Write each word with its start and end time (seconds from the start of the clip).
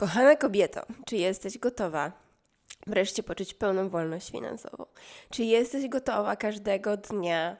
Kochana 0.00 0.36
kobieto, 0.36 0.80
czy 1.06 1.16
jesteś 1.16 1.58
gotowa 1.58 2.12
wreszcie 2.86 3.22
poczuć 3.22 3.54
pełną 3.54 3.88
wolność 3.88 4.30
finansową? 4.30 4.86
Czy 5.30 5.44
jesteś 5.44 5.88
gotowa 5.88 6.36
każdego 6.36 6.96
dnia 6.96 7.56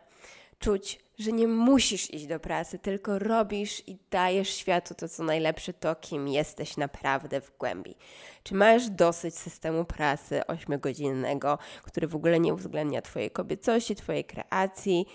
czuć, 0.59 1.01
że 1.19 1.33
nie 1.33 1.49
musisz 1.49 2.15
iść 2.15 2.27
do 2.27 2.41
pracy, 2.41 2.79
tylko 2.79 3.19
robisz 3.19 3.89
i 3.89 3.99
dajesz 4.11 4.49
światu 4.49 4.95
to, 4.95 5.09
co 5.09 5.25
najlepsze, 5.25 5.73
to 5.73 5.95
kim 5.95 6.29
jesteś 6.29 6.77
naprawdę 6.77 7.41
w 7.41 7.59
głębi? 7.59 7.95
Czy 8.43 8.55
masz 8.55 8.91
dosyć 8.91 9.35
systemu 9.35 9.85
pracy 9.85 10.47
ośmiogodzinnego, 10.47 11.59
który 11.83 12.09
w 12.09 12.17
ogóle 12.17 12.41
nie 12.41 12.55
uwzględnia 12.55 13.03
Twojej 13.03 13.31
kobiecości, 13.31 13.97
Twojej 13.97 14.25
kreacji 14.25 15.07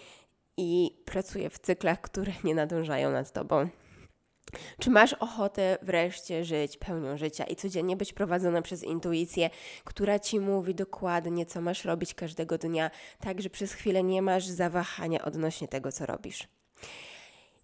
i 0.58 0.98
pracuje 1.06 1.50
w 1.50 1.60
cyklach, 1.60 2.02
które 2.02 2.32
nie 2.44 2.56
nadążają 2.56 3.12
nad 3.12 3.32
Tobą? 3.32 3.70
Czy 4.80 4.90
masz 4.90 5.14
ochotę 5.14 5.78
wreszcie 5.82 6.46
żyć 6.46 6.78
pełnią 6.78 7.18
życia 7.18 7.44
i 7.44 7.56
codziennie 7.56 7.98
być 7.98 8.14
prowadzona 8.14 8.62
przez 8.62 8.84
intuicję, 8.84 9.50
która 9.84 10.20
ci 10.20 10.40
mówi 10.40 10.76
dokładnie, 10.76 11.46
co 11.46 11.62
masz 11.62 11.86
robić 11.86 12.14
każdego 12.14 12.58
dnia, 12.58 12.92
tak 13.20 13.42
że 13.42 13.50
przez 13.50 13.74
chwilę 13.74 14.04
nie 14.04 14.22
masz 14.22 14.48
zawahania 14.48 15.22
odnośnie 15.22 15.68
tego, 15.68 15.92
co 15.92 16.06
robisz? 16.06 16.48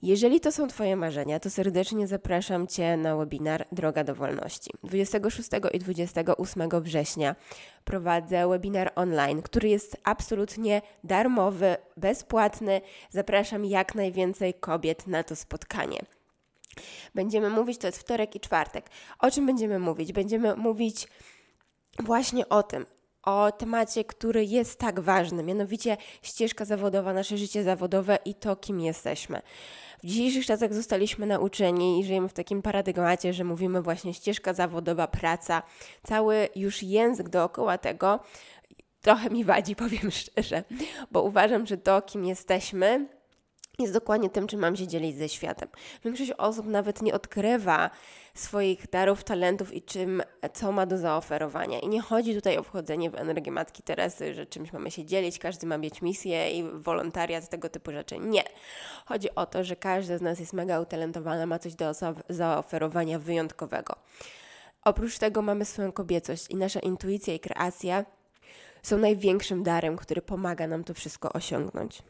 Jeżeli 0.01 0.39
to 0.39 0.51
są 0.51 0.67
Twoje 0.67 0.95
marzenia, 0.95 1.39
to 1.39 1.49
serdecznie 1.49 2.07
zapraszam 2.07 2.67
Cię 2.67 2.97
na 2.97 3.15
webinar 3.15 3.67
Droga 3.71 4.03
do 4.03 4.15
Wolności. 4.15 4.71
26 4.83 5.49
i 5.73 5.79
28 5.79 6.69
września 6.81 7.35
prowadzę 7.83 8.47
webinar 8.47 8.91
online, 8.95 9.41
który 9.41 9.69
jest 9.69 9.97
absolutnie 10.03 10.81
darmowy, 11.03 11.75
bezpłatny. 11.97 12.81
Zapraszam 13.09 13.65
jak 13.65 13.95
najwięcej 13.95 14.53
kobiet 14.53 15.07
na 15.07 15.23
to 15.23 15.35
spotkanie. 15.35 15.99
Będziemy 17.15 17.49
mówić, 17.49 17.77
to 17.77 17.87
jest 17.87 17.99
wtorek 17.99 18.35
i 18.35 18.39
czwartek. 18.39 18.89
O 19.19 19.31
czym 19.31 19.45
będziemy 19.45 19.79
mówić? 19.79 20.13
Będziemy 20.13 20.55
mówić 20.55 21.07
właśnie 21.99 22.49
o 22.49 22.63
tym, 22.63 22.85
o 23.23 23.51
temacie, 23.51 24.03
który 24.03 24.45
jest 24.45 24.79
tak 24.79 24.99
ważny, 24.99 25.43
mianowicie 25.43 25.97
ścieżka 26.21 26.65
zawodowa, 26.65 27.13
nasze 27.13 27.37
życie 27.37 27.63
zawodowe 27.63 28.17
i 28.25 28.35
to, 28.35 28.55
kim 28.55 28.79
jesteśmy. 28.79 29.41
W 30.03 30.07
dzisiejszych 30.07 30.45
czasach 30.45 30.73
zostaliśmy 30.73 31.25
nauczeni 31.25 31.99
i 31.99 32.03
żyjemy 32.03 32.29
w 32.29 32.33
takim 32.33 32.61
paradygmacie, 32.61 33.33
że 33.33 33.43
mówimy 33.43 33.81
właśnie 33.81 34.13
ścieżka 34.13 34.53
zawodowa, 34.53 35.07
praca. 35.07 35.63
Cały 36.03 36.49
już 36.55 36.83
język 36.83 37.29
dookoła 37.29 37.77
tego 37.77 38.19
trochę 39.01 39.29
mi 39.29 39.43
wadzi, 39.43 39.75
powiem 39.85 40.11
szczerze, 40.11 40.63
bo 41.11 41.23
uważam, 41.23 41.65
że 41.65 41.77
to, 41.77 42.01
kim 42.01 42.25
jesteśmy, 42.25 43.07
jest 43.79 43.93
dokładnie 43.93 44.29
tym, 44.29 44.47
czym 44.47 44.59
mam 44.59 44.75
się 44.75 44.87
dzielić 44.87 45.17
ze 45.17 45.29
światem. 45.29 45.69
Większość 46.05 46.31
osób 46.31 46.65
nawet 46.65 47.01
nie 47.01 47.13
odkrywa 47.13 47.89
swoich 48.33 48.89
darów, 48.89 49.23
talentów 49.23 49.73
i 49.73 49.81
czym, 49.81 50.23
co 50.53 50.71
ma 50.71 50.85
do 50.85 50.97
zaoferowania. 50.97 51.79
I 51.79 51.87
nie 51.87 52.01
chodzi 52.01 52.35
tutaj 52.35 52.57
o 52.57 52.63
wchodzenie 52.63 53.09
w 53.09 53.15
energię 53.15 53.51
Matki 53.51 53.83
Teresy, 53.83 54.33
że 54.33 54.45
czymś 54.45 54.73
mamy 54.73 54.91
się 54.91 55.05
dzielić, 55.05 55.39
każdy 55.39 55.67
ma 55.67 55.77
mieć 55.77 56.01
misję 56.01 56.51
i 56.51 56.63
wolontariat, 56.73 57.49
tego 57.49 57.69
typu 57.69 57.91
rzeczy. 57.91 58.19
Nie. 58.19 58.43
Chodzi 59.05 59.35
o 59.35 59.45
to, 59.45 59.63
że 59.63 59.75
każdy 59.75 60.17
z 60.17 60.21
nas 60.21 60.39
jest 60.39 60.53
mega 60.53 60.79
utalentowana, 60.79 61.45
ma 61.45 61.59
coś 61.59 61.75
do 61.75 61.91
zaoferowania 62.29 63.19
wyjątkowego. 63.19 63.95
Oprócz 64.83 65.17
tego 65.17 65.41
mamy 65.41 65.65
swoją 65.65 65.91
kobiecość 65.91 66.49
i 66.49 66.55
nasza 66.55 66.79
intuicja 66.79 67.33
i 67.33 67.39
kreacja 67.39 68.05
są 68.83 68.97
największym 68.97 69.63
darem, 69.63 69.97
który 69.97 70.21
pomaga 70.21 70.67
nam 70.67 70.83
to 70.83 70.93
wszystko 70.93 71.33
osiągnąć. 71.33 72.03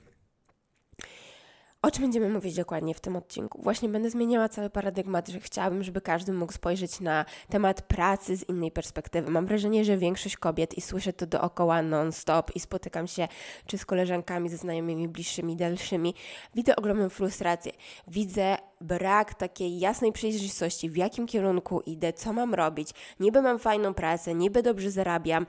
O 1.83 1.91
czym 1.91 2.01
będziemy 2.01 2.29
mówić 2.29 2.55
dokładnie 2.55 2.93
w 2.93 2.99
tym 2.99 3.15
odcinku? 3.15 3.61
Właśnie 3.61 3.89
będę 3.89 4.09
zmieniała 4.09 4.49
cały 4.49 4.69
paradygmat, 4.69 5.29
że 5.29 5.39
chciałabym, 5.39 5.83
żeby 5.83 6.01
każdy 6.01 6.33
mógł 6.33 6.53
spojrzeć 6.53 6.99
na 6.99 7.25
temat 7.49 7.81
pracy 7.81 8.37
z 8.37 8.49
innej 8.49 8.71
perspektywy. 8.71 9.31
Mam 9.31 9.45
wrażenie, 9.45 9.85
że 9.85 9.97
większość 9.97 10.37
kobiet, 10.37 10.77
i 10.77 10.81
słyszę 10.81 11.13
to 11.13 11.25
dookoła 11.25 11.81
non-stop, 11.81 12.55
i 12.55 12.59
spotykam 12.59 13.07
się 13.07 13.27
czy 13.65 13.77
z 13.77 13.85
koleżankami, 13.85 14.49
ze 14.49 14.57
znajomymi 14.57 15.07
bliższymi, 15.07 15.55
dalszymi, 15.55 16.15
widzę 16.55 16.75
ogromną 16.75 17.09
frustrację. 17.09 17.71
Widzę 18.07 18.57
brak 18.81 19.33
takiej 19.33 19.79
jasnej 19.79 20.11
przejrzystości, 20.11 20.89
w 20.89 20.97
jakim 20.97 21.27
kierunku 21.27 21.81
idę, 21.81 22.13
co 22.13 22.33
mam 22.33 22.53
robić. 22.53 22.89
Niby 23.19 23.41
mam 23.41 23.59
fajną 23.59 23.93
pracę, 23.93 24.35
niby 24.35 24.63
dobrze 24.63 24.91
zarabiam, 24.91 25.45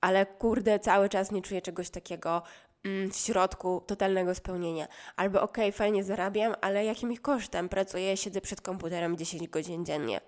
ale 0.00 0.26
kurde, 0.26 0.78
cały 0.78 1.08
czas 1.08 1.30
nie 1.30 1.42
czuję 1.42 1.62
czegoś 1.62 1.90
takiego 1.90 2.42
w 2.84 3.16
środku 3.16 3.82
totalnego 3.86 4.34
spełnienia. 4.34 4.88
Albo 5.16 5.42
okej, 5.42 5.64
okay, 5.64 5.72
fajnie 5.72 6.04
zarabiam, 6.04 6.54
ale 6.60 6.84
jakim 6.84 7.16
kosztem 7.16 7.68
pracuję, 7.68 8.16
siedzę 8.16 8.40
przed 8.40 8.60
komputerem 8.60 9.16
10 9.16 9.48
godzin 9.48 9.84
dziennie. 9.84 10.20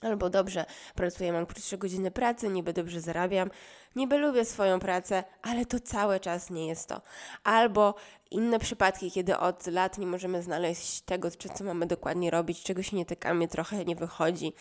Albo 0.00 0.30
dobrze, 0.30 0.64
pracuję, 0.94 1.32
mam 1.32 1.46
krótsze 1.46 1.78
godziny 1.78 2.10
pracy, 2.10 2.48
niby 2.48 2.72
dobrze 2.72 3.00
zarabiam, 3.00 3.50
niby 3.96 4.18
lubię 4.18 4.44
swoją 4.44 4.78
pracę, 4.78 5.24
ale 5.42 5.66
to 5.66 5.80
cały 5.80 6.20
czas 6.20 6.50
nie 6.50 6.66
jest 6.66 6.88
to. 6.88 7.00
Albo 7.44 7.94
inne 8.30 8.58
przypadki, 8.58 9.10
kiedy 9.10 9.38
od 9.38 9.66
lat 9.66 9.98
nie 9.98 10.06
możemy 10.06 10.42
znaleźć 10.42 11.00
tego, 11.00 11.30
co 11.30 11.64
mamy 11.64 11.86
dokładnie 11.86 12.30
robić, 12.30 12.62
czego 12.62 12.82
się 12.82 12.96
nie 12.96 13.06
tykamy, 13.06 13.48
trochę 13.48 13.84
nie 13.84 13.96
wychodzi. 13.96 14.52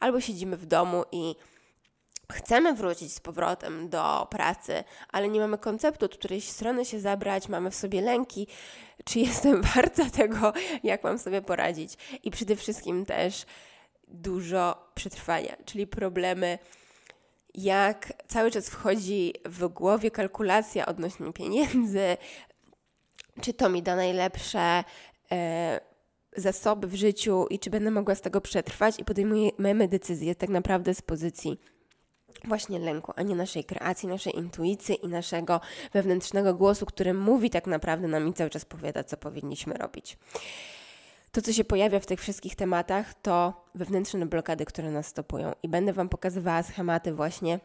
Albo 0.00 0.20
siedzimy 0.20 0.56
w 0.56 0.66
domu 0.66 1.04
i 1.12 1.34
chcemy 2.32 2.74
wrócić 2.74 3.12
z 3.12 3.20
powrotem 3.20 3.88
do 3.88 4.26
pracy, 4.30 4.84
ale 5.08 5.28
nie 5.28 5.40
mamy 5.40 5.58
konceptu, 5.58 6.04
od 6.04 6.16
której 6.16 6.40
strony 6.40 6.84
się 6.84 7.00
zabrać, 7.00 7.48
mamy 7.48 7.70
w 7.70 7.74
sobie 7.74 8.00
lęki, 8.00 8.46
czy 9.04 9.18
jestem 9.28 9.62
warta 9.62 10.10
tego, 10.10 10.52
jak 10.82 11.04
mam 11.04 11.18
sobie 11.18 11.42
poradzić. 11.42 12.18
I 12.22 12.30
przede 12.30 12.56
wszystkim 12.56 13.06
też 13.06 13.46
dużo 14.08 14.90
przetrwania, 14.94 15.56
czyli 15.64 15.86
problemy, 15.86 16.58
jak 17.54 18.12
cały 18.28 18.50
czas 18.50 18.68
wchodzi 18.68 19.34
w 19.44 19.68
głowie 19.68 20.10
kalkulacja 20.10 20.86
odnośnie 20.86 21.32
pieniędzy, 21.32 22.16
czy 23.40 23.54
to 23.54 23.68
mi 23.68 23.82
da 23.82 23.96
najlepsze. 23.96 24.84
E, 25.32 25.94
zasoby 26.36 26.86
w 26.86 26.94
życiu 26.94 27.46
i 27.50 27.58
czy 27.58 27.70
będę 27.70 27.90
mogła 27.90 28.14
z 28.14 28.20
tego 28.20 28.40
przetrwać 28.40 29.00
i 29.00 29.04
podejmujemy 29.04 29.88
decyzję 29.88 30.34
tak 30.34 30.48
naprawdę 30.50 30.94
z 30.94 31.02
pozycji 31.02 31.60
właśnie 32.44 32.78
lęku, 32.78 33.12
a 33.16 33.22
nie 33.22 33.34
naszej 33.34 33.64
kreacji, 33.64 34.08
naszej 34.08 34.36
intuicji 34.36 35.04
i 35.04 35.08
naszego 35.08 35.60
wewnętrznego 35.92 36.54
głosu, 36.54 36.86
który 36.86 37.14
mówi 37.14 37.50
tak 37.50 37.66
naprawdę 37.66 38.08
nam 38.08 38.28
i 38.28 38.32
cały 38.32 38.50
czas 38.50 38.64
powiada, 38.64 39.04
co 39.04 39.16
powinniśmy 39.16 39.74
robić. 39.74 40.18
To, 41.32 41.42
co 41.42 41.52
się 41.52 41.64
pojawia 41.64 42.00
w 42.00 42.06
tych 42.06 42.20
wszystkich 42.20 42.56
tematach, 42.56 43.14
to 43.14 43.64
wewnętrzne 43.74 44.26
blokady, 44.26 44.64
które 44.64 44.90
nas 44.90 45.06
stopują. 45.06 45.52
I 45.62 45.68
będę 45.68 45.92
Wam 45.92 46.08
pokazywała 46.08 46.62
schematy 46.62 47.12
właśnie 47.12 47.60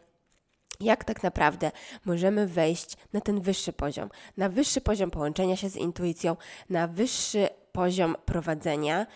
jak 0.79 1.03
tak 1.03 1.23
naprawdę 1.23 1.71
możemy 2.05 2.47
wejść 2.47 2.97
na 3.13 3.21
ten 3.21 3.41
wyższy 3.41 3.73
poziom, 3.73 4.09
na 4.37 4.49
wyższy 4.49 4.81
poziom 4.81 5.11
połączenia 5.11 5.55
się 5.55 5.69
z 5.69 5.75
intuicją, 5.75 6.37
na 6.69 6.87
wyższy 6.87 7.49
poziom 7.71 8.15
prowadzenia 8.25 9.07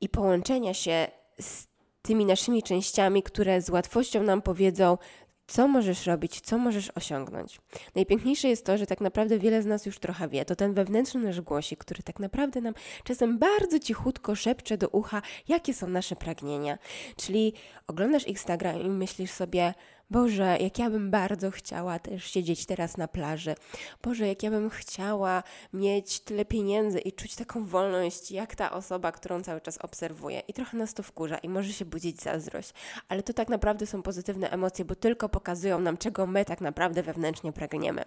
i 0.00 0.08
połączenia 0.08 0.74
się 0.74 1.08
z 1.40 1.66
tymi 2.06 2.24
naszymi 2.24 2.62
częściami, 2.62 3.22
które 3.22 3.62
z 3.62 3.70
łatwością 3.70 4.22
nam 4.22 4.42
powiedzą, 4.42 4.98
co 5.46 5.68
możesz 5.68 6.06
robić, 6.06 6.40
co 6.40 6.58
możesz 6.58 6.90
osiągnąć. 6.94 7.60
Najpiękniejsze 7.94 8.48
jest 8.48 8.66
to, 8.66 8.78
że 8.78 8.86
tak 8.86 9.00
naprawdę 9.00 9.38
wiele 9.38 9.62
z 9.62 9.66
nas 9.66 9.86
już 9.86 9.98
trochę 9.98 10.28
wie. 10.28 10.44
To 10.44 10.56
ten 10.56 10.74
wewnętrzny 10.74 11.20
nasz 11.20 11.40
głosik, 11.40 11.78
który 11.78 12.02
tak 12.02 12.20
naprawdę 12.20 12.60
nam 12.60 12.74
czasem 13.04 13.38
bardzo 13.38 13.78
cichutko 13.78 14.34
szepcze 14.34 14.78
do 14.78 14.88
ucha, 14.88 15.22
jakie 15.48 15.74
są 15.74 15.88
nasze 15.88 16.16
pragnienia. 16.16 16.78
Czyli 17.16 17.52
oglądasz 17.86 18.26
Instagram 18.26 18.80
i 18.80 18.88
myślisz 18.88 19.30
sobie, 19.30 19.74
Boże, 20.10 20.56
jak 20.60 20.78
ja 20.78 20.90
bym 20.90 21.10
bardzo 21.10 21.50
chciała 21.50 21.98
też 21.98 22.24
siedzieć 22.24 22.66
teraz 22.66 22.96
na 22.96 23.08
plaży. 23.08 23.54
Boże, 24.02 24.28
jak 24.28 24.42
ja 24.42 24.50
bym 24.50 24.70
chciała 24.70 25.42
mieć 25.72 26.20
tyle 26.20 26.44
pieniędzy 26.44 26.98
i 26.98 27.12
czuć 27.12 27.36
taką 27.36 27.66
wolność, 27.66 28.30
jak 28.30 28.54
ta 28.54 28.70
osoba, 28.70 29.12
którą 29.12 29.42
cały 29.42 29.60
czas 29.60 29.78
obserwuję. 29.78 30.40
I 30.48 30.52
trochę 30.52 30.76
nas 30.76 30.94
to 30.94 31.02
wkurza 31.02 31.38
i 31.38 31.48
może 31.48 31.72
się 31.72 31.84
budzić 31.84 32.22
zazdrość. 32.22 32.72
Ale 33.08 33.22
to 33.22 33.32
tak 33.32 33.48
naprawdę 33.48 33.86
są 33.86 34.02
pozytywne 34.02 34.50
emocje, 34.50 34.84
bo 34.84 34.94
tylko 34.94 35.28
pokazują 35.28 35.78
nam, 35.78 35.96
czego 35.96 36.26
my 36.26 36.44
tak 36.44 36.60
naprawdę 36.60 37.02
wewnętrznie 37.02 37.52
pragniemy. 37.52 38.02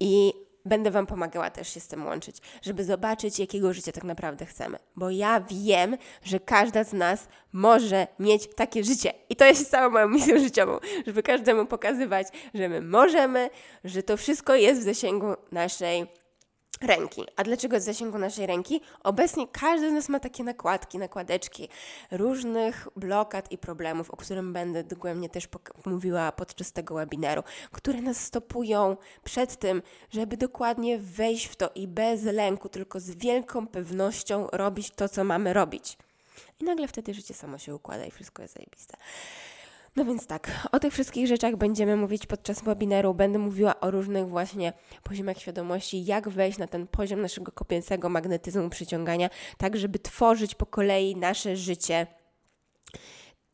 I 0.00 0.32
będę 0.64 0.90
Wam 0.90 1.06
pomagała 1.06 1.50
też 1.50 1.74
się 1.74 1.80
z 1.80 1.88
tym 1.88 2.06
łączyć, 2.06 2.36
żeby 2.62 2.84
zobaczyć, 2.84 3.38
jakiego 3.38 3.72
życia 3.72 3.92
tak 3.92 4.04
naprawdę 4.04 4.46
chcemy. 4.46 4.78
Bo 4.96 5.10
ja 5.10 5.40
wiem, 5.40 5.96
że 6.22 6.40
każda 6.40 6.84
z 6.84 6.92
nas 6.92 7.28
może 7.52 8.06
mieć 8.18 8.54
takie 8.54 8.84
życie. 8.84 9.12
I 9.28 9.36
to 9.36 9.44
jest 9.44 9.70
całą 9.70 9.90
moją 9.90 10.08
misją 10.08 10.38
życiową, 10.38 10.78
żeby 11.06 11.22
każdemu 11.22 11.66
pokazywać, 11.66 12.26
że 12.54 12.68
my 12.68 12.82
możemy, 12.82 13.50
że 13.84 14.02
to 14.02 14.16
wszystko 14.16 14.54
jest 14.54 14.80
w 14.80 14.84
zasięgu 14.84 15.34
naszej 15.52 16.06
ręki. 16.80 17.26
A 17.36 17.44
dlaczego 17.44 17.76
w 17.76 17.82
zasięgu 17.82 18.18
naszej 18.18 18.46
ręki? 18.46 18.80
Obecnie 19.02 19.48
każdy 19.48 19.90
z 19.90 19.92
nas 19.92 20.08
ma 20.08 20.20
takie 20.20 20.44
nakładki, 20.44 20.98
nakładeczki 20.98 21.68
różnych 22.10 22.88
blokad 22.96 23.52
i 23.52 23.58
problemów, 23.58 24.10
o 24.10 24.16
którym 24.16 24.52
będę 24.52 24.84
dogłębnie 24.84 25.28
też 25.28 25.48
mówiła 25.86 26.32
podczas 26.32 26.72
tego 26.72 26.94
webinaru, 26.94 27.42
które 27.72 28.02
nas 28.02 28.24
stopują 28.24 28.96
przed 29.24 29.56
tym, 29.56 29.82
żeby 30.10 30.36
dokładnie 30.36 30.98
wejść 30.98 31.46
w 31.46 31.56
to 31.56 31.70
i 31.74 31.88
bez 31.88 32.22
lęku, 32.22 32.68
tylko 32.68 33.00
z 33.00 33.10
wielką 33.10 33.66
pewnością 33.66 34.46
robić 34.52 34.90
to, 34.90 35.08
co 35.08 35.24
mamy 35.24 35.52
robić. 35.52 35.98
I 36.60 36.64
nagle 36.64 36.88
wtedy 36.88 37.14
życie 37.14 37.34
samo 37.34 37.58
się 37.58 37.74
układa 37.74 38.06
i 38.06 38.10
wszystko 38.10 38.42
jest 38.42 38.54
zajebiste. 38.54 38.96
No 39.96 40.04
więc 40.04 40.26
tak, 40.26 40.68
o 40.72 40.78
tych 40.78 40.92
wszystkich 40.92 41.26
rzeczach 41.26 41.56
będziemy 41.56 41.96
mówić 41.96 42.26
podczas 42.26 42.62
webinaru. 42.62 43.14
Będę 43.14 43.38
mówiła 43.38 43.80
o 43.80 43.90
różnych 43.90 44.28
właśnie 44.28 44.72
poziomach 45.02 45.38
świadomości, 45.38 46.04
jak 46.04 46.28
wejść 46.28 46.58
na 46.58 46.66
ten 46.66 46.86
poziom 46.86 47.20
naszego 47.20 47.52
kopiącego 47.52 48.08
magnetyzmu 48.08 48.70
przyciągania, 48.70 49.30
tak 49.58 49.76
żeby 49.76 49.98
tworzyć 49.98 50.54
po 50.54 50.66
kolei 50.66 51.16
nasze 51.16 51.56
życie 51.56 52.06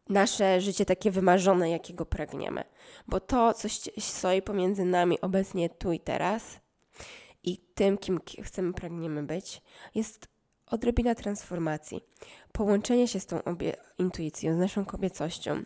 nasze 0.08 0.60
życie 0.60 0.84
takie 0.84 1.10
wymarzone, 1.10 1.70
jakiego 1.70 2.06
pragniemy. 2.06 2.64
Bo 3.06 3.20
to, 3.20 3.54
co 3.54 3.68
stoi 3.98 4.42
pomiędzy 4.42 4.84
nami 4.84 5.20
obecnie 5.20 5.70
tu 5.70 5.92
i 5.92 6.00
teraz 6.00 6.60
i 7.44 7.58
tym, 7.74 7.98
kim 7.98 8.20
chcemy, 8.42 8.72
pragniemy 8.72 9.22
być, 9.22 9.62
jest 9.94 10.28
odrobina 10.66 11.14
transformacji. 11.14 12.00
Połączenie 12.52 13.08
się 13.08 13.20
z 13.20 13.26
tą 13.26 13.40
intuicją, 13.98 14.54
z 14.54 14.58
naszą 14.58 14.84
kobiecością, 14.84 15.62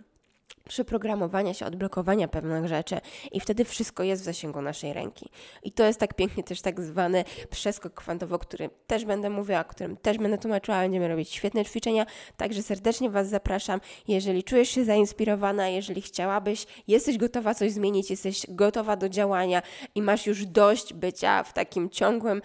przyprogramowania 0.69 1.55
się, 1.55 1.67
odblokowania 1.67 2.29
pewnych 2.29 2.67
rzeczy 2.67 3.01
i 3.33 3.41
wtedy 3.41 3.65
wszystko 3.65 4.03
jest 4.03 4.23
w 4.23 4.25
zasięgu 4.25 4.63
naszej 4.63 4.93
ręki. 4.93 5.29
I 5.63 5.73
to 5.73 5.85
jest 5.85 6.01
tak 6.01 6.15
pięknie 6.15 6.45
też 6.45 6.63
tak 6.63 6.81
zwany 6.81 7.25
przeskok 7.51 7.95
kwantowy, 7.95 8.35
o 8.35 8.39
którym 8.39 8.71
też 8.87 9.05
będę 9.05 9.31
mówiła, 9.31 9.61
o 9.61 9.65
którym 9.65 9.97
też 9.97 10.19
będę 10.19 10.39
tłumaczyła, 10.39 10.81
będziemy 10.81 11.09
robić 11.09 11.31
świetne 11.31 11.65
ćwiczenia, 11.65 12.07
także 12.37 12.63
serdecznie 12.63 13.11
Was 13.11 13.29
zapraszam. 13.29 13.81
Jeżeli 14.09 14.45
czujesz 14.45 14.69
się 14.69 14.85
zainspirowana, 14.85 15.69
jeżeli 15.69 16.03
chciałabyś, 16.03 16.67
jesteś 16.89 17.19
gotowa 17.19 17.55
coś 17.55 17.73
zmienić, 17.73 18.11
jesteś 18.11 18.47
gotowa 18.49 18.97
do 18.97 19.09
działania 19.09 19.63
i 19.95 20.03
masz 20.03 20.27
już 20.27 20.47
dość 20.47 20.95
bycia 20.95 21.43
w 21.43 21.53
takim 21.53 21.91
ciągłym 21.91 22.43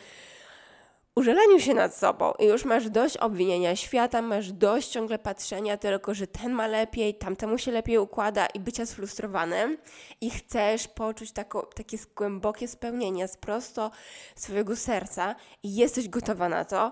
użaleniu 1.16 1.60
się 1.60 1.74
nad 1.74 1.96
sobą 1.96 2.34
i 2.40 2.46
już 2.46 2.66
masz 2.66 2.90
dość 2.90 3.18
obwinienia 3.18 3.76
świata, 3.76 4.22
masz 4.22 4.52
dość 4.52 4.90
ciągle 4.90 5.20
patrzenia 5.20 5.78
tylko, 5.78 6.14
że 6.14 6.28
ten 6.28 6.52
ma 6.52 6.68
lepiej, 6.68 7.16
tamtemu 7.16 7.58
się 7.58 7.72
lepiej 7.72 7.98
układa 7.98 8.46
i 8.46 8.60
bycia 8.60 8.86
sfrustrowanym 8.86 9.78
i 10.22 10.30
chcesz 10.30 10.88
poczuć 10.88 11.32
takie 11.76 11.98
głębokie 12.16 12.68
spełnienie 12.68 13.28
z 13.28 13.38
prosto 13.38 13.92
swojego 14.36 14.76
serca 14.76 15.36
i 15.64 15.76
jesteś 15.76 16.10
gotowa 16.10 16.50
na 16.50 16.66
to, 16.66 16.92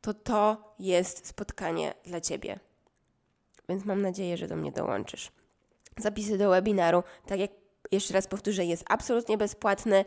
to 0.00 0.14
to 0.14 0.74
jest 0.78 1.26
spotkanie 1.26 1.94
dla 2.04 2.20
Ciebie. 2.20 2.58
Więc 3.68 3.84
mam 3.84 4.02
nadzieję, 4.02 4.36
że 4.36 4.48
do 4.48 4.56
mnie 4.56 4.72
dołączysz. 4.72 5.32
Zapisy 5.98 6.38
do 6.38 6.50
webinaru, 6.50 7.02
tak 7.26 7.40
jak 7.40 7.50
jeszcze 7.92 8.14
raz 8.14 8.26
powtórzę, 8.26 8.64
jest 8.64 8.84
absolutnie 8.88 9.38
bezpłatny. 9.38 10.04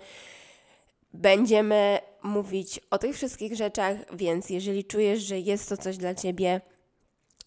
Będziemy 1.14 2.00
mówić 2.26 2.80
o 2.92 2.98
tych 2.98 3.16
wszystkich 3.16 3.56
rzeczach, 3.56 3.98
więc 4.16 4.50
jeżeli 4.50 4.86
czujesz, 4.86 5.24
że 5.24 5.40
jest 5.40 5.70
to 5.70 5.78
coś 5.78 5.98
dla 5.98 6.16
Ciebie, 6.16 6.62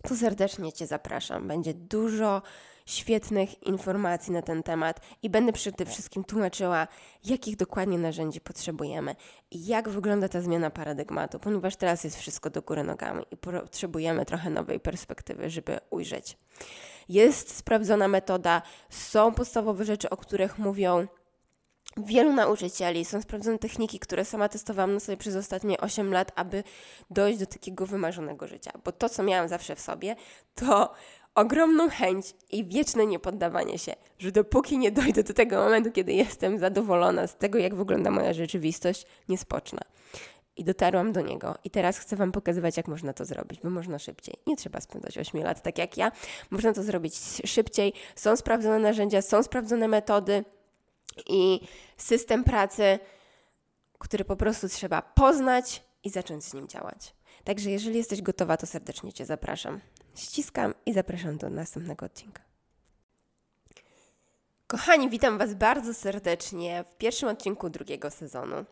to 0.08 0.16
serdecznie 0.16 0.72
Cię 0.72 0.86
zapraszam. 0.86 1.48
Będzie 1.48 1.74
dużo 1.74 2.42
świetnych 2.86 3.62
informacji 3.62 4.32
na 4.32 4.42
ten 4.42 4.62
temat 4.62 5.00
i 5.22 5.30
będę 5.30 5.52
przede 5.52 5.86
wszystkim 5.86 6.24
tłumaczyła, 6.24 6.88
jakich 7.24 7.56
dokładnie 7.56 7.98
narzędzi 7.98 8.40
potrzebujemy 8.40 9.16
i 9.50 9.66
jak 9.66 9.88
wygląda 9.88 10.28
ta 10.28 10.40
zmiana 10.40 10.70
paradygmatu, 10.70 11.38
ponieważ 11.38 11.76
teraz 11.76 12.04
jest 12.04 12.18
wszystko 12.18 12.50
do 12.50 12.62
góry 12.62 12.84
nogami 12.84 13.24
i 13.30 13.36
potrzebujemy 13.36 14.24
trochę 14.24 14.50
nowej 14.50 14.80
perspektywy, 14.80 15.50
żeby 15.50 15.78
ujrzeć. 15.90 16.38
Jest 17.08 17.56
sprawdzona 17.56 18.08
metoda, 18.08 18.62
są 18.90 19.34
podstawowe 19.34 19.84
rzeczy, 19.84 20.10
o 20.10 20.16
których 20.16 20.58
mówią 20.58 21.06
wielu 21.98 22.32
nauczycieli, 22.32 23.04
są 23.04 23.22
sprawdzone 23.22 23.58
techniki, 23.58 23.98
które 23.98 24.24
sama 24.24 24.48
testowałam 24.48 24.94
na 24.94 25.00
sobie 25.00 25.16
przez 25.16 25.36
ostatnie 25.36 25.80
8 25.80 26.12
lat, 26.12 26.32
aby 26.34 26.64
dojść 27.10 27.38
do 27.38 27.46
takiego 27.46 27.86
wymarzonego 27.86 28.48
życia. 28.48 28.70
Bo 28.84 28.92
to, 28.92 29.08
co 29.08 29.22
miałam 29.22 29.48
zawsze 29.48 29.76
w 29.76 29.80
sobie, 29.80 30.16
to 30.54 30.92
ogromną 31.34 31.90
chęć 31.90 32.34
i 32.50 32.64
wieczne 32.64 33.06
niepoddawanie 33.06 33.78
się, 33.78 33.94
że 34.18 34.32
dopóki 34.32 34.78
nie 34.78 34.92
dojdę 34.92 35.22
do 35.22 35.34
tego 35.34 35.56
momentu, 35.56 35.92
kiedy 35.92 36.12
jestem 36.12 36.58
zadowolona 36.58 37.26
z 37.26 37.36
tego, 37.36 37.58
jak 37.58 37.74
wygląda 37.74 38.10
moja 38.10 38.32
rzeczywistość, 38.32 39.06
nie 39.28 39.38
spocznę. 39.38 39.80
I 40.56 40.64
dotarłam 40.64 41.12
do 41.12 41.20
niego. 41.20 41.54
I 41.64 41.70
teraz 41.70 41.98
chcę 41.98 42.16
Wam 42.16 42.32
pokazywać, 42.32 42.76
jak 42.76 42.88
można 42.88 43.12
to 43.12 43.24
zrobić, 43.24 43.60
bo 43.60 43.70
można 43.70 43.98
szybciej. 43.98 44.34
Nie 44.46 44.56
trzeba 44.56 44.80
spędzać 44.80 45.18
8 45.18 45.42
lat 45.42 45.62
tak 45.62 45.78
jak 45.78 45.96
ja. 45.96 46.12
Można 46.50 46.72
to 46.72 46.82
zrobić 46.82 47.14
szybciej. 47.44 47.92
Są 48.16 48.36
sprawdzone 48.36 48.78
narzędzia, 48.78 49.22
są 49.22 49.42
sprawdzone 49.42 49.88
metody 49.88 50.44
i 51.26 51.60
system 51.96 52.44
pracy, 52.44 52.98
który 53.98 54.24
po 54.24 54.36
prostu 54.36 54.68
trzeba 54.68 55.02
poznać 55.02 55.82
i 56.04 56.10
zacząć 56.10 56.44
z 56.44 56.54
nim 56.54 56.68
działać. 56.68 57.14
Także 57.44 57.70
jeżeli 57.70 57.96
jesteś 57.96 58.22
gotowa, 58.22 58.56
to 58.56 58.66
serdecznie 58.66 59.12
Cię 59.12 59.26
zapraszam. 59.26 59.80
Ściskam 60.14 60.74
i 60.86 60.92
zapraszam 60.92 61.38
do 61.38 61.50
następnego 61.50 62.06
odcinka. 62.06 62.42
Kochani, 64.66 65.10
witam 65.10 65.38
Was 65.38 65.54
bardzo 65.54 65.94
serdecznie 65.94 66.84
w 66.90 66.96
pierwszym 66.96 67.28
odcinku 67.28 67.70
drugiego 67.70 68.10
sezonu. 68.10 68.64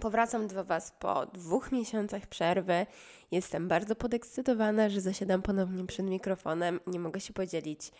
Powracam 0.00 0.48
do 0.48 0.64
Was 0.64 0.92
po 0.98 1.26
dwóch 1.26 1.72
miesiącach 1.72 2.26
przerwy. 2.26 2.86
Jestem 3.30 3.68
bardzo 3.68 3.96
podekscytowana, 3.96 4.88
że 4.88 5.00
zasiadam 5.00 5.42
ponownie 5.42 5.86
przed 5.86 6.06
mikrofonem. 6.06 6.80
Nie 6.86 7.00
mogę 7.00 7.20
się 7.20 7.32
podzielić 7.32 7.92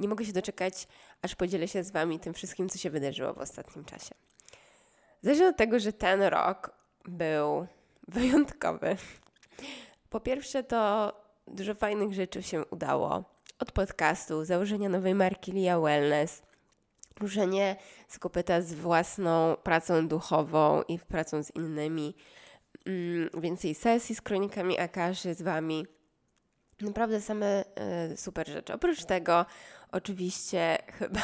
nie 0.00 0.08
mogę 0.08 0.24
się 0.24 0.32
doczekać, 0.32 0.88
aż 1.22 1.34
podzielę 1.34 1.68
się 1.68 1.84
z 1.84 1.90
Wami 1.90 2.20
tym 2.20 2.34
wszystkim, 2.34 2.68
co 2.68 2.78
się 2.78 2.90
wydarzyło 2.90 3.34
w 3.34 3.38
ostatnim 3.38 3.84
czasie. 3.84 4.14
Zacznę 5.22 5.48
od 5.48 5.56
tego, 5.56 5.78
że 5.78 5.92
ten 5.92 6.22
rok 6.22 6.70
był 7.04 7.66
wyjątkowy. 8.08 8.96
Po 10.10 10.20
pierwsze, 10.20 10.64
to 10.64 11.12
dużo 11.46 11.74
fajnych 11.74 12.14
rzeczy 12.14 12.42
się 12.42 12.64
udało. 12.64 13.24
Od 13.58 13.72
podcastu, 13.72 14.44
założenia 14.44 14.88
nowej 14.88 15.14
marki 15.14 15.52
Lia 15.52 15.80
Wellness, 15.80 16.42
ruszenie 17.20 17.76
z 18.08 18.18
kopyta 18.18 18.62
z 18.62 18.74
własną 18.74 19.56
pracą 19.62 20.08
duchową 20.08 20.82
i 20.82 20.98
pracą 20.98 21.42
z 21.42 21.50
innymi, 21.56 22.14
mm, 22.86 23.30
więcej 23.40 23.74
sesji 23.74 24.14
z 24.14 24.20
kronikami 24.20 24.78
Akaszy 24.78 25.34
z 25.34 25.42
Wami. 25.42 25.86
Naprawdę 26.80 27.20
same 27.20 27.64
y, 28.12 28.16
super 28.16 28.48
rzeczy. 28.48 28.74
Oprócz 28.74 29.04
tego 29.04 29.46
Oczywiście 29.92 30.78
chyba 30.98 31.20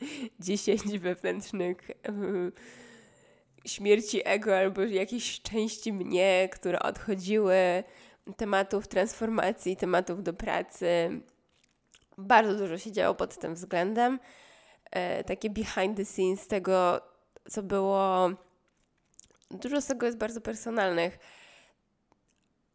10 0.40 0.98
wewnętrznych 0.98 1.90
śmierci 3.66 4.28
ego 4.28 4.58
albo 4.58 4.82
jakiejś 4.82 5.42
części 5.42 5.92
mnie, 5.92 6.48
które 6.52 6.78
odchodziły, 6.78 7.84
tematów 8.36 8.88
transformacji, 8.88 9.76
tematów 9.76 10.22
do 10.22 10.32
pracy. 10.32 11.20
Bardzo 12.18 12.54
dużo 12.54 12.78
się 12.78 12.92
działo 12.92 13.14
pod 13.14 13.38
tym 13.38 13.54
względem. 13.54 14.18
E, 14.90 15.24
takie 15.24 15.50
behind 15.50 15.96
the 15.96 16.04
scenes 16.04 16.46
tego, 16.46 17.00
co 17.50 17.62
było. 17.62 18.30
Dużo 19.50 19.80
z 19.80 19.86
tego 19.86 20.06
jest 20.06 20.18
bardzo 20.18 20.40
personalnych, 20.40 21.18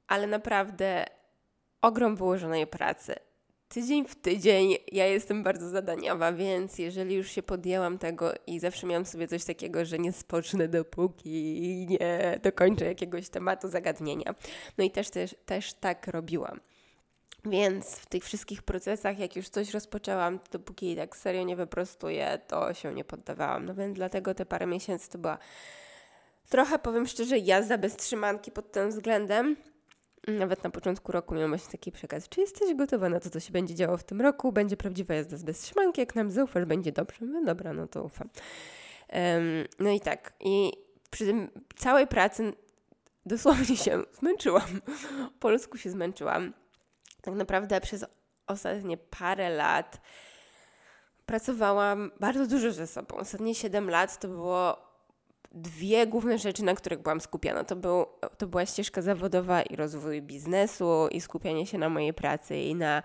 ale 0.08 0.28
naprawdę 0.28 1.06
ogrom 1.82 2.16
wyłożonej 2.16 2.68
pracy 2.68 3.25
tydzień 3.76 4.08
w 4.08 4.16
tydzień 4.16 4.76
ja 4.92 5.06
jestem 5.06 5.44
bardzo 5.44 5.70
zadaniowa, 5.70 6.34
więc 6.34 6.80
jeżeli 6.80 7.16
już 7.16 7.32
się 7.32 7.44
podjęłam 7.44 7.98
tego 7.98 8.32
i 8.48 8.60
zawsze 8.60 8.88
miałam 8.88 9.06
sobie 9.06 9.28
coś 9.28 9.46
takiego, 9.46 9.86
że 9.86 10.00
nie 10.00 10.12
spocznę 10.12 10.68
dopóki 10.68 11.88
nie 11.90 12.40
dokończę 12.44 12.86
jakiegoś 12.86 13.30
tematu, 13.30 13.68
zagadnienia. 13.68 14.36
No 14.78 14.84
i 14.84 14.92
też, 14.92 15.10
też, 15.10 15.36
też 15.46 15.74
tak 15.74 16.08
robiłam. 16.08 16.60
Więc 17.46 17.96
w 17.96 18.06
tych 18.06 18.24
wszystkich 18.24 18.64
procesach, 18.64 19.20
jak 19.20 19.36
już 19.36 19.50
coś 19.50 19.74
rozpoczęłam, 19.74 20.40
dopóki 20.52 20.96
tak 20.96 21.18
serio 21.18 21.44
nie 21.44 21.56
wyprostuję, 21.56 22.40
to 22.48 22.74
się 22.74 22.94
nie 22.94 23.06
poddawałam. 23.06 23.66
No 23.66 23.76
więc 23.76 23.96
dlatego 23.96 24.34
te 24.34 24.46
parę 24.46 24.66
miesięcy 24.66 25.10
to 25.10 25.18
była 25.18 25.38
trochę, 26.50 26.80
powiem 26.80 27.08
szczerze, 27.08 27.38
jazda 27.38 27.78
bez 27.78 27.96
trzymanki 27.96 28.52
pod 28.52 28.72
tym 28.72 28.90
względem 28.90 29.56
nawet 30.28 30.64
na 30.64 30.70
początku 30.70 31.12
roku 31.12 31.36
miałam 31.36 31.52
właśnie 31.52 31.72
taki 31.72 31.92
przekaz. 31.92 32.30
Czy 32.30 32.42
jesteś 32.42 32.76
gotowa 32.76 33.10
na 33.10 33.20
to, 33.20 33.30
co 33.30 33.40
się 33.40 33.52
będzie 33.52 33.76
działo 33.76 33.98
w 33.98 34.04
tym 34.04 34.22
roku? 34.22 34.52
Będzie 34.52 34.78
prawdziwa 34.78 35.14
jazda 35.14 35.38
bez 35.38 35.68
szmanki, 35.68 36.02
jak 36.02 36.16
nam 36.16 36.32
zaufasz, 36.32 36.66
będzie 36.66 36.92
dobrze. 36.92 37.26
No 37.26 37.44
dobra, 37.44 37.74
no 37.74 37.88
to 37.88 38.04
ufam. 38.04 38.30
Um, 39.14 39.66
no 39.80 39.90
i 39.90 40.00
tak. 40.00 40.34
I 40.40 40.72
przy 41.12 41.50
całej 41.76 42.08
pracy 42.08 42.54
dosłownie 43.26 43.78
się 43.78 44.04
zmęczyłam. 44.20 44.82
Po 45.34 45.40
polsku 45.40 45.78
się 45.78 45.90
zmęczyłam. 45.90 46.54
Tak 47.22 47.36
naprawdę 47.36 47.82
przez 47.82 48.06
ostatnie 48.48 48.98
parę 48.98 49.50
lat 49.50 50.02
pracowałam 51.26 52.12
bardzo 52.20 52.48
dużo 52.48 52.72
ze 52.72 52.88
sobą. 52.88 53.16
Ostatnie 53.16 53.56
7 53.56 53.90
lat 53.90 54.20
to 54.20 54.28
było 54.28 54.85
dwie 55.52 56.08
główne 56.08 56.38
rzeczy, 56.38 56.64
na 56.64 56.76
których 56.76 57.02
byłam 57.02 57.22
skupiona. 57.22 57.64
To, 57.64 57.76
był, 57.76 58.06
to 58.38 58.48
była 58.48 58.66
ścieżka 58.66 59.02
zawodowa 59.02 59.62
i 59.62 59.76
rozwój 59.76 60.22
biznesu 60.22 61.08
i 61.12 61.22
skupianie 61.22 61.66
się 61.66 61.78
na 61.78 61.90
mojej 61.90 62.14
pracy 62.14 62.58
i 62.58 62.76
na, 62.76 63.04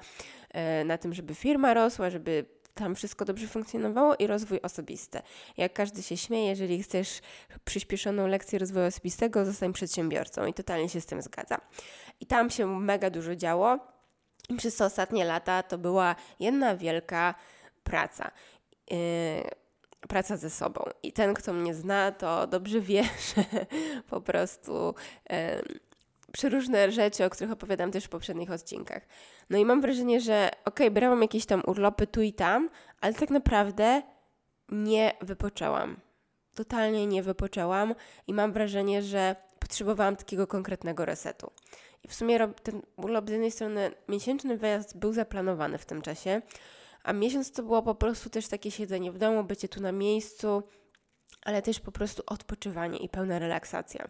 e, 0.51 0.85
na 0.85 0.99
tym, 0.99 1.15
żeby 1.15 1.35
firma 1.35 1.75
rosła, 1.75 2.11
żeby 2.11 2.45
tam 2.75 2.95
wszystko 2.95 3.25
dobrze 3.25 3.47
funkcjonowało 3.47 4.15
i 4.19 4.27
rozwój 4.27 4.61
osobisty. 4.63 5.21
Jak 5.57 5.73
każdy 5.73 6.03
się 6.03 6.17
śmieje, 6.17 6.49
jeżeli 6.49 6.83
chcesz 6.83 7.21
przyspieszoną 7.65 8.27
lekcję 8.27 8.59
rozwoju 8.59 8.87
osobistego, 8.87 9.45
zostań 9.45 9.73
przedsiębiorcą 9.73 10.47
i 10.47 10.55
totalnie 10.55 10.89
się 10.89 11.01
z 11.01 11.07
tym 11.07 11.23
zgadza. 11.23 11.61
I 12.21 12.27
tam 12.27 12.51
się 12.51 12.67
mega 12.67 13.11
dużo 13.11 13.37
działo. 13.37 13.79
I 14.49 14.57
przez 14.57 14.77
te 14.77 14.85
ostatnie 14.85 15.25
lata 15.25 15.63
to 15.63 15.79
była 15.79 16.17
jedna 16.41 16.77
wielka 16.77 17.35
praca. 17.85 18.31
Yy, 18.91 18.97
praca 20.09 20.37
ze 20.37 20.51
sobą. 20.51 20.85
I 21.03 21.13
ten, 21.13 21.35
kto 21.35 21.53
mnie 21.53 21.75
zna, 21.75 22.13
to 22.13 22.47
dobrze 22.47 22.81
wie, 22.81 23.03
że 23.35 23.45
po 24.11 24.21
prostu 24.21 24.95
przeróżne 26.33 26.93
rzeczy, 26.93 27.25
o 27.25 27.31
których 27.31 27.53
opowiadam 27.53 27.91
też 27.91 28.05
w 28.05 28.09
poprzednich 28.09 28.51
odcinkach. 28.51 29.03
No 29.51 29.59
i 29.59 29.65
mam 29.65 29.81
wrażenie, 29.81 30.21
że 30.21 30.51
okay, 30.65 30.91
brałam 30.91 31.23
jakieś 31.23 31.47
tam 31.47 31.63
urlopy 31.67 32.07
tu 32.07 32.23
i 32.23 32.33
tam, 32.33 32.71
ale 33.01 33.15
tak 33.15 33.31
naprawdę 33.31 34.03
nie 34.69 35.13
wypoczęłam. 35.21 35.97
Totalnie 36.55 37.07
nie 37.07 37.23
wypoczęłam 37.23 37.95
i 38.27 38.35
mam 38.35 38.53
wrażenie, 38.53 39.03
że 39.03 39.37
potrzebowałam 39.59 40.17
takiego 40.17 40.47
konkretnego 40.47 41.05
resetu. 41.05 41.51
I 42.05 42.09
w 42.09 42.15
sumie 42.15 42.49
ten 42.63 42.83
urlop 42.97 43.29
z 43.29 43.33
jednej 43.33 43.51
strony 43.51 43.91
miesięczny 44.09 44.57
wyjazd 44.57 44.99
był 44.99 45.13
zaplanowany 45.13 45.79
w 45.79 45.87
tym 45.87 46.03
czasie, 46.03 46.43
a 47.03 47.13
miesiąc 47.13 47.53
to 47.53 47.63
było 47.63 47.83
po 47.83 47.95
prostu 47.95 48.31
też 48.31 48.49
takie 48.49 48.71
siedzenie 48.71 49.13
w 49.13 49.19
domu, 49.19 49.45
bycie 49.45 49.69
tu 49.69 49.81
na 49.81 49.93
miejscu, 49.93 50.63
ale 51.43 51.63
też 51.63 51.81
po 51.81 51.93
prostu 51.93 52.23
odpoczywanie 52.27 52.99
i 52.99 53.09
pełna 53.09 53.39
relaksacja. 53.39 54.09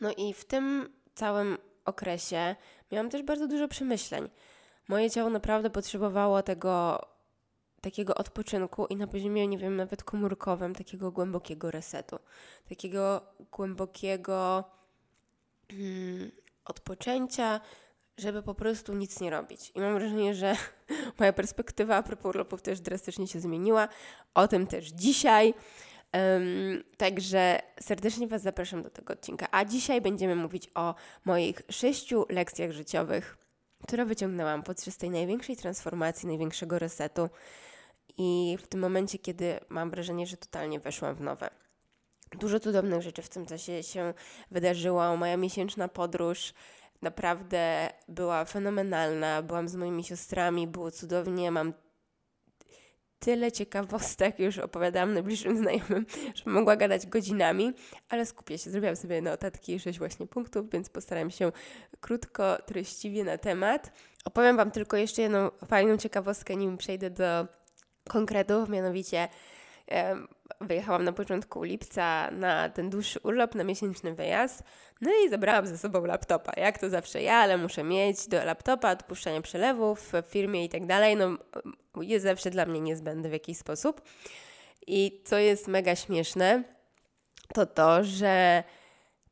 No 0.00 0.12
i 0.16 0.34
w 0.34 0.44
tym 0.44 0.92
całym 1.14 1.58
okresie 1.84 2.56
miałam 2.92 3.10
też 3.10 3.22
bardzo 3.22 3.48
dużo 3.48 3.68
przemyśleń. 3.68 4.28
Moje 4.88 5.10
ciało 5.10 5.30
naprawdę 5.30 5.70
potrzebowało 5.70 6.42
tego 6.42 7.00
takiego 7.80 8.14
odpoczynku 8.14 8.86
i 8.86 8.96
na 8.96 9.06
poziomie, 9.06 9.46
nie 9.48 9.58
wiem, 9.58 9.76
nawet 9.76 10.04
komórkowym, 10.04 10.74
takiego 10.74 11.12
głębokiego 11.12 11.70
resetu, 11.70 12.18
takiego 12.68 13.20
głębokiego 13.52 14.64
hmm, 15.70 16.30
odpoczęcia, 16.64 17.60
żeby 18.18 18.42
po 18.42 18.54
prostu 18.54 18.94
nic 18.94 19.20
nie 19.20 19.30
robić. 19.30 19.72
I 19.74 19.80
mam 19.80 19.94
wrażenie, 19.94 20.34
że 20.34 20.56
moja 21.18 21.32
perspektywa 21.32 21.96
a 21.96 22.02
propos 22.02 22.26
urlopów 22.26 22.62
też 22.62 22.80
drastycznie 22.80 23.26
się 23.26 23.40
zmieniła. 23.40 23.88
O 24.34 24.48
tym 24.48 24.66
też 24.66 24.86
dzisiaj. 24.86 25.54
Um, 26.12 26.84
także 26.96 27.62
serdecznie 27.80 28.28
Was 28.28 28.42
zapraszam 28.42 28.82
do 28.82 28.90
tego 28.90 29.12
odcinka. 29.12 29.48
A 29.50 29.64
dzisiaj 29.64 30.00
będziemy 30.00 30.36
mówić 30.36 30.70
o 30.74 30.94
moich 31.24 31.62
sześciu 31.70 32.26
lekcjach 32.28 32.72
życiowych, 32.72 33.38
które 33.86 34.04
wyciągnęłam 34.04 34.62
podczas 34.62 34.96
tej 34.96 35.10
największej 35.10 35.56
transformacji, 35.56 36.28
największego 36.28 36.78
resetu. 36.78 37.28
I 38.18 38.58
w 38.60 38.66
tym 38.66 38.80
momencie, 38.80 39.18
kiedy 39.18 39.60
mam 39.68 39.90
wrażenie, 39.90 40.26
że 40.26 40.36
totalnie 40.36 40.80
weszłam 40.80 41.14
w 41.14 41.20
nowe. 41.20 41.50
Dużo 42.38 42.60
cudownych 42.60 43.02
rzeczy 43.02 43.22
w 43.22 43.28
tym 43.28 43.46
czasie 43.46 43.82
się 43.82 44.14
wydarzyło. 44.50 45.16
Moja 45.16 45.36
miesięczna 45.36 45.88
podróż 45.88 46.52
naprawdę 47.06 47.88
była 48.08 48.44
fenomenalna. 48.44 49.42
Byłam 49.42 49.68
z 49.68 49.76
moimi 49.76 50.04
siostrami, 50.04 50.66
było 50.66 50.90
cudownie. 50.90 51.50
Mam 51.50 51.72
tyle 53.18 53.52
ciekawostek, 53.52 54.38
już 54.46 54.58
opowiadałam 54.58 55.14
najbliższym 55.14 55.56
znajomym, 55.56 56.06
że 56.34 56.50
mogła 56.50 56.76
gadać 56.76 57.06
godzinami, 57.06 57.72
ale 58.08 58.26
skupię 58.26 58.58
się. 58.58 58.70
Zrobiłam 58.70 58.96
sobie 58.96 59.22
notatki 59.22 59.80
sześć 59.80 59.98
właśnie 59.98 60.26
punktów, 60.26 60.70
więc 60.70 60.88
postaram 60.88 61.30
się 61.30 61.52
krótko, 62.00 62.56
treściwie 62.66 63.24
na 63.24 63.38
temat. 63.38 63.92
Opowiem 64.24 64.56
Wam 64.56 64.70
tylko 64.70 64.96
jeszcze 64.96 65.22
jedną 65.22 65.50
fajną 65.68 65.96
ciekawostkę, 65.96 66.56
nim 66.56 66.76
przejdę 66.76 67.10
do 67.10 67.46
konkretów, 68.08 68.68
mianowicie 68.68 69.28
wyjechałam 70.60 71.04
na 71.04 71.12
początku 71.12 71.62
lipca 71.62 72.30
na 72.30 72.68
ten 72.68 72.90
dłuższy 72.90 73.20
urlop, 73.22 73.54
na 73.54 73.64
miesięczny 73.64 74.14
wyjazd. 74.14 74.62
No 75.00 75.10
i 75.26 75.28
zabrałam 75.28 75.66
ze 75.66 75.78
sobą 75.78 76.04
laptopa. 76.04 76.52
Jak 76.56 76.78
to 76.78 76.90
zawsze 76.90 77.22
ja, 77.22 77.34
ale 77.34 77.58
muszę 77.58 77.84
mieć 77.84 78.28
do 78.28 78.44
laptopa 78.44 78.92
odpuszczanie 78.92 79.42
przelewów 79.42 80.12
w 80.12 80.30
firmie 80.30 80.64
i 80.64 80.68
tak 80.68 80.86
dalej. 80.86 81.16
No, 81.16 81.36
jest 82.02 82.24
zawsze 82.24 82.50
dla 82.50 82.66
mnie 82.66 82.80
niezbędny 82.80 83.28
w 83.28 83.32
jakiś 83.32 83.58
sposób. 83.58 84.02
I 84.86 85.22
co 85.24 85.38
jest 85.38 85.68
mega 85.68 85.96
śmieszne, 85.96 86.62
to 87.54 87.66
to, 87.66 88.04
że 88.04 88.64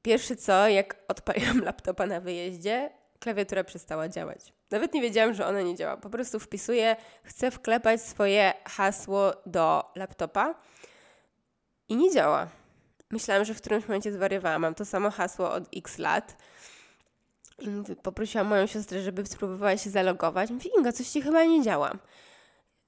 pierwsze 0.02 0.36
co, 0.36 0.68
jak 0.68 0.96
odpaliłam 1.08 1.60
laptopa 1.64 2.06
na 2.06 2.20
wyjeździe, 2.20 2.90
klawiatura 3.18 3.64
przestała 3.64 4.08
działać. 4.08 4.52
Nawet 4.74 4.94
nie 4.94 5.02
wiedziałam, 5.02 5.34
że 5.34 5.46
ona 5.46 5.62
nie 5.62 5.76
działa. 5.76 5.96
Po 5.96 6.10
prostu 6.10 6.40
wpisuję, 6.40 6.96
chcę 7.22 7.50
wklepać 7.50 8.02
swoje 8.02 8.52
hasło 8.64 9.32
do 9.46 9.84
laptopa 9.94 10.54
i 11.88 11.96
nie 11.96 12.10
działa. 12.10 12.48
Myślałam, 13.10 13.44
że 13.44 13.54
w 13.54 13.60
którymś 13.60 13.88
momencie 13.88 14.12
zwariowałam. 14.12 14.62
Mam 14.62 14.74
to 14.74 14.84
samo 14.84 15.10
hasło 15.10 15.50
od 15.52 15.64
x 15.76 15.98
lat. 15.98 16.36
I 17.58 17.68
mówię, 17.68 17.96
poprosiłam 17.96 18.46
moją 18.46 18.66
siostrę, 18.66 19.02
żeby 19.02 19.26
spróbowała 19.26 19.76
się 19.76 19.90
zalogować. 19.90 20.50
Mówi, 20.50 20.70
Inga, 20.78 20.92
coś 20.92 21.08
ci 21.08 21.22
chyba 21.22 21.44
nie 21.44 21.62
działa. 21.62 21.92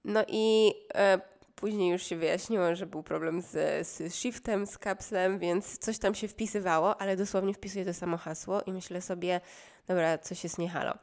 No 0.05 0.25
i 0.29 0.75
e, 0.95 1.21
później 1.55 1.91
już 1.91 2.03
się 2.03 2.17
wyjaśniło, 2.17 2.75
że 2.75 2.87
był 2.87 3.03
problem 3.03 3.43
z, 3.43 3.87
z 3.89 4.15
shiftem, 4.15 4.67
z 4.67 4.79
kapslem, 4.79 5.39
więc 5.39 5.79
coś 5.79 5.99
tam 5.99 6.15
się 6.15 6.29
wpisywało, 6.29 7.01
ale 7.01 7.17
dosłownie 7.17 7.55
wpisuję 7.55 7.85
to 7.85 7.95
samo 7.95 8.17
hasło 8.17 8.63
i 8.63 8.73
myślę 8.73 9.03
sobie, 9.03 9.41
dobra, 9.89 10.19
coś 10.19 10.45
jest 10.45 10.59
nie 10.59 10.69
halo. 10.69 10.99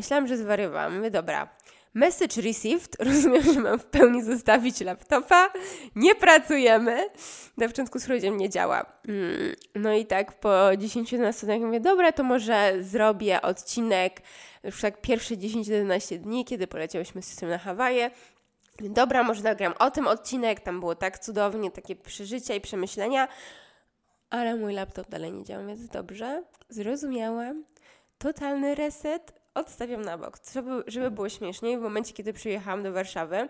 Myślałam, 0.00 0.28
że 0.28 0.36
zwariowałam. 0.36 0.96
Mówię, 0.96 1.10
dobra, 1.10 1.48
Message 1.94 2.42
received, 2.42 2.96
rozumiem, 3.08 3.42
że 3.42 3.60
mam 3.60 3.78
w 3.78 3.84
pełni 3.84 4.22
zostawić 4.22 4.80
laptopa, 4.80 5.52
nie 5.94 6.14
pracujemy. 6.14 7.08
Na 7.56 7.68
początku 7.68 7.98
z 7.98 8.08
nie 8.32 8.50
działa. 8.50 8.84
Mm, 9.08 9.56
no 9.74 9.92
i 9.92 10.06
tak 10.06 10.40
po 10.40 10.48
10-11 10.48 11.44
dniach 11.44 11.60
mówię, 11.60 11.80
dobra, 11.80 12.12
to 12.12 12.22
może 12.22 12.72
zrobię 12.80 13.42
odcinek, 13.42 14.20
już 14.64 14.80
tak 14.80 15.00
pierwsze 15.00 15.34
10-11 15.36 16.18
dni, 16.18 16.44
kiedy 16.44 16.66
poleciałyśmy 16.66 17.22
z 17.22 17.26
systemem 17.26 17.52
na 17.52 17.58
Hawaje. 17.58 18.10
Dobra, 18.80 19.22
może 19.22 19.42
nagram 19.42 19.74
o 19.78 19.90
tym 19.90 20.06
odcinek, 20.06 20.60
tam 20.60 20.80
było 20.80 20.94
tak 20.94 21.18
cudownie, 21.18 21.70
takie 21.70 21.96
przeżycia 21.96 22.54
i 22.54 22.60
przemyślenia, 22.60 23.28
ale 24.30 24.56
mój 24.56 24.74
laptop 24.74 25.08
dalej 25.08 25.32
nie 25.32 25.44
działa, 25.44 25.64
więc 25.64 25.88
dobrze, 25.88 26.42
zrozumiałam. 26.68 27.64
Totalny 28.18 28.74
reset, 28.74 29.39
odstawiam 29.60 30.02
na 30.02 30.18
bok. 30.18 30.38
Żeby, 30.52 30.84
żeby 30.86 31.10
było 31.10 31.28
śmieszniej, 31.28 31.78
w 31.78 31.80
momencie, 31.80 32.12
kiedy 32.12 32.32
przyjechałam 32.32 32.82
do 32.82 32.92
Warszawy, 32.92 33.48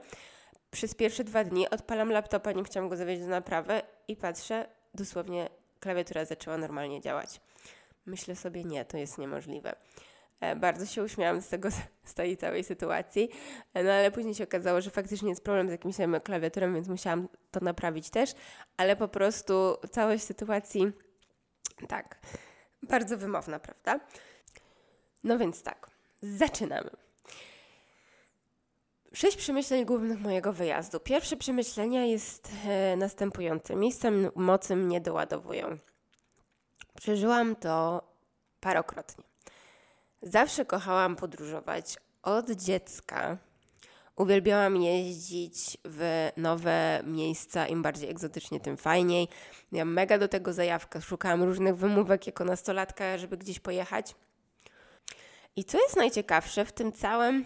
przez 0.71 0.95
pierwsze 0.95 1.25
dwa 1.25 1.45
dni 1.45 1.71
odpalam 1.71 2.11
laptopa, 2.11 2.53
nie 2.53 2.65
chciałam 2.65 2.89
go 2.89 2.97
zawieźć 2.97 3.23
do 3.23 3.29
naprawy 3.29 3.83
i 4.09 4.17
patrzę, 4.17 4.67
dosłownie 4.95 5.49
klawiatura 5.81 6.25
zaczęła 6.25 6.59
normalnie 6.59 7.01
działać. 7.01 7.41
Myślę 8.07 8.37
sobie, 8.37 8.65
nie, 8.65 8.85
to 8.85 8.97
jest 8.97 9.19
niemożliwe. 9.19 9.75
E, 10.41 10.57
bardzo 10.57 10.87
się 10.87 11.03
uśmiałam 11.03 11.41
z 11.41 11.49
tego, 11.49 11.69
z 12.05 12.15
tej 12.15 12.37
całej 12.37 12.65
sytuacji, 12.65 13.31
e, 13.75 13.83
no 13.83 13.93
ale 13.93 14.11
później 14.11 14.35
się 14.35 14.45
okazało, 14.45 14.81
że 14.81 14.91
faktycznie 14.91 15.29
jest 15.29 15.45
problem 15.45 15.69
z 15.69 15.71
jakimś 15.71 15.97
tam 15.97 16.21
klawiaturą, 16.21 16.75
więc 16.75 16.89
musiałam 16.89 17.29
to 17.51 17.61
naprawić 17.61 18.11
też, 18.11 18.35
ale 18.77 18.97
po 18.97 19.09
prostu 19.09 19.77
całość 19.91 20.25
sytuacji, 20.25 20.93
tak, 21.89 22.19
bardzo 22.83 23.19
wymowna, 23.19 23.61
prawda? 23.61 24.01
No 25.25 25.39
więc 25.39 25.63
tak, 25.63 25.91
zaczynamy. 26.23 26.91
Sześć 29.13 29.37
przemyśleń 29.37 29.85
głównych 29.85 30.21
mojego 30.21 30.53
wyjazdu. 30.53 31.01
Pierwsze 31.01 31.37
przemyślenie 31.37 32.11
jest 32.11 32.53
e, 32.67 32.97
następujące. 32.97 33.77
Miejscem 33.77 34.31
mocy 34.35 34.77
mnie 34.77 35.01
doładowują. 35.01 35.79
Przeżyłam 37.01 37.57
to 37.57 38.03
parokrotnie. 38.61 39.25
Zawsze 40.23 40.65
kochałam 40.65 41.17
podróżować 41.17 41.97
od 42.23 42.51
dziecka. 42.51 43.39
Uwielbiałam 44.17 44.77
jeździć 44.77 45.79
w 45.85 46.31
nowe 46.37 47.03
miejsca, 47.05 47.67
im 47.67 47.83
bardziej 47.83 48.11
egzotycznie, 48.11 48.61
tym 48.61 48.77
fajniej. 48.77 49.29
Miałam 49.73 49.93
mega 49.93 50.19
do 50.19 50.29
tego 50.29 50.53
zajawkę, 50.53 51.01
szukałam 51.01 51.43
różnych 51.43 51.77
wymówek 51.77 52.27
jako 52.27 52.45
nastolatka, 52.45 53.19
żeby 53.19 53.37
gdzieś 53.37 53.61
pojechać. 53.61 54.15
I 55.57 55.65
co 55.65 55.79
jest 55.79 55.97
najciekawsze 55.97 56.65
w 56.65 56.73
tym 56.73 56.93
całym 56.93 57.45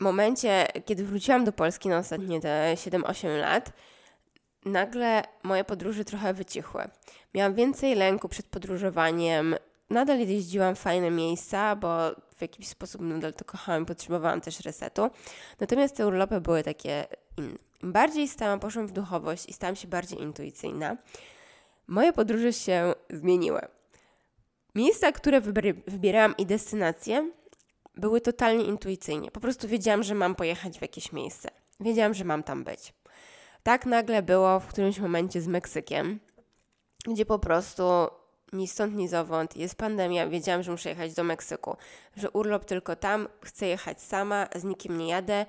momencie, 0.00 0.66
kiedy 0.84 1.04
wróciłam 1.04 1.44
do 1.44 1.52
Polski 1.52 1.88
na 1.88 1.98
ostatnie 1.98 2.40
te 2.40 2.74
7-8 2.74 3.40
lat, 3.40 3.72
nagle 4.64 5.22
moje 5.42 5.64
podróże 5.64 6.04
trochę 6.04 6.34
wycichły. 6.34 6.84
Miałam 7.34 7.54
więcej 7.54 7.94
lęku 7.94 8.28
przed 8.28 8.46
podróżowaniem. 8.46 9.56
Nadal 9.90 10.18
jeździłam 10.18 10.74
w 10.74 10.78
fajne 10.78 11.10
miejsca, 11.10 11.76
bo 11.76 12.10
w 12.36 12.42
jakiś 12.42 12.68
sposób 12.68 13.00
nadal 13.00 13.34
to 13.34 13.44
kochałam 13.44 13.82
i 13.82 13.86
potrzebowałam 13.86 14.40
też 14.40 14.60
resetu. 14.60 15.10
Natomiast 15.60 15.96
te 15.96 16.06
urlopy 16.06 16.40
były 16.40 16.62
takie 16.62 17.06
inne. 17.36 17.58
Im 17.82 17.92
bardziej 17.92 18.28
stałam, 18.28 18.60
poszłam 18.60 18.86
w 18.86 18.92
duchowość 18.92 19.48
i 19.48 19.52
stałam 19.52 19.76
się 19.76 19.88
bardziej 19.88 20.20
intuicyjna, 20.20 20.96
moje 21.86 22.12
podróże 22.12 22.52
się 22.52 22.94
zmieniły. 23.10 23.60
Miejsca, 24.74 25.12
które 25.12 25.40
wybierałam 25.86 26.36
i 26.36 26.46
destynacje 26.46 27.30
były 27.94 28.20
totalnie 28.20 28.64
intuicyjnie. 28.64 29.30
Po 29.30 29.40
prostu 29.40 29.68
wiedziałam, 29.68 30.02
że 30.02 30.14
mam 30.14 30.34
pojechać 30.34 30.78
w 30.78 30.82
jakieś 30.82 31.12
miejsce. 31.12 31.48
Wiedziałam, 31.80 32.14
że 32.14 32.24
mam 32.24 32.42
tam 32.42 32.64
być. 32.64 32.94
Tak 33.62 33.86
nagle 33.86 34.22
było 34.22 34.60
w 34.60 34.66
którymś 34.66 34.98
momencie 34.98 35.40
z 35.40 35.46
Meksykiem, 35.46 36.20
gdzie 37.06 37.26
po 37.26 37.38
prostu 37.38 37.82
ni 38.52 38.68
stąd, 38.68 38.94
ni 38.94 39.08
zowąd 39.08 39.56
jest 39.56 39.74
pandemia. 39.74 40.28
Wiedziałam, 40.28 40.62
że 40.62 40.70
muszę 40.70 40.88
jechać 40.88 41.14
do 41.14 41.24
Meksyku, 41.24 41.76
że 42.16 42.30
urlop 42.30 42.64
tylko 42.64 42.96
tam, 42.96 43.28
chcę 43.44 43.66
jechać 43.66 44.02
sama, 44.02 44.48
z 44.54 44.64
nikim 44.64 44.98
nie 44.98 45.08
jadę 45.08 45.46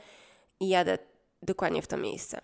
i 0.60 0.70
jadę 0.70 0.98
dokładnie 1.42 1.82
w 1.82 1.88
to 1.88 1.98
miejsce. 1.98 2.42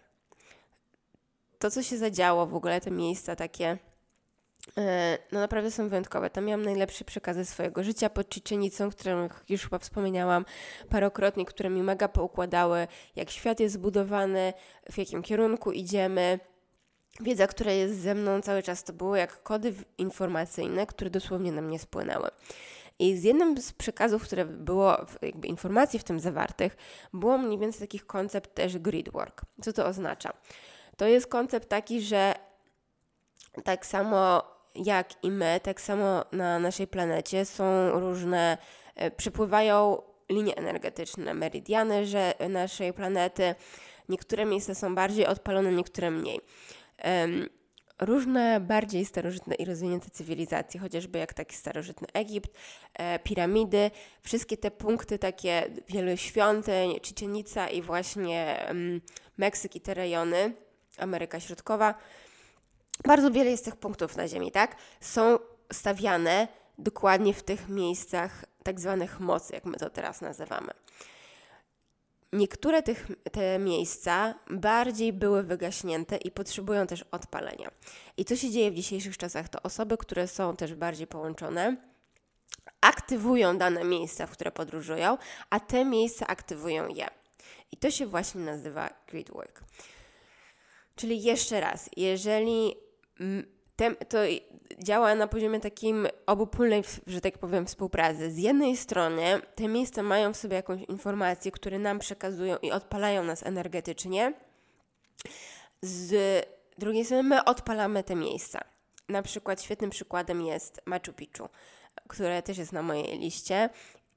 To, 1.60 1.72
co 1.72 1.84
się 1.84 1.98
zadziało 1.98 2.46
w 2.46 2.56
ogóle, 2.56 2.82
te 2.82 2.92
miejsca 2.92 3.36
takie 3.36 3.78
no 5.32 5.40
naprawdę 5.40 5.72
są 5.72 5.90
wyjątkowe. 5.90 6.30
Tam 6.30 6.46
miałam 6.46 6.66
najlepsze 6.66 7.06
przekazy 7.06 7.46
swojego 7.46 7.84
życia 7.84 8.10
pod 8.10 8.30
Czyczenicą, 8.30 8.90
którą 8.90 9.30
już 9.50 9.64
chyba 9.64 9.80
wspomniałam 9.80 10.46
parokrotnie, 10.90 11.46
które 11.46 11.70
mi 11.70 11.84
mega 11.84 12.08
poukładały, 12.08 12.88
jak 13.16 13.30
świat 13.30 13.60
jest 13.60 13.74
zbudowany, 13.74 14.54
w 14.92 14.98
jakim 14.98 15.22
kierunku 15.22 15.72
idziemy. 15.72 16.40
Wiedza, 17.20 17.48
która 17.48 17.72
jest 17.72 18.00
ze 18.00 18.16
mną 18.16 18.42
cały 18.42 18.64
czas, 18.64 18.84
to 18.84 18.94
było 18.94 19.16
jak 19.16 19.44
kody 19.44 19.74
informacyjne, 19.98 20.86
które 20.86 21.10
dosłownie 21.10 21.52
na 21.52 21.62
mnie 21.62 21.80
spłynęły. 21.80 22.30
I 23.00 23.18
z 23.18 23.24
jednym 23.24 23.62
z 23.62 23.74
przekazów, 23.74 24.24
które 24.24 24.46
było, 24.46 24.98
jakby 25.22 25.48
informacji 25.48 26.00
w 26.00 26.04
tym 26.04 26.20
zawartych, 26.20 26.78
było 27.14 27.38
mniej 27.38 27.60
więcej 27.60 27.82
takich 27.82 28.06
koncept 28.06 28.56
też 28.56 28.78
grid 28.78 29.10
work. 29.10 29.42
Co 29.62 29.74
to 29.74 29.86
oznacza? 29.86 30.34
To 30.98 31.08
jest 31.08 31.28
koncept 31.28 31.70
taki, 31.70 32.02
że 32.02 32.34
tak 33.64 33.86
samo 33.86 34.44
jak 34.76 35.24
i 35.24 35.32
my, 35.32 35.60
tak 35.64 35.82
samo 35.82 36.26
na 36.32 36.60
naszej 36.60 36.88
planecie 36.88 37.46
są 37.46 37.92
różne, 38.00 38.58
e, 38.96 39.12
przepływają 39.12 40.02
linie 40.30 40.56
energetyczne, 40.56 41.34
meridiany 41.34 42.06
że 42.06 42.34
naszej 42.50 42.94
planety. 42.94 43.56
Niektóre 44.10 44.46
miejsca 44.46 44.76
są 44.76 44.96
bardziej 44.96 45.26
odpalone, 45.26 45.72
niektóre 45.72 46.12
mniej. 46.12 46.40
Różne 48.00 48.60
bardziej 48.60 49.06
starożytne 49.06 49.56
i 49.56 49.66
rozwinięte 49.66 50.10
cywilizacje, 50.10 50.80
chociażby 50.80 51.20
jak 51.20 51.34
taki 51.34 51.56
starożytny 51.56 52.08
Egipt, 52.14 52.52
e, 52.94 53.20
piramidy, 53.20 53.92
wszystkie 54.22 54.58
te 54.58 54.72
punkty 54.72 55.20
takie 55.20 55.70
wielu 55.90 56.18
świątyń, 56.18 57.00
Cziczenica 57.02 57.70
i 57.70 57.82
właśnie 57.82 58.68
Meksyk 59.38 59.76
i 59.76 59.82
te 59.82 59.94
rejony, 59.94 60.54
Ameryka 60.98 61.40
Środkowa, 61.40 61.96
bardzo 63.08 63.32
wiele 63.32 63.52
jest 63.52 63.66
tych 63.66 63.76
punktów 63.76 64.16
na 64.16 64.28
Ziemi, 64.28 64.52
tak? 64.52 64.76
Są 65.02 65.40
stawiane 65.74 66.48
dokładnie 66.78 67.34
w 67.34 67.44
tych 67.44 67.70
miejscach 67.70 68.46
tak 68.64 68.80
zwanych 68.80 69.20
mocy, 69.20 69.54
jak 69.54 69.66
my 69.66 69.78
to 69.78 69.90
teraz 69.90 70.22
nazywamy. 70.22 70.72
Niektóre 72.34 72.84
tych, 72.84 73.08
te 73.32 73.60
miejsca 73.60 74.34
bardziej 74.50 75.14
były 75.14 75.44
wygaśnięte 75.44 76.18
i 76.18 76.32
potrzebują 76.32 76.88
też 76.88 77.06
odpalenia. 77.12 77.72
I 78.18 78.26
co 78.26 78.36
się 78.36 78.52
dzieje 78.52 78.72
w 78.72 78.76
dzisiejszych 78.76 79.18
czasach? 79.18 79.50
To 79.50 79.62
osoby, 79.62 79.98
które 79.98 80.28
są 80.28 80.56
też 80.56 80.76
bardziej 80.76 81.08
połączone, 81.08 81.76
aktywują 82.82 83.58
dane 83.58 83.84
miejsca, 83.84 84.28
w 84.28 84.32
które 84.32 84.52
podróżują, 84.52 85.18
a 85.50 85.60
te 85.60 85.86
miejsca 85.86 86.28
aktywują 86.28 86.88
je. 86.88 87.08
I 87.72 87.78
to 87.78 87.92
się 87.92 88.08
właśnie 88.08 88.42
nazywa 88.42 88.90
grid. 89.08 89.32
Czyli 90.96 91.24
jeszcze 91.24 91.60
raz, 91.60 91.90
jeżeli 91.98 92.76
to 94.10 94.18
działa 94.84 95.16
na 95.16 95.28
poziomie 95.28 95.60
takim 95.60 96.08
obopólnej, 96.26 96.84
że 97.08 97.22
tak 97.22 97.38
powiem, 97.38 97.66
współpracy. 97.66 98.32
Z 98.32 98.38
jednej 98.38 98.78
strony 98.78 99.42
te 99.56 99.68
miejsca 99.68 100.04
mają 100.04 100.34
w 100.34 100.38
sobie 100.38 100.56
jakąś 100.56 100.82
informację, 100.82 101.52
które 101.52 101.80
nam 101.80 102.00
przekazują 102.00 102.58
i 102.58 102.72
odpalają 102.72 103.24
nas 103.24 103.44
energetycznie. 103.44 104.34
Z 105.82 106.46
drugiej 106.78 107.06
strony 107.06 107.24
my 107.24 107.44
odpalamy 107.44 108.04
te 108.04 108.16
miejsca. 108.16 108.60
Na 109.10 109.22
przykład 109.22 109.62
świetnym 109.62 109.90
przykładem 109.90 110.42
jest 110.42 110.82
Machu 110.86 111.14
Picchu, 111.16 111.50
które 112.08 112.42
też 112.42 112.58
jest 112.58 112.74
na 112.74 112.82
mojej 112.82 113.20
liście 113.20 113.70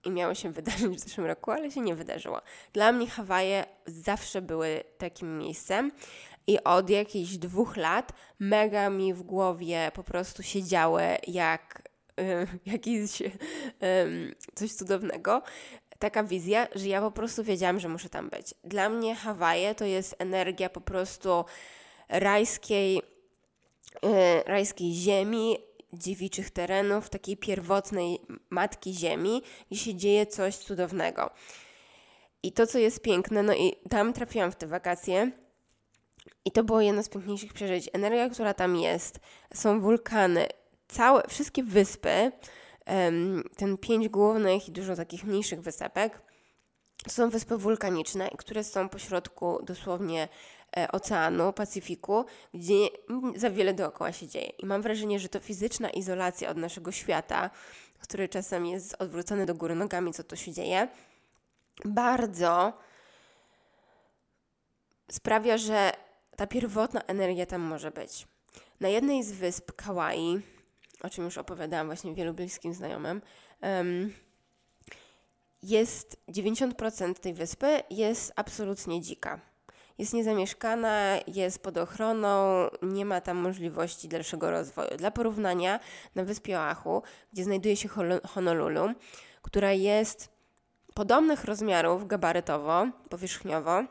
i 0.05 0.11
miało 0.11 0.35
się 0.35 0.53
wydarzyć 0.63 0.97
w 0.97 1.01
zeszłym 1.01 1.27
roku, 1.27 1.51
ale 1.51 1.71
się 1.71 1.81
nie 1.81 1.95
wydarzyło. 1.95 2.41
Dla 2.73 2.93
mnie 2.93 3.07
Hawaje 3.07 3.65
zawsze 3.87 4.43
były 4.43 4.85
takim 4.99 5.39
miejscem, 5.39 5.91
i 6.47 6.65
od 6.65 6.91
jakichś 6.91 7.33
dwóch 7.33 7.77
lat 7.77 8.13
mega 8.39 8.91
mi 8.91 9.15
w 9.15 9.23
głowie 9.23 9.91
po 9.95 10.05
prostu 10.05 10.43
siedziały 10.43 11.03
jak 11.29 11.93
jakiś 12.67 13.23
coś 14.55 14.73
cudownego. 14.73 15.43
Taka 15.99 16.25
wizja, 16.25 16.69
że 16.75 16.89
ja 16.89 17.01
po 17.01 17.11
prostu 17.11 17.45
wiedziałam, 17.45 17.81
że 17.81 17.89
muszę 17.89 18.09
tam 18.09 18.29
być. 18.29 18.55
Dla 18.65 18.89
mnie 18.89 19.15
Hawaje 19.15 19.75
to 19.75 19.85
jest 19.85 20.15
energia 20.19 20.71
po 20.71 20.81
prostu 20.81 21.45
rajskiej, 22.09 22.99
y, 22.99 24.43
rajskiej 24.47 24.93
ziemi, 24.93 25.57
dziewiczych 25.93 26.51
terenów, 26.51 27.11
takiej 27.11 27.37
pierwotnej 27.37 28.19
matki 28.51 28.95
ziemi, 28.95 29.43
gdzie 29.71 29.81
się 29.81 29.95
dzieje 29.95 30.27
coś 30.27 30.57
cudownego. 30.57 31.31
I 32.43 32.53
to, 32.53 32.67
co 32.67 32.79
jest 32.79 33.03
piękne, 33.03 33.43
no 33.43 33.55
i 33.55 33.77
tam 33.91 34.13
trafiłam 34.13 34.53
w 34.53 34.57
te 34.57 34.67
wakacje 34.67 35.31
i 36.45 36.53
to 36.53 36.65
było 36.65 36.81
jedno 36.81 37.03
z 37.03 37.09
piękniejszych 37.09 37.53
przeżyć. 37.53 37.91
Energia, 37.93 38.31
która 38.31 38.55
tam 38.55 38.77
jest, 38.77 39.21
są 39.55 39.81
wulkany, 39.81 40.47
całe, 40.89 41.23
wszystkie 41.29 41.63
wyspy, 41.63 42.33
ten 43.57 43.79
pięć 43.79 44.09
głównych 44.09 44.69
i 44.69 44.73
dużo 44.73 44.97
takich 44.97 45.25
mniejszych 45.25 45.61
wysepek, 45.61 46.23
to 47.05 47.11
są 47.11 47.31
wyspy 47.31 47.57
wulkaniczne, 47.57 48.31
które 48.39 48.65
są 48.65 48.89
pośrodku 48.89 49.59
dosłownie 49.63 50.29
oceanu, 50.93 51.53
Pacyfiku, 51.53 52.25
gdzie 52.55 52.89
za 53.37 53.51
wiele 53.51 53.75
dookoła 53.75 54.13
się 54.13 54.29
dzieje. 54.29 54.49
I 54.49 54.67
mam 54.67 54.83
wrażenie, 54.83 55.21
że 55.21 55.29
to 55.29 55.41
fizyczna 55.41 55.91
izolacja 55.91 56.51
od 56.51 56.57
naszego 56.57 56.93
świata, 56.93 57.51
który 57.99 58.29
czasem 58.29 58.67
jest 58.67 58.97
odwrócony 58.99 59.47
do 59.47 59.55
góry 59.55 59.75
nogami, 59.75 60.13
co 60.13 60.25
to 60.25 60.37
się 60.37 60.53
dzieje, 60.53 60.89
bardzo 61.85 62.73
sprawia, 65.11 65.59
że 65.59 65.93
ta 66.37 66.47
pierwotna 66.47 67.03
energia 67.03 67.47
tam 67.47 67.61
może 67.61 67.91
być. 67.91 68.27
Na 68.81 68.89
jednej 68.89 69.25
z 69.25 69.33
wysp 69.33 69.73
Kauai, 69.73 70.41
o 71.03 71.11
czym 71.11 71.25
już 71.25 71.39
opowiadałam 71.39 71.87
właśnie 71.87 72.15
wielu 72.15 72.35
bliskim 72.35 72.75
znajomym, 72.75 73.21
jest 75.63 76.17
90% 76.29 77.15
tej 77.15 77.35
wyspy 77.35 77.83
jest 77.91 78.33
absolutnie 78.37 79.01
dzika. 79.01 79.52
Jest 80.03 80.15
niezamieszkana, 80.15 81.17
jest 81.27 81.63
pod 81.63 81.77
ochroną, 81.79 82.69
nie 82.83 83.05
ma 83.05 83.21
tam 83.21 83.37
możliwości 83.37 84.09
dalszego 84.09 84.51
rozwoju. 84.51 84.97
Dla 84.97 85.11
porównania, 85.11 85.81
na 86.15 86.25
wyspie 86.25 86.59
Oahu, 86.59 87.03
gdzie 87.33 87.45
znajduje 87.45 87.77
się 87.77 87.89
Honolulu, 88.29 88.89
która 89.43 89.73
jest 89.73 90.29
podobnych 90.95 91.45
rozmiarów 91.45 92.07
gabarytowo, 92.07 92.87
powierzchniowo, 93.09 93.85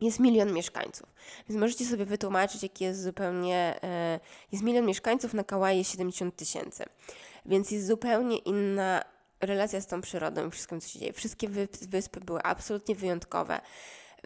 jest 0.00 0.20
milion 0.20 0.52
mieszkańców. 0.52 1.14
Więc 1.48 1.60
możecie 1.60 1.84
sobie 1.84 2.04
wytłumaczyć, 2.04 2.62
jaki 2.62 2.84
jest 2.84 3.02
zupełnie. 3.02 3.78
E, 3.82 4.20
jest 4.52 4.64
milion 4.64 4.86
mieszkańców, 4.86 5.34
na 5.34 5.44
Kawaii 5.44 5.84
70 5.84 6.36
tysięcy. 6.36 6.84
Więc 7.46 7.70
jest 7.70 7.86
zupełnie 7.86 8.38
inna 8.38 9.04
relacja 9.40 9.80
z 9.80 9.86
tą 9.86 10.00
przyrodą 10.00 10.48
i 10.48 10.50
wszystkim, 10.50 10.80
co 10.80 10.88
się 10.88 10.98
dzieje. 10.98 11.12
Wszystkie 11.12 11.48
wyspy 11.88 12.20
były 12.20 12.42
absolutnie 12.42 12.94
wyjątkowe. 12.94 13.60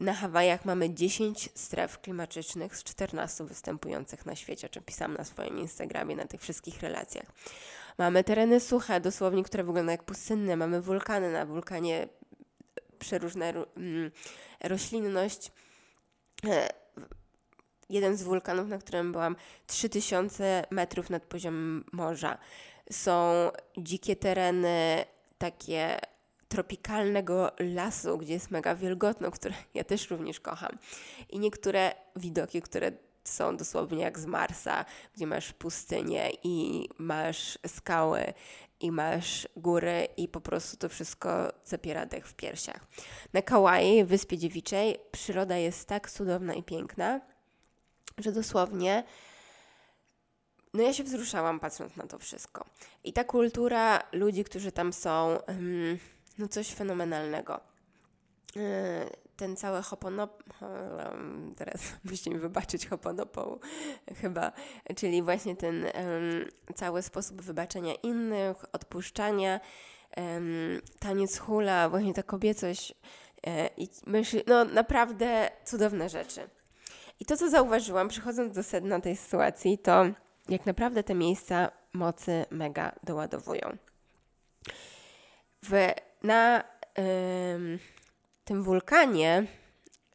Na 0.01 0.15
Hawajach 0.15 0.65
mamy 0.65 0.95
10 0.95 1.49
stref 1.55 2.01
klimatycznych 2.01 2.77
z 2.77 2.85
14 2.85 3.45
występujących 3.45 4.27
na 4.27 4.37
świecie, 4.37 4.67
o 4.67 4.71
czym 4.71 4.83
pisałam 4.83 5.17
na 5.17 5.25
swoim 5.25 5.59
Instagramie, 5.59 6.17
na 6.17 6.27
tych 6.27 6.41
wszystkich 6.41 6.81
relacjach. 6.81 7.27
Mamy 7.99 8.25
tereny 8.25 8.61
suche, 8.61 9.01
dosłownie, 9.01 9.45
które 9.45 9.65
wyglądają 9.65 9.99
jak 9.99 10.05
pustynne. 10.05 10.57
Mamy 10.57 10.81
wulkany, 10.81 11.33
na 11.33 11.47
wulkanie 11.47 12.09
przeróżne 12.99 13.55
mm, 13.77 14.11
roślinność. 14.61 15.53
E, 16.47 16.69
jeden 17.89 18.17
z 18.17 18.23
wulkanów, 18.23 18.69
na 18.69 18.79
którym 18.79 19.13
byłam, 19.13 19.37
3000 19.67 20.65
metrów 20.71 21.11
nad 21.11 21.23
poziomem 21.23 21.85
morza. 21.93 22.39
Są 22.91 23.51
dzikie 23.79 24.17
tereny, 24.17 25.05
takie 25.39 26.01
tropikalnego 26.49 27.51
lasu, 27.59 28.19
gdzie 28.19 28.33
jest 28.33 28.51
mega 28.51 28.75
wilgotno, 28.75 29.31
które 29.31 29.55
ja 29.75 29.85
też 29.85 30.11
również 30.11 30.41
kocham. 30.41 30.79
I 31.31 31.39
niektóre 31.39 31.95
widoki, 32.17 32.63
które 32.63 32.93
są 33.25 33.57
dosłownie 33.57 34.03
jak 34.03 34.19
z 34.19 34.27
Marsa, 34.27 34.85
gdzie 35.15 35.27
masz 35.27 35.53
pustynię 35.53 36.31
i 36.43 36.89
masz 36.99 37.59
skały 37.67 38.33
i 38.81 38.93
masz 38.93 39.49
góry 39.57 40.09
i 40.17 40.29
po 40.29 40.41
prostu 40.41 40.77
to 40.77 40.89
wszystko 40.89 41.53
zapiera 41.65 42.07
dech 42.07 42.29
w 42.29 42.35
piersiach. 42.35 42.87
Na 43.33 43.43
Kauai, 43.43 44.05
Wyspie 44.05 44.39
Dziewiczej, 44.39 44.97
przyroda 45.13 45.57
jest 45.57 45.89
tak 45.89 46.11
cudowna 46.11 46.55
i 46.55 46.63
piękna, 46.63 47.21
że 48.19 48.33
dosłownie 48.33 49.05
no 50.75 50.83
ja 50.83 50.93
się 50.93 51.05
wzruszałam 51.05 51.61
patrząc 51.61 51.97
na 51.97 52.07
to 52.07 52.19
wszystko. 52.19 52.65
I 53.05 53.13
ta 53.13 53.25
kultura 53.25 54.03
ludzi, 54.13 54.45
którzy 54.45 54.73
tam 54.73 54.93
są, 54.93 55.39
no 56.38 56.48
coś 56.48 56.74
fenomenalnego. 56.74 57.61
E, 58.57 59.11
ten 59.37 59.57
cały 59.57 59.83
hoponop, 59.83 60.42
teraz 61.57 61.81
musicie 62.05 62.31
mi 62.31 62.38
wybaczyć 62.38 62.87
hoponopoł 62.87 63.61
chyba, 64.20 64.53
czyli 64.96 65.22
właśnie 65.22 65.57
ten 65.57 65.87
cały 66.74 67.03
sposób 67.03 67.42
wybaczenia 67.42 67.94
innych, 67.94 68.74
odpuszczania, 68.74 69.61
taniec 70.98 71.38
hula, 71.38 71.88
właśnie 71.88 72.14
ta 72.14 72.22
kobiecość 72.22 72.94
e, 73.46 73.70
i 73.77 73.88
no 74.46 74.64
naprawdę 74.64 75.51
cudowne 75.64 76.09
rzeczy. 76.09 76.40
I 77.20 77.24
to, 77.24 77.37
co 77.37 77.51
zauważyłam, 77.51 78.09
przychodząc 78.09 78.55
do 78.55 78.62
sedna 78.62 79.01
tej 79.01 79.16
sytuacji, 79.16 79.79
to 79.79 80.05
jak 80.48 80.66
naprawdę 80.66 81.03
te 81.03 81.14
miejsca 81.14 81.70
mocy 81.92 82.44
mega 82.51 82.92
doładowują. 83.05 83.77
W, 85.62 85.92
na 86.23 86.65
ym, 87.55 87.79
tym 88.45 88.63
wulkanie, 88.63 89.47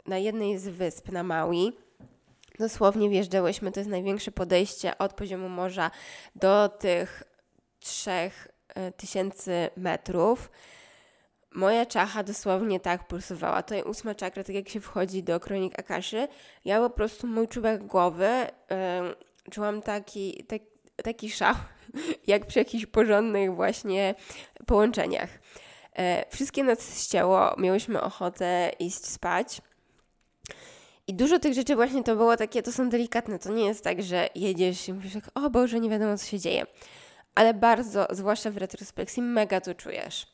na 0.08 0.18
jednej 0.18 0.58
z 0.58 0.68
wysp 0.68 1.12
na 1.12 1.24
Maui, 1.24 1.72
dosłownie 2.60 3.10
wjeżdżałyśmy, 3.10 3.72
to 3.72 3.80
jest 3.80 3.89
największe 3.89 4.32
podejście 4.32 4.98
od 4.98 5.13
poziomu 5.13 5.50
morza 5.50 5.92
do 6.36 6.70
tych 6.70 7.24
3000 7.80 9.70
metrów. 9.78 10.52
Moja 11.52 11.86
czacha 11.86 12.24
dosłownie 12.24 12.80
tak 12.80 13.08
pulsowała. 13.08 13.63
To 13.63 13.76
jest 13.76 13.88
ósma 13.88 14.16
czakra, 14.16 14.44
tak 14.44 14.56
jak 14.56 14.70
się 14.70 14.82
wchodzi 14.82 15.24
do 15.24 15.39
kronik 15.39 15.80
Akaszy. 15.80 16.28
Ja 16.66 16.80
po 16.80 16.89
prostu 16.89 17.28
mój 17.28 17.48
czubek 17.48 17.84
głowy 17.84 18.30
yy, 18.70 19.52
czułam 19.52 19.82
taki, 19.82 20.44
tak, 20.44 20.62
taki 21.04 21.30
szał, 21.30 21.56
jak 22.28 22.46
przy 22.46 22.60
jakichś 22.60 22.86
porządnych 22.86 23.56
właśnie 23.56 24.16
połączeniach. 24.66 25.30
E, 25.97 26.25
wszystkie 26.29 26.63
nas 26.63 27.03
ścięło, 27.03 27.56
miałyśmy 27.58 28.01
ochotę 28.01 28.71
iść 28.79 29.06
spać. 29.06 29.62
I 31.08 31.13
dużo 31.13 31.39
tych 31.39 31.53
rzeczy 31.53 31.75
właśnie 31.75 32.03
to 32.03 32.15
było 32.15 32.38
takie, 32.38 32.63
to 32.63 32.71
są 32.71 32.89
delikatne. 32.89 33.39
To 33.39 33.51
nie 33.51 33.65
jest 33.65 33.84
tak, 33.84 34.03
że 34.03 34.29
jedziesz 34.36 34.88
i 34.88 34.93
mówisz 34.93 35.13
tak, 35.13 35.23
o 35.34 35.49
Boże, 35.49 35.79
nie 35.79 35.89
wiadomo 35.89 36.17
co 36.17 36.25
się 36.25 36.39
dzieje. 36.39 36.65
Ale 37.36 37.53
bardzo, 37.53 38.08
zwłaszcza 38.10 38.51
w 38.51 38.58
retrospekcji, 38.58 39.23
mega 39.23 39.62
to 39.62 39.75
czujesz. 39.75 40.27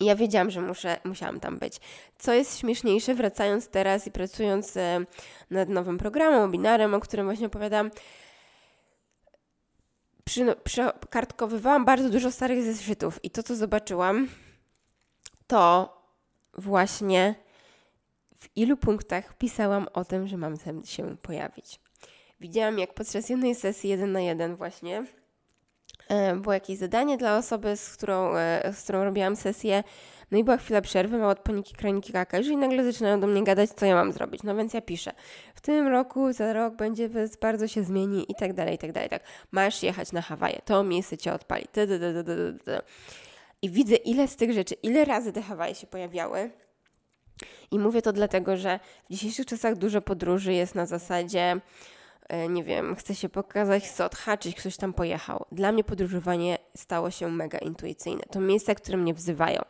I 0.00 0.04
ja 0.04 0.16
wiedziałam, 0.16 0.50
że 0.50 0.60
muszę, 0.60 0.96
musiałam 1.04 1.40
tam 1.40 1.58
być. 1.58 1.76
Co 2.18 2.32
jest 2.32 2.58
śmieszniejsze, 2.58 3.14
wracając 3.14 3.68
teraz 3.68 4.06
i 4.06 4.10
pracując 4.10 4.76
e, 4.76 5.00
nad 5.50 5.68
nowym 5.68 5.98
programem, 5.98 6.42
webinarem, 6.42 6.94
o 6.94 7.00
którym 7.00 7.26
właśnie 7.26 7.46
opowiadam, 7.46 7.90
przy, 10.24 10.54
przykartkowywałam 10.64 11.84
bardzo 11.84 12.10
dużo 12.10 12.30
starych 12.30 12.64
zeszytów 12.64 13.24
i 13.24 13.30
to, 13.30 13.42
co 13.42 13.56
zobaczyłam, 13.56 14.28
to 15.50 15.96
właśnie 16.58 17.34
w 18.38 18.56
ilu 18.56 18.76
punktach 18.76 19.38
pisałam 19.38 19.88
o 19.92 20.04
tym, 20.04 20.28
że 20.28 20.36
mam 20.36 20.54
się 20.84 21.16
pojawić. 21.16 21.80
Widziałam, 22.40 22.78
jak 22.78 22.94
podczas 22.94 23.28
jednej 23.28 23.54
sesji 23.54 23.90
jeden 23.90 24.12
na 24.12 24.20
jeden 24.20 24.56
właśnie 24.56 25.06
E, 26.08 26.36
było 26.36 26.52
jakieś 26.52 26.78
zadanie 26.78 27.16
dla 27.16 27.38
osoby, 27.38 27.76
z 27.76 27.96
którą, 27.96 28.36
e, 28.36 28.72
z 28.72 28.82
którą 28.82 29.04
robiłam 29.04 29.36
sesję. 29.36 29.84
No 30.30 30.38
i 30.38 30.44
była 30.44 30.56
chwila 30.56 30.80
przerwy, 30.80 31.18
mała 31.18 31.32
od 31.32 31.38
paniki 31.38 31.74
kroniki 31.74 32.12
kakasz 32.12 32.46
i 32.46 32.56
nagle 32.56 32.84
zaczynają 32.84 33.20
do 33.20 33.26
mnie 33.26 33.44
gadać, 33.44 33.70
co 33.70 33.86
ja 33.86 33.94
mam 33.94 34.12
zrobić. 34.12 34.42
No 34.42 34.56
więc 34.56 34.74
ja 34.74 34.80
piszę, 34.80 35.12
w 35.54 35.60
tym 35.60 35.88
roku, 35.88 36.32
za 36.32 36.52
rok 36.52 36.74
będzie, 36.76 37.10
bardzo 37.40 37.68
się 37.68 37.84
zmieni 37.84 38.32
i 38.32 38.34
tak 38.34 38.52
dalej, 38.52 38.74
i 38.74 38.78
tak 38.78 38.92
dalej. 38.92 39.08
Tak, 39.08 39.22
masz 39.50 39.82
jechać 39.82 40.12
na 40.12 40.22
Hawaje, 40.22 40.60
to 40.64 40.84
miejsce 40.84 41.18
cię 41.18 41.32
odpali. 41.32 41.66
I 43.62 43.70
widzę, 43.70 43.94
ile 43.94 44.28
z 44.28 44.36
tych 44.36 44.52
rzeczy, 44.52 44.74
ile 44.74 45.04
razy 45.04 45.32
te 45.32 45.42
Hawaje 45.42 45.74
się 45.74 45.86
pojawiały. 45.86 46.50
I 47.70 47.78
mówię 47.78 48.02
to 48.02 48.12
dlatego, 48.12 48.56
że 48.56 48.80
w 49.08 49.12
dzisiejszych 49.12 49.46
czasach 49.46 49.76
dużo 49.76 50.02
podróży 50.02 50.52
jest 50.52 50.74
na 50.74 50.86
zasadzie 50.86 51.60
E, 52.30 52.48
nie 52.48 52.64
wiem, 52.64 52.96
chce 52.96 53.14
się 53.14 53.28
pokazać, 53.28 53.88
chce 53.88 54.04
odhaczyć, 54.04 54.56
ktoś 54.56 54.76
tam 54.76 54.92
pojechał. 54.92 55.44
Dla 55.52 55.72
mnie 55.72 55.84
podróżowanie 55.84 56.58
stało 56.76 57.10
się 57.10 57.28
mega 57.28 57.58
intuicyjne. 57.58 58.22
To 58.30 58.40
miejsca, 58.40 58.74
które 58.74 58.98
mnie 58.98 59.14
wzywają. 59.14 59.62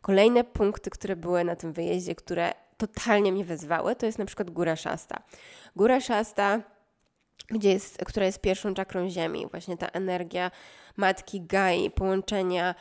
Kolejne 0.00 0.44
punkty, 0.44 0.90
które 0.90 1.16
były 1.16 1.44
na 1.44 1.56
tym 1.56 1.72
wyjeździe, 1.72 2.14
które 2.14 2.52
totalnie 2.76 3.32
mnie 3.32 3.44
wezwały, 3.44 3.96
to 3.96 4.06
jest 4.06 4.18
na 4.18 4.24
przykład 4.24 4.50
Góra 4.50 4.76
Szasta. 4.76 5.22
Góra 5.76 6.00
Szasta, 6.00 6.60
gdzie 7.48 7.72
jest, 7.72 7.98
która 8.06 8.26
jest 8.26 8.40
pierwszą 8.40 8.74
czakrą 8.74 9.10
Ziemi, 9.10 9.46
właśnie 9.50 9.76
ta 9.76 9.86
energia 9.86 10.50
matki 10.96 11.40
Gai, 11.40 11.90
połączenia, 11.90 12.74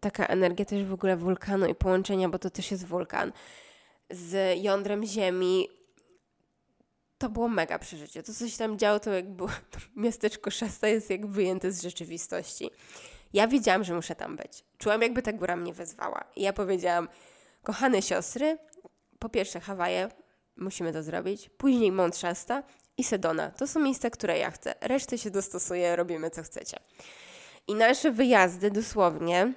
taka 0.00 0.26
energia 0.26 0.64
też 0.64 0.84
w 0.84 0.92
ogóle 0.92 1.16
wulkanu 1.16 1.66
i 1.66 1.74
połączenia, 1.74 2.28
bo 2.28 2.38
to 2.38 2.50
też 2.50 2.70
jest 2.70 2.86
wulkan, 2.86 3.32
z 4.10 4.58
jądrem 4.62 5.06
Ziemi, 5.06 5.68
to 7.18 7.28
było 7.28 7.48
mega 7.48 7.78
przeżycie. 7.78 8.22
To, 8.22 8.34
co 8.34 8.48
się 8.48 8.58
tam 8.58 8.78
działo, 8.78 9.00
to 9.00 9.12
jakby 9.12 9.46
to 9.46 9.78
miasteczko 9.96 10.50
Szasta 10.50 10.88
jest 10.88 11.10
jak 11.10 11.26
wyjęte 11.26 11.72
z 11.72 11.82
rzeczywistości. 11.82 12.70
Ja 13.32 13.48
wiedziałam, 13.48 13.84
że 13.84 13.94
muszę 13.94 14.14
tam 14.14 14.36
być. 14.36 14.64
Czułam, 14.78 15.02
jakby 15.02 15.22
ta 15.22 15.32
góra 15.32 15.56
mnie 15.56 15.72
wezwała. 15.72 16.24
I 16.36 16.42
ja 16.42 16.52
powiedziałam, 16.52 17.08
kochane 17.62 18.02
siostry, 18.02 18.58
po 19.18 19.28
pierwsze 19.28 19.60
Hawaje, 19.60 20.08
musimy 20.56 20.92
to 20.92 21.02
zrobić, 21.02 21.48
później 21.48 21.92
Mont 21.92 22.16
Shasta 22.16 22.62
i 22.96 23.04
Sedona. 23.04 23.50
To 23.50 23.66
są 23.66 23.80
miejsca, 23.80 24.10
które 24.10 24.38
ja 24.38 24.50
chcę. 24.50 24.74
Resztę 24.80 25.18
się 25.18 25.30
dostosuję, 25.30 25.96
robimy 25.96 26.30
co 26.30 26.42
chcecie. 26.42 26.76
I 27.68 27.74
nasze 27.74 28.12
wyjazdy 28.12 28.70
dosłownie, 28.70 29.52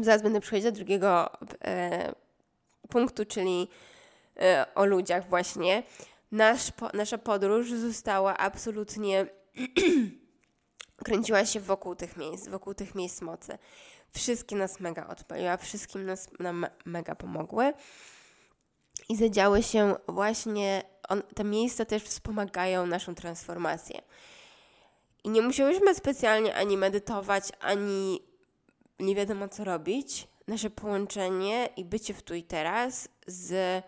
zaraz 0.00 0.22
będę 0.22 0.40
przechodzić 0.40 0.64
do 0.64 0.72
drugiego 0.72 1.30
e, 1.64 2.12
punktu, 2.88 3.24
czyli 3.24 3.68
e, 4.40 4.66
o 4.74 4.84
ludziach 4.84 5.28
właśnie, 5.28 5.82
nasz, 6.32 6.70
po, 6.70 6.88
nasza 6.94 7.18
podróż 7.18 7.70
została 7.70 8.36
absolutnie 8.36 9.26
kręciła 11.04 11.44
się 11.44 11.60
wokół 11.60 11.94
tych 11.94 12.16
miejsc, 12.16 12.48
wokół 12.48 12.74
tych 12.74 12.94
miejsc 12.94 13.20
mocy. 13.20 13.58
Wszystkie 14.14 14.56
nas 14.56 14.80
mega 14.80 15.06
odpaliła, 15.06 15.56
wszystkim 15.56 16.06
nas 16.06 16.28
nam 16.38 16.66
mega 16.84 17.14
pomogły. 17.14 17.72
I 19.08 19.16
zadziały 19.16 19.62
się 19.62 19.94
właśnie, 20.08 20.82
on, 21.08 21.22
te 21.34 21.44
miejsca 21.44 21.84
też 21.84 22.02
wspomagają 22.02 22.86
naszą 22.86 23.14
transformację. 23.14 24.02
I 25.24 25.30
nie 25.30 25.42
musiałyśmy 25.42 25.94
specjalnie 25.94 26.54
ani 26.54 26.76
medytować, 26.76 27.44
ani 27.60 28.22
nie 29.00 29.14
wiadomo 29.14 29.48
co 29.48 29.64
robić. 29.64 30.28
Nasze 30.48 30.70
połączenie 30.70 31.68
i 31.76 31.84
bycie 31.84 32.14
w 32.14 32.22
tu 32.22 32.34
i 32.34 32.42
teraz 32.42 33.08
z 33.26 33.84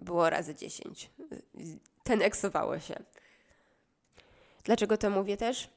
było 0.00 0.30
razy 0.30 0.54
10. 0.54 1.10
Ten 2.04 2.22
eksowało 2.22 2.78
się. 2.78 2.94
Dlaczego 4.64 4.98
to 4.98 5.10
mówię 5.10 5.36
też? 5.36 5.68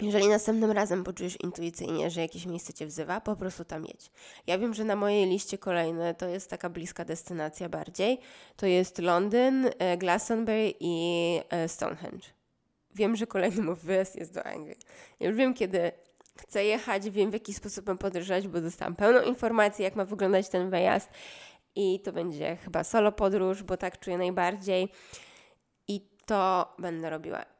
Jeżeli 0.00 0.28
następnym 0.28 0.70
razem 0.70 1.04
poczujesz 1.04 1.40
intuicyjnie, 1.40 2.10
że 2.10 2.20
jakieś 2.20 2.46
miejsce 2.46 2.72
cię 2.72 2.86
wzywa, 2.86 3.20
po 3.20 3.36
prostu 3.36 3.64
tam 3.64 3.84
jedź. 3.84 4.10
Ja 4.46 4.58
wiem, 4.58 4.74
że 4.74 4.84
na 4.84 4.96
mojej 4.96 5.26
liście 5.26 5.58
kolejne 5.58 6.14
to 6.14 6.28
jest 6.28 6.50
taka 6.50 6.70
bliska 6.70 7.04
destynacja 7.04 7.68
bardziej. 7.68 8.18
To 8.56 8.66
jest 8.66 8.98
Londyn, 8.98 9.70
e, 9.78 9.96
Glastonbury 9.96 10.74
i 10.80 11.40
e, 11.50 11.68
Stonehenge. 11.68 12.41
Wiem, 12.94 13.16
że 13.16 13.26
kolejny 13.26 13.62
mój 13.62 13.76
wyjazd 13.76 14.16
jest 14.16 14.34
do 14.34 14.44
Anglii. 14.46 14.76
Już 15.20 15.36
wiem, 15.36 15.54
kiedy 15.54 15.92
chcę 16.38 16.64
jechać, 16.64 17.10
wiem 17.10 17.30
w 17.30 17.34
jaki 17.34 17.54
sposób 17.54 17.86
mam 17.86 17.98
podróżować, 17.98 18.48
bo 18.48 18.60
dostałam 18.60 18.96
pełną 18.96 19.22
informację, 19.22 19.84
jak 19.84 19.96
ma 19.96 20.04
wyglądać 20.04 20.48
ten 20.48 20.70
wyjazd 20.70 21.10
i 21.74 22.00
to 22.00 22.12
będzie 22.12 22.56
chyba 22.56 22.84
solo 22.84 23.12
podróż, 23.12 23.62
bo 23.62 23.76
tak 23.76 23.98
czuję 23.98 24.18
najbardziej 24.18 24.88
i 25.88 26.00
to 26.26 26.74
będę 26.78 27.10
robiła. 27.10 27.51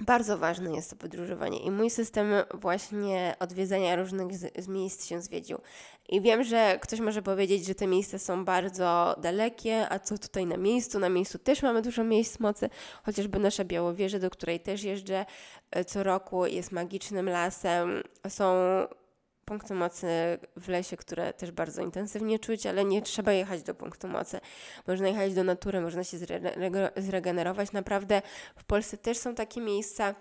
Bardzo 0.00 0.38
ważne 0.38 0.74
jest 0.74 0.90
to 0.90 0.96
podróżowanie 0.96 1.58
i 1.58 1.70
mój 1.70 1.90
system 1.90 2.26
właśnie 2.54 3.34
odwiedzania 3.40 3.96
różnych 3.96 4.36
z, 4.36 4.64
z, 4.64 4.68
miejsc 4.68 5.06
się 5.06 5.20
zwiedził. 5.20 5.58
I 6.08 6.20
wiem, 6.20 6.44
że 6.44 6.78
ktoś 6.80 7.00
może 7.00 7.22
powiedzieć, 7.22 7.66
że 7.66 7.74
te 7.74 7.86
miejsca 7.86 8.18
są 8.18 8.44
bardzo 8.44 9.16
dalekie, 9.22 9.88
a 9.88 9.98
co 9.98 10.18
tutaj 10.18 10.46
na 10.46 10.56
miejscu? 10.56 10.98
Na 10.98 11.08
miejscu 11.08 11.38
też 11.38 11.62
mamy 11.62 11.82
dużo 11.82 12.04
miejsc 12.04 12.40
mocy, 12.40 12.70
chociażby 13.02 13.38
nasza 13.38 13.64
Białowieża, 13.64 14.18
do 14.18 14.30
której 14.30 14.60
też 14.60 14.82
jeżdżę 14.82 15.26
e, 15.70 15.84
co 15.84 16.02
roku, 16.02 16.46
jest 16.46 16.72
magicznym 16.72 17.28
lasem. 17.28 18.02
Są 18.28 18.54
punkty 19.52 19.74
mocy 19.74 20.06
w 20.56 20.68
lesie, 20.68 20.96
które 20.96 21.32
też 21.32 21.50
bardzo 21.50 21.82
intensywnie 21.82 22.38
czuć, 22.38 22.66
ale 22.66 22.84
nie 22.84 23.02
trzeba 23.02 23.32
jechać 23.32 23.62
do 23.62 23.74
punktu 23.74 24.08
mocy. 24.08 24.40
Można 24.86 25.08
jechać 25.08 25.34
do 25.34 25.44
natury, 25.44 25.80
można 25.80 26.04
się 26.04 26.16
zre- 26.16 26.90
zregenerować. 26.96 27.72
Naprawdę 27.72 28.22
w 28.56 28.64
Polsce 28.64 28.96
też 28.96 29.18
są 29.18 29.34
takie 29.34 29.60
miejsca. 29.60 30.14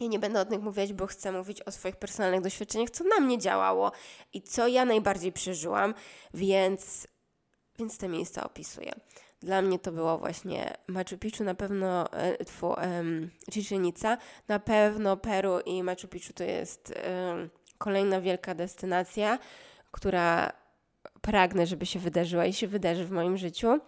Ja 0.00 0.06
nie 0.06 0.18
będę 0.18 0.40
o 0.40 0.44
nich 0.44 0.60
mówić, 0.60 0.92
bo 0.92 1.06
chcę 1.06 1.32
mówić 1.32 1.62
o 1.62 1.70
swoich 1.70 1.96
personalnych 1.96 2.40
doświadczeniach, 2.40 2.90
co 2.90 3.04
na 3.04 3.20
mnie 3.20 3.38
działało 3.38 3.92
i 4.32 4.42
co 4.42 4.68
ja 4.68 4.84
najbardziej 4.84 5.32
przeżyłam, 5.32 5.94
więc, 6.34 7.06
więc 7.78 7.98
te 7.98 8.08
miejsca 8.08 8.44
opisuję. 8.44 8.92
Dla 9.40 9.62
mnie 9.62 9.78
to 9.78 9.92
było 9.92 10.18
właśnie 10.18 10.74
Machu 10.86 11.18
Picchu, 11.18 11.44
na 11.44 11.54
pewno 11.54 12.12
e, 12.12 12.36
um, 12.68 13.30
na 14.48 14.58
pewno 14.58 15.16
Peru 15.16 15.60
i 15.60 15.82
Machu 15.82 16.08
Picchu 16.08 16.32
to 16.32 16.44
jest 16.44 16.92
kolejna 17.78 18.20
wielka 18.20 18.54
destynacja, 18.54 19.38
która 19.90 20.52
pragnę, 21.20 21.66
żeby 21.66 21.86
się 21.86 21.98
wydarzyła 21.98 22.46
i 22.46 22.52
się 22.52 22.66
wydarzy 22.66 23.04
w 23.04 23.10
moim 23.10 23.36
życiu, 23.36 23.80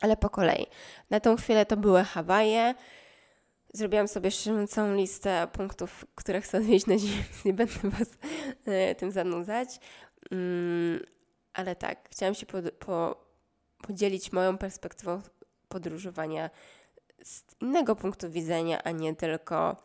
ale 0.00 0.16
po 0.16 0.30
kolei. 0.30 0.66
Na 1.10 1.20
tą 1.20 1.36
chwilę 1.36 1.66
to 1.66 1.76
były 1.76 2.04
Hawaje. 2.04 2.74
Zrobiłam 3.72 4.08
sobie 4.08 4.30
całą 4.68 4.94
listę 4.94 5.48
punktów, 5.52 6.04
które 6.14 6.40
chcę 6.40 6.58
odwiedzić 6.58 6.86
na 6.86 6.94
więc 6.96 7.44
nie 7.44 7.52
będę 7.52 7.90
Was 7.90 8.08
e, 8.66 8.94
tym 8.94 9.12
zanudzać. 9.12 9.68
Mm, 10.30 11.00
ale 11.52 11.76
tak, 11.76 12.08
chciałam 12.10 12.34
się 12.34 12.46
po, 12.46 12.58
po, 12.78 13.24
podzielić 13.82 14.32
moją 14.32 14.58
perspektywą 14.58 15.22
podróżowania 15.68 16.50
z 17.24 17.42
innego 17.60 17.96
punktu 17.96 18.30
widzenia, 18.30 18.82
a 18.82 18.90
nie 18.90 19.16
tylko 19.16 19.76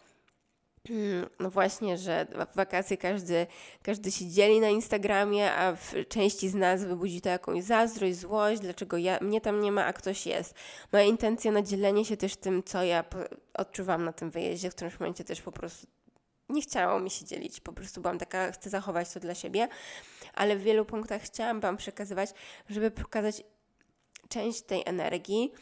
no 1.40 1.50
właśnie, 1.50 1.98
że 1.98 2.28
w 2.54 2.56
wakacje 2.56 2.98
każdy, 2.98 3.48
każdy 3.84 4.12
się 4.12 4.28
dzieli 4.28 4.60
na 4.60 4.70
Instagramie, 4.70 5.54
a 5.54 5.76
w 5.76 5.94
części 6.10 6.50
z 6.50 6.56
nas 6.56 6.84
wybudzi 6.86 7.22
to 7.22 7.30
jakąś 7.30 7.64
zazdrość, 7.64 8.18
złość, 8.18 8.62
dlaczego 8.62 8.98
ja, 8.98 9.20
mnie 9.22 9.42
tam 9.42 9.62
nie 9.62 9.72
ma, 9.72 9.86
a 9.86 9.94
ktoś 9.94 10.26
jest. 10.26 10.54
Moja 10.92 11.06
intencja 11.06 11.52
na 11.52 11.62
dzielenie 11.62 12.06
się 12.06 12.18
też 12.18 12.36
tym, 12.36 12.64
co 12.64 12.84
ja 12.84 13.04
odczuwam 13.54 14.06
na 14.06 14.14
tym 14.14 14.32
wyjeździe, 14.32 14.70
w 14.70 14.76
którymś 14.76 15.00
momencie 15.00 15.24
też 15.24 15.42
po 15.42 15.52
prostu 15.52 15.88
nie 16.50 16.62
chciało 16.62 17.00
mi 17.00 17.10
się 17.10 17.26
dzielić, 17.26 17.60
po 17.60 17.74
prostu 17.74 18.02
byłam 18.02 18.18
taka, 18.18 18.52
chcę 18.52 18.70
zachować 18.70 19.14
to 19.14 19.20
dla 19.20 19.36
siebie, 19.36 19.68
ale 20.34 20.56
w 20.56 20.62
wielu 20.62 20.86
punktach 20.86 21.22
chciałam 21.22 21.60
Wam 21.60 21.78
przekazywać, 21.78 22.30
żeby 22.70 22.92
pokazać 22.92 23.44
część 24.30 24.62
tej 24.62 24.84
energii 24.86 25.54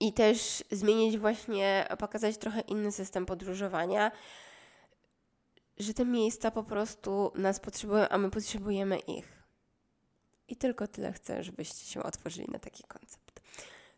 i 0.00 0.12
też 0.12 0.64
zmienić 0.70 1.18
właśnie, 1.18 1.88
pokazać 1.98 2.38
trochę 2.38 2.60
inny 2.60 2.92
system 2.92 3.26
podróżowania, 3.26 4.12
że 5.78 5.94
te 5.94 6.04
miejsca 6.04 6.50
po 6.50 6.64
prostu 6.64 7.32
nas 7.34 7.60
potrzebują, 7.60 8.08
a 8.08 8.18
my 8.18 8.30
potrzebujemy 8.30 8.98
ich. 8.98 9.42
I 10.48 10.56
tylko 10.56 10.86
tyle 10.86 11.12
chcę, 11.12 11.42
żebyście 11.42 11.86
się 11.86 12.02
otworzyli 12.02 12.48
na 12.52 12.58
taki 12.58 12.82
koncept. 12.82 13.40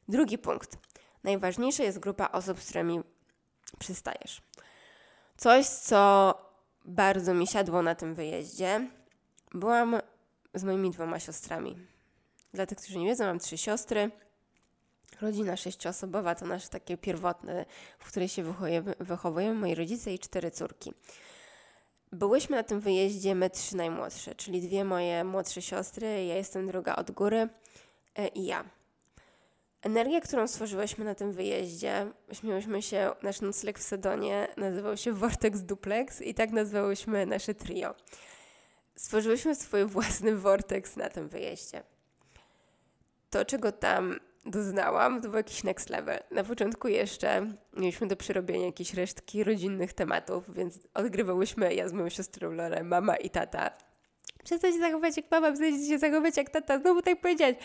Drugi 0.09 0.39
punkt. 0.39 0.79
Najważniejsza 1.25 1.83
jest 1.83 1.99
grupa 1.99 2.29
osób, 2.33 2.61
z 2.61 2.65
którymi 2.65 3.01
przystajesz. 3.79 4.43
Coś, 5.37 5.67
co 5.67 6.35
bardzo 6.85 7.35
mi 7.35 7.47
siadło 7.47 7.83
na 7.83 7.95
tym 7.95 8.15
wyjeździe. 8.15 8.91
Byłam 9.55 10.01
z 10.55 10.65
moimi 10.65 10.91
dwoma 10.91 11.21
siostrami. 11.21 11.77
Dla 12.55 12.67
tych, 12.67 12.79
którzy 12.79 12.99
nie 12.99 13.07
wiedzą, 13.07 13.25
mam 13.25 13.39
trzy 13.39 13.59
siostry. 13.59 14.11
Rodzina 15.21 15.57
sześcioosobowa 15.57 16.35
to 16.35 16.47
nasze 16.47 16.69
takie 16.69 16.97
pierwotne, 16.97 17.65
w 17.99 18.09
której 18.09 18.29
się 18.29 18.43
wychowujemy, 18.43 18.95
wychowujemy 19.01 19.55
moi 19.55 19.75
rodzice 19.75 20.15
i 20.15 20.19
cztery 20.19 20.51
córki. 20.51 20.93
Byłyśmy 22.13 22.57
na 22.57 22.63
tym 22.63 22.81
wyjeździe 22.81 23.35
my 23.35 23.51
trzy 23.51 23.77
najmłodsze, 23.77 24.35
czyli 24.35 24.61
dwie 24.61 24.85
moje 24.85 25.25
młodsze 25.25 25.63
siostry, 25.63 26.25
ja 26.25 26.35
jestem 26.35 26.67
druga 26.67 26.97
od 26.97 27.11
góry 27.11 27.49
e, 28.15 28.29
i 28.29 28.47
ja. 28.47 28.65
Energia, 29.83 30.21
którą 30.21 30.49
stworzyłyśmy 30.49 31.05
na 31.05 31.15
tym 31.15 31.33
wyjeździe, 31.33 32.07
śmiałyśmy 32.33 32.83
się, 32.83 33.11
nasz 33.23 33.41
nocleg 33.41 33.79
w 33.79 33.83
Sedonie 33.83 34.49
nazywał 34.57 34.97
się 34.97 35.13
Vortex 35.13 35.61
Duplex 35.61 36.21
i 36.21 36.35
tak 36.35 36.51
nazwałyśmy 36.51 37.27
nasze 37.27 37.55
trio. 37.55 37.95
Stworzyłyśmy 38.97 39.55
swój 39.55 39.85
własny 39.85 40.37
vortex 40.37 40.97
na 40.97 41.09
tym 41.09 41.29
wyjeździe 41.29 41.83
to, 43.31 43.45
czego 43.45 43.73
tam 43.73 44.21
doznałam, 44.49 45.23
to 45.23 45.29
był 45.29 45.37
jakiś 45.37 45.65
next 45.65 45.91
level. 45.91 46.19
Na 46.31 46.45
początku 46.45 46.89
jeszcze 46.89 47.47
mieliśmy 47.77 48.07
do 48.07 48.17
przerobienia 48.17 48.67
jakieś 48.67 48.95
resztki 48.95 49.45
rodzinnych 49.45 49.93
tematów, 49.93 50.55
więc 50.55 50.79
odgrywałyśmy 50.95 51.75
ja 51.75 51.89
z 51.89 51.93
moją 51.93 52.09
siostrą 52.09 52.51
Lorę, 52.51 52.85
mama 52.85 53.17
i 53.17 53.31
tata. 53.31 53.71
Przestań 54.45 54.73
się 54.73 54.79
zachować 54.79 55.17
jak 55.17 55.31
mama, 55.31 55.53
przestań 55.53 55.87
się 55.89 55.99
zachować 55.99 56.37
jak 56.37 56.51
tata, 56.51 56.79
znowu 56.79 57.03
tak 57.03 57.21
powiedzieć. 57.21 57.59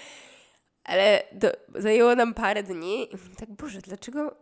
Ale 0.84 1.24
do, 1.32 1.52
zajęło 1.76 2.16
nam 2.16 2.34
parę 2.34 2.64
dni 2.64 3.16
i 3.16 3.36
tak, 3.36 3.52
Boże, 3.52 3.82
dlaczego 3.82 4.36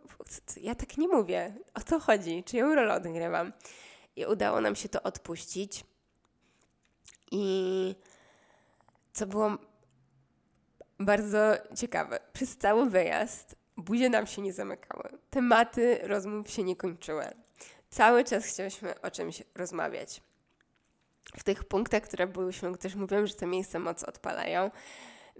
ja 0.60 0.74
tak 0.74 0.98
nie 0.98 1.08
mówię? 1.08 1.54
O 1.74 1.80
co 1.80 2.00
chodzi? 2.00 2.44
Czyją 2.44 2.74
rolę 2.74 2.94
odgrywam? 2.94 3.52
I 4.16 4.26
udało 4.26 4.60
nam 4.60 4.76
się 4.76 4.88
to 4.88 5.02
odpuścić. 5.02 5.84
I 7.30 7.94
co 9.12 9.26
było 9.26 9.58
bardzo 11.04 11.38
ciekawe. 11.76 12.18
Przez 12.32 12.56
cały 12.56 12.90
wyjazd 12.90 13.56
buzie 13.76 14.08
nam 14.10 14.26
się 14.26 14.42
nie 14.42 14.52
zamykały. 14.52 15.18
Tematy 15.30 15.98
rozmów 16.02 16.50
się 16.50 16.62
nie 16.62 16.76
kończyły. 16.76 17.24
Cały 17.90 18.24
czas 18.24 18.44
chcieliśmy 18.44 19.00
o 19.00 19.10
czymś 19.10 19.42
rozmawiać. 19.54 20.22
W 21.36 21.44
tych 21.44 21.64
punktach, 21.64 22.02
które 22.02 22.26
byłyśmy, 22.26 22.76
też 22.76 22.94
mówiłam, 22.94 23.26
że 23.26 23.34
te 23.34 23.46
miejsca 23.46 23.78
moc 23.78 24.04
odpalają. 24.04 24.70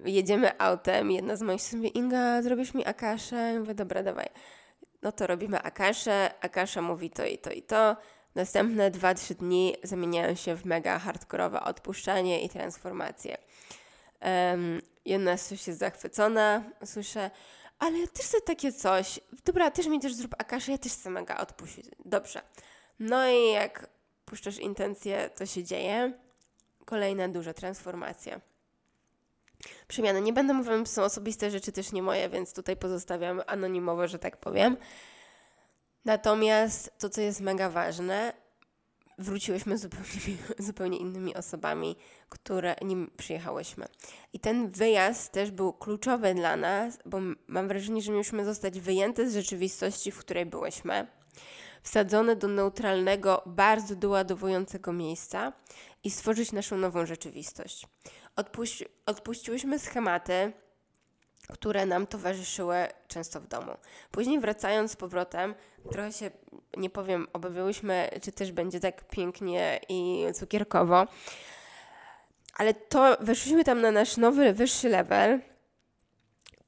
Jedziemy 0.05 0.61
autem, 0.61 1.11
jedna 1.11 1.37
z 1.37 1.43
moich 1.43 1.73
mówi, 1.73 1.99
Inga, 1.99 2.43
zrobisz 2.43 2.75
mi 2.75 2.87
akaszę? 2.87 3.37
Ja 3.37 3.61
mówię, 3.61 3.75
dobra, 3.75 4.03
dawaj. 4.03 4.29
No 5.03 5.13
to 5.13 5.27
robimy 5.27 5.63
akaszę, 5.63 6.31
akasza 6.41 6.83
mówi 6.83 7.11
to 7.11 7.25
i 7.25 7.39
to 7.39 7.51
i 7.51 7.63
to. 7.63 7.97
Następne 8.35 8.91
2-3 8.91 9.35
dni 9.35 9.77
zamieniają 9.83 10.35
się 10.35 10.55
w 10.55 10.65
mega 10.65 10.99
hardkorowe 10.99 11.61
odpuszczanie 11.61 12.45
i 12.45 12.49
transformację. 12.49 13.37
Um, 14.25 14.83
jedna 15.05 15.39
coś 15.39 15.67
jest 15.67 15.79
zachwycona, 15.79 16.65
słyszę, 16.85 17.31
ale 17.79 17.99
ja 17.99 18.07
też 18.07 18.27
chcę 18.27 18.41
takie 18.41 18.73
coś. 18.73 19.21
Dobra, 19.45 19.71
też 19.71 19.87
mi 19.87 20.01
też 20.01 20.15
zrób 20.15 20.35
akaszę, 20.39 20.73
ja 20.73 20.79
też 20.79 20.93
chcę 20.93 21.11
mega 21.11 21.37
odpuścić. 21.37 21.87
Dobrze. 22.05 22.43
No 22.99 23.29
i 23.29 23.53
jak 23.53 23.89
puszczasz 24.25 24.59
intencję, 24.59 25.31
co 25.35 25.47
się 25.47 25.65
dzieje? 25.65 26.13
Kolejna 26.85 27.29
duża 27.29 27.55
transformacja. 27.55 28.41
Przemiany. 29.89 30.21
Nie 30.21 30.33
będę 30.33 30.55
mówiła, 30.55 30.87
są 30.87 31.03
osobiste 31.03 31.51
rzeczy 31.51 31.73
też 31.73 31.93
nie 31.93 32.03
moje, 32.03 32.29
więc 32.29 32.53
tutaj 32.53 32.77
pozostawiam 32.77 33.43
anonimowo, 33.47 34.09
że 34.09 34.19
tak 34.19 34.37
powiem. 34.37 34.77
Natomiast 36.05 36.99
to, 36.99 37.11
co 37.11 37.21
jest 37.21 37.41
mega 37.41 37.71
ważne, 37.71 38.33
wróciłyśmy 39.19 39.79
zupełnie, 39.79 40.37
zupełnie 40.59 40.99
innymi 40.99 41.35
osobami, 41.35 41.97
które 42.29 42.77
nim 42.83 43.11
przyjechałyśmy. 43.17 43.87
I 44.33 44.41
ten 44.41 44.71
wyjazd 44.71 45.33
też 45.33 45.51
był 45.51 45.73
kluczowy 45.73 46.35
dla 46.35 46.57
nas, 46.57 46.99
bo 47.07 47.19
mam 47.47 47.69
wrażenie, 47.69 48.03
że 48.03 48.13
mieliśmy 48.13 48.45
zostać 48.45 48.81
wyjęte 48.81 49.31
z 49.31 49.35
rzeczywistości, 49.35 50.13
w 50.13 50.19
której 50.19 50.47
byłyśmy, 50.47 51.07
wsadzone 51.83 52.37
do 52.37 52.49
neutralnego, 52.49 53.43
bardzo 53.47 53.97
doładowującego 53.97 54.93
miejsca 54.93 55.53
i 56.05 56.11
stworzyć 56.11 56.53
naszą 56.53 56.77
nową 56.77 57.07
rzeczywistość. 57.07 57.87
Odpuści, 58.37 58.87
odpuściłyśmy 59.07 59.79
schematy, 59.79 60.53
które 61.49 61.87
nam 61.87 62.07
towarzyszyły 62.07 62.77
często 63.09 63.41
w 63.41 63.47
domu. 63.47 63.73
Później 64.11 64.41
wracając 64.41 64.93
z 64.93 64.97
powrotem, 64.97 65.55
trochę 65.91 66.13
się, 66.13 66.31
nie 66.77 66.91
powiem, 66.91 67.27
obawiałyśmy, 67.33 68.11
czy 68.23 68.33
też 68.33 68.53
będzie 68.53 68.81
tak 68.81 69.09
pięknie 69.09 69.81
i 69.89 70.27
cukierkowo, 70.35 71.07
ale 72.55 72.75
to 72.75 73.17
weszliśmy 73.21 73.65
tam 73.65 73.81
na 73.81 73.91
nasz 73.91 74.17
nowy, 74.17 74.53
wyższy 74.53 74.89
level, 74.89 75.41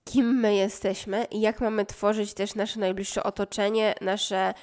kim 0.05 0.41
my 0.41 0.55
jesteśmy 0.55 1.25
i 1.25 1.41
jak 1.41 1.61
mamy 1.61 1.87
tworzyć 1.87 2.35
też 2.35 2.55
nasze 2.55 2.81
najbliższe 2.81 3.23
otoczenie, 3.23 3.95
nasze, 4.01 4.55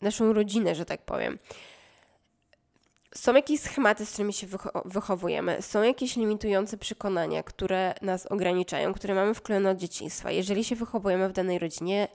naszą 0.00 0.32
rodzinę, 0.32 0.74
że 0.74 0.84
tak 0.84 1.02
powiem. 1.02 1.38
Są 3.14 3.34
jakieś 3.34 3.60
schematy, 3.60 4.06
z 4.06 4.12
którymi 4.12 4.32
się 4.32 4.46
wychowujemy, 4.84 5.62
są 5.62 5.82
jakieś 5.82 6.16
limitujące 6.16 6.78
przekonania, 6.78 7.42
które 7.42 7.94
nas 8.02 8.26
ograniczają, 8.26 8.94
które 8.94 9.14
mamy 9.14 9.34
wklejone 9.34 9.70
od 9.70 9.78
dzieciństwa. 9.78 10.30
Jeżeli 10.30 10.64
się 10.64 10.76
wychowujemy 10.76 11.28
w 11.28 11.32
danej 11.32 11.58
rodzinie, 11.58 12.08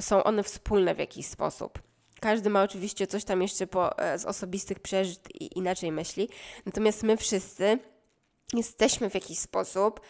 są 0.00 0.24
one 0.24 0.42
wspólne 0.42 0.94
w 0.94 0.98
jakiś 0.98 1.26
sposób. 1.26 1.78
Każdy 2.20 2.50
ma 2.50 2.62
oczywiście 2.62 3.06
coś 3.06 3.24
tam 3.24 3.42
jeszcze 3.42 3.66
po, 3.66 3.98
e, 3.98 4.18
z 4.18 4.24
osobistych 4.24 4.80
przeżyć 4.80 5.20
i 5.34 5.58
inaczej 5.58 5.92
myśli, 5.92 6.28
natomiast 6.66 7.02
my 7.02 7.16
wszyscy 7.16 7.78
jesteśmy 8.54 9.10
w 9.10 9.14
jakiś 9.14 9.38
sposób 9.38 10.00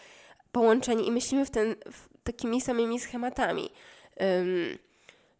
połączeni 0.51 1.07
i 1.07 1.11
myślimy 1.11 1.45
w 1.45 1.49
ten, 1.49 1.75
w 1.91 2.23
takimi 2.23 2.61
samymi 2.61 2.99
schematami. 2.99 3.69
Um, 4.19 4.77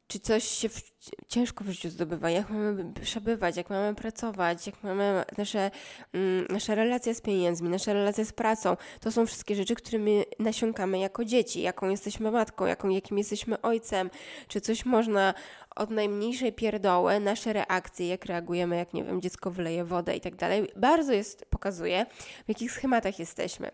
czy 0.07 0.19
coś 0.19 0.43
się 0.43 0.69
w, 0.69 0.81
ciężko 1.27 1.63
w 1.63 1.69
życiu 1.69 1.89
zdobywa, 1.89 2.29
jak 2.29 2.49
mamy 2.49 2.93
przebywać, 2.93 3.57
jak 3.57 3.69
mamy 3.69 3.95
pracować, 3.95 4.67
jak 4.67 4.83
mamy 4.83 5.25
nasze, 5.37 5.71
mm, 6.13 6.45
nasze 6.49 6.75
relacje 6.75 7.15
z 7.15 7.21
pieniędzmi, 7.21 7.69
nasze 7.69 7.93
relacje 7.93 8.25
z 8.25 8.33
pracą. 8.33 8.77
To 8.99 9.11
są 9.11 9.25
wszystkie 9.25 9.55
rzeczy, 9.55 9.75
którymi 9.75 10.23
nasiąkamy 10.39 10.99
jako 10.99 11.25
dzieci, 11.25 11.61
jaką 11.61 11.89
jesteśmy 11.89 12.31
matką, 12.31 12.65
jaką, 12.65 12.89
jakim 12.89 13.17
jesteśmy 13.17 13.61
ojcem, 13.61 14.09
czy 14.47 14.61
coś 14.61 14.85
można 14.85 15.33
od 15.75 15.89
najmniejszej 15.89 16.53
pierdoły, 16.53 17.19
nasze 17.19 17.53
reakcje, 17.53 18.07
jak 18.07 18.25
reagujemy, 18.25 18.77
jak 18.77 18.93
nie 18.93 19.03
wiem, 19.03 19.21
dziecko 19.21 19.51
wyleje 19.51 19.85
wodę 19.85 20.15
i 20.15 20.21
tak 20.21 20.35
dalej, 20.35 20.67
bardzo 20.75 21.13
jest, 21.13 21.45
pokazuje, 21.45 22.05
w 22.45 22.49
jakich 22.49 22.71
schematach 22.71 23.19
jesteśmy 23.19 23.71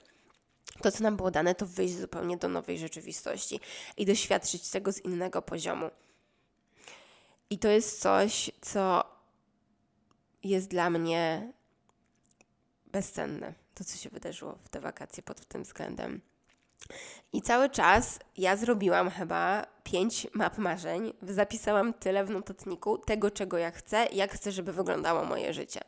to, 0.82 0.92
co 0.92 1.04
nam 1.04 1.18
było 1.18 1.32
dane, 1.32 1.56
to 1.56 1.66
wyjść 1.66 1.98
zupełnie 1.98 2.38
do 2.38 2.50
nowej 2.50 2.78
rzeczywistości 2.78 3.60
i 3.98 4.06
doświadczyć 4.06 4.70
tego 4.70 4.92
z 4.92 5.06
innego 5.06 5.42
poziomu. 5.42 5.90
I 7.54 7.58
to 7.58 7.68
jest 7.68 8.02
coś, 8.02 8.52
co 8.62 9.04
jest 10.44 10.68
dla 10.68 10.90
mnie 10.90 11.52
bezcenne. 12.86 13.54
To, 13.74 13.84
co 13.84 13.98
się 13.98 14.10
wydarzyło 14.10 14.58
w 14.64 14.70
te 14.70 14.80
wakacje 14.80 15.24
pod 15.24 15.46
tym 15.46 15.64
względem. 15.64 16.22
I 17.34 17.42
cały 17.42 17.70
czas 17.70 18.20
ja 18.38 18.56
zrobiłam 18.56 19.10
chyba 19.10 19.68
pięć 19.84 20.28
map 20.34 20.58
marzeń. 20.58 21.14
Zapisałam 21.22 21.94
tyle 21.94 22.26
w 22.26 22.30
notatniku 22.30 22.98
tego, 22.98 23.32
czego 23.32 23.58
ja 23.58 23.72
chcę, 23.72 24.08
jak 24.14 24.32
chcę, 24.32 24.52
żeby 24.52 24.74
wyglądało 24.74 25.26
moje 25.26 25.54
życie. 25.54 25.82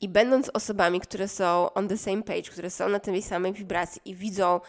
I 0.00 0.08
będąc 0.08 0.50
osobami, 0.54 1.00
które 1.00 1.28
są 1.28 1.72
on 1.72 1.88
the 1.88 1.98
same 1.98 2.22
page, 2.22 2.42
które 2.42 2.70
są 2.70 2.88
na 2.88 3.00
tej 3.00 3.22
samej 3.22 3.52
wibracji 3.52 4.02
i 4.04 4.14
widzą, 4.14 4.60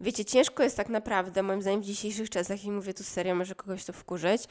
wiecie, 0.00 0.24
ciężko 0.24 0.62
jest 0.62 0.76
tak 0.76 0.88
naprawdę, 0.88 1.42
moim 1.42 1.62
zdaniem, 1.62 1.80
w 1.80 1.84
dzisiejszych 1.84 2.30
czasach, 2.30 2.64
i 2.64 2.70
mówię 2.70 2.94
tu 2.94 3.04
serio, 3.04 3.34
może 3.34 3.54
kogoś 3.54 3.84
to 3.84 3.92
wkurzyć, 3.92 4.42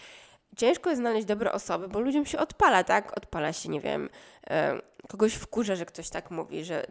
ciężko 0.56 0.90
jest 0.90 1.02
znaleźć 1.02 1.28
dobre 1.28 1.52
osoby, 1.52 1.88
bo 1.88 2.00
ludziom 2.00 2.26
się 2.26 2.40
odpala, 2.40 2.84
tak? 2.84 3.18
Odpala 3.18 3.54
się, 3.54 3.70
nie 3.70 3.82
wiem, 3.82 4.10
kogoś 5.08 5.34
wkurza, 5.34 5.76
że 5.76 5.86
ktoś 5.86 6.10
tak 6.10 6.32
mówi, 6.32 6.66
że 6.66 6.86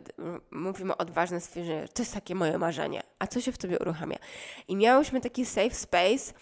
mówimy 0.50 0.96
odważne 0.96 1.40
stwierdzenie, 1.40 1.88
to 1.88 2.02
jest 2.02 2.14
takie 2.14 2.34
moje 2.34 2.58
marzenie, 2.58 3.02
a 3.18 3.26
co 3.26 3.40
się 3.40 3.52
w 3.52 3.58
tobie 3.58 3.78
uruchamia? 3.78 4.16
I 4.68 4.76
miałyśmy 4.76 5.20
taki 5.20 5.46
safe 5.46 5.74
space 5.74 6.32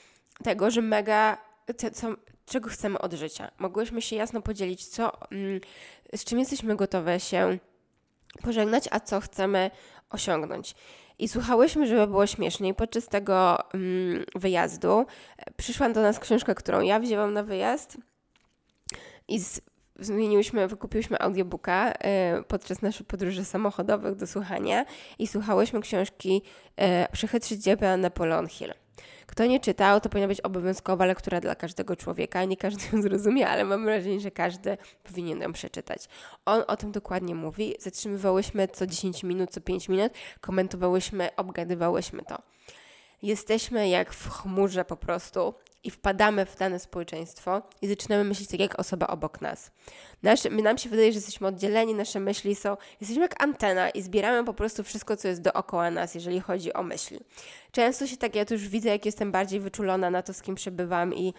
tego, 0.45 0.71
że 0.71 0.83
mega, 0.83 1.39
co, 1.93 2.09
czego 2.47 2.71
chcemy 2.71 2.99
od 2.99 3.13
życia. 3.13 3.51
Mogłyśmy 3.59 4.03
się 4.03 4.17
jasno 4.17 4.43
podzielić, 4.43 4.87
co, 4.87 5.31
mm, 5.31 5.61
z 6.17 6.25
czym 6.25 6.39
jesteśmy 6.39 6.77
gotowe 6.77 7.21
się 7.21 7.59
pożegnać, 8.43 8.85
a 8.91 9.01
co 9.01 9.21
chcemy 9.21 9.71
osiągnąć. 10.11 10.75
I 11.19 11.29
słuchałyśmy, 11.29 11.87
żeby 11.87 12.07
było 12.07 12.27
śmieszniej. 12.27 12.75
Podczas 12.75 13.09
tego 13.09 13.59
mm, 13.75 14.25
wyjazdu 14.35 15.07
przyszła 15.57 15.91
do 15.91 16.03
nas 16.03 16.21
książka, 16.21 16.55
którą 16.55 16.81
ja 16.81 17.01
wzięłam 17.01 17.33
na 17.33 17.43
wyjazd 17.43 17.97
i 19.29 19.41
z, 19.41 19.61
zmieniłyśmy, 19.99 20.69
wykupiłyśmy 20.69 21.19
audiobooka 21.19 21.93
y, 21.93 21.95
podczas 22.49 22.83
naszych 22.83 23.07
podróży 23.07 23.45
samochodowych 23.45 24.17
do 24.17 24.27
słuchania 24.27 24.85
i 25.19 25.27
słuchałyśmy 25.27 25.81
książki 25.81 26.43
y, 26.81 27.13
Przechytrzyć 27.13 27.63
dziebę 27.63 27.97
Napoleon 27.97 28.49
Hill. 28.49 28.84
Kto 29.27 29.47
nie 29.47 29.61
czytał, 29.61 30.01
to 30.01 30.09
powinna 30.09 30.29
być 30.29 30.41
obowiązkowa 30.41 31.07
lektura 31.07 31.41
dla 31.41 31.55
każdego 31.55 31.97
człowieka. 31.97 32.45
Nie 32.45 32.57
każdy 32.57 32.97
ją 32.97 33.03
zrozumie, 33.03 33.49
ale 33.49 33.65
mam 33.65 33.85
wrażenie, 33.85 34.21
że 34.21 34.31
każdy 34.31 34.79
powinien 35.03 35.41
ją 35.41 35.53
przeczytać. 35.53 36.09
On 36.45 36.63
o 36.67 36.77
tym 36.77 36.93
dokładnie 36.93 37.35
mówi. 37.35 37.75
Zatrzymywałyśmy 37.79 38.69
co 38.69 38.87
10 38.87 39.23
minut, 39.23 39.51
co 39.51 39.61
5 39.61 39.89
minut, 39.89 40.13
komentowałyśmy, 40.41 41.37
obgadywałyśmy 41.37 42.23
to. 42.23 42.39
Jesteśmy 43.23 43.89
jak 43.89 44.13
w 44.13 44.31
chmurze 44.31 44.85
po 44.85 44.97
prostu 44.97 45.55
i 45.85 45.91
wpadamy 45.91 46.47
w 46.47 46.57
dane 46.57 46.79
społeczeństwo 46.79 47.63
i 47.83 47.89
zaczynamy 47.89 48.25
myśleć 48.25 48.49
tak 48.49 48.61
jak 48.61 48.79
osoba 48.81 49.07
obok 49.07 49.41
nas. 49.41 49.71
Nasze, 50.23 50.51
nam 50.51 50.79
się 50.79 50.89
wydaje, 50.89 51.13
że 51.13 51.17
jesteśmy 51.17 51.47
oddzieleni, 51.47 51.95
nasze 51.95 52.21
myśli 52.21 52.55
są, 52.55 52.77
jesteśmy 53.01 53.23
jak 53.23 53.43
antena 53.43 53.91
i 53.91 54.03
zbieramy 54.03 54.45
po 54.45 54.55
prostu 54.55 54.83
wszystko, 54.83 55.17
co 55.17 55.29
jest 55.29 55.43
dookoła 55.43 55.91
nas, 55.91 56.15
jeżeli 56.15 56.41
chodzi 56.41 56.73
o 56.73 56.83
myśli. 56.83 57.21
Często 57.73 58.07
się 58.07 58.17
tak, 58.17 58.35
ja 58.35 58.45
to 58.45 58.55
już 58.55 58.69
widzę, 58.69 58.89
jak 58.89 59.07
jestem 59.07 59.33
bardziej 59.33 59.61
wyczulona 59.61 60.11
na 60.11 60.23
to, 60.23 60.33
z 60.33 60.43
kim 60.43 60.55
przebywam 60.55 61.15
i 61.15 61.35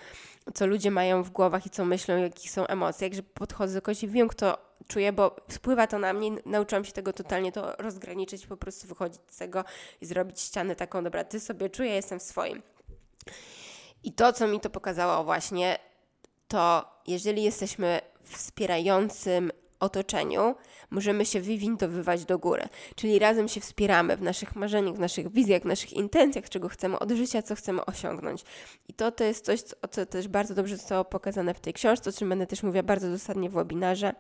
co 0.54 0.68
ludzie 0.68 0.92
mają 0.92 1.24
w 1.24 1.30
głowach 1.30 1.66
i 1.66 1.70
co 1.70 1.86
myślą, 1.86 2.18
jakie 2.18 2.50
są 2.50 2.68
emocje, 2.68 3.08
jakże 3.08 3.24
podchodzę 3.24 3.74
do 3.74 3.82
kogoś 3.82 4.04
i 4.04 4.08
wiem, 4.08 4.28
kto 4.28 4.58
czuje, 4.88 5.14
bo 5.14 5.36
wpływa 5.52 5.88
to 5.88 6.00
na 6.00 6.14
mnie, 6.14 6.32
nauczyłam 6.46 6.86
się 6.86 6.92
tego 6.92 7.14
totalnie, 7.14 7.52
to 7.52 7.76
rozgraniczyć, 7.78 8.48
po 8.48 8.58
prostu 8.58 8.88
wychodzić 8.88 9.22
z 9.32 9.38
tego 9.38 9.64
i 10.02 10.06
zrobić 10.06 10.42
ścianę 10.42 10.76
taką, 10.76 11.04
dobra, 11.04 11.24
ty 11.24 11.40
sobie 11.40 11.70
czuję, 11.70 11.92
jestem 11.92 12.20
w 12.20 12.24
swoim. 12.24 12.62
I 14.06 14.12
to, 14.12 14.34
co 14.34 14.48
mi 14.48 14.60
to 14.60 14.70
pokazało 14.70 15.24
właśnie, 15.24 15.78
to 16.48 16.86
jeżeli 17.08 17.44
jesteśmy 17.44 18.02
wspierającym 18.24 19.52
otoczeniu, 19.80 20.56
możemy 20.90 21.26
się 21.26 21.42
wywindowywać 21.42 22.26
do 22.26 22.40
góry. 22.40 22.64
Czyli 22.96 23.20
razem 23.20 23.48
się 23.48 23.62
wspieramy 23.62 24.18
w 24.18 24.22
naszych 24.22 24.56
marzeniach, 24.56 24.96
w 24.96 25.00
naszych 25.00 25.32
wizjach, 25.32 25.62
w 25.62 25.66
naszych 25.66 25.94
intencjach, 25.94 26.50
czego 26.50 26.70
chcemy 26.70 27.00
od 27.00 27.12
życia, 27.12 27.42
co 27.42 27.56
chcemy 27.56 27.86
osiągnąć. 27.86 28.44
I 28.88 28.94
to, 28.94 29.12
to 29.12 29.24
jest 29.24 29.46
coś, 29.46 29.62
co, 29.62 29.76
co 29.92 30.06
też 30.06 30.28
bardzo 30.28 30.56
dobrze 30.56 30.78
zostało 30.78 31.06
pokazane 31.06 31.54
w 31.54 31.60
tej 31.60 31.74
książce, 31.74 32.10
o 32.10 32.14
czym 32.14 32.30
będę 32.30 32.48
też 32.48 32.64
mówiła 32.64 32.84
bardzo 32.84 33.10
dosadnie 33.10 33.50
w 33.50 33.54
webinarze 33.54 34.14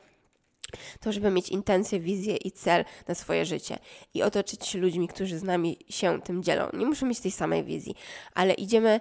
to, 1.00 1.12
żeby 1.12 1.32
mieć 1.32 1.50
intencję, 1.50 2.00
wizję 2.00 2.36
i 2.36 2.52
cel 2.52 2.86
na 3.08 3.15
swoje 3.15 3.45
życie 3.45 3.78
i 4.13 4.24
otoczyć 4.24 4.65
się 4.65 4.80
ludźmi, 4.80 5.08
którzy 5.08 5.39
z 5.39 5.43
nami 5.43 5.78
się 5.89 6.21
tym 6.21 6.43
dzielą. 6.43 6.69
Nie 6.74 6.86
muszę 6.86 7.06
mieć 7.06 7.19
tej 7.19 7.32
samej 7.32 7.63
wizji, 7.63 7.95
ale 8.34 8.54
idziemy 8.54 9.00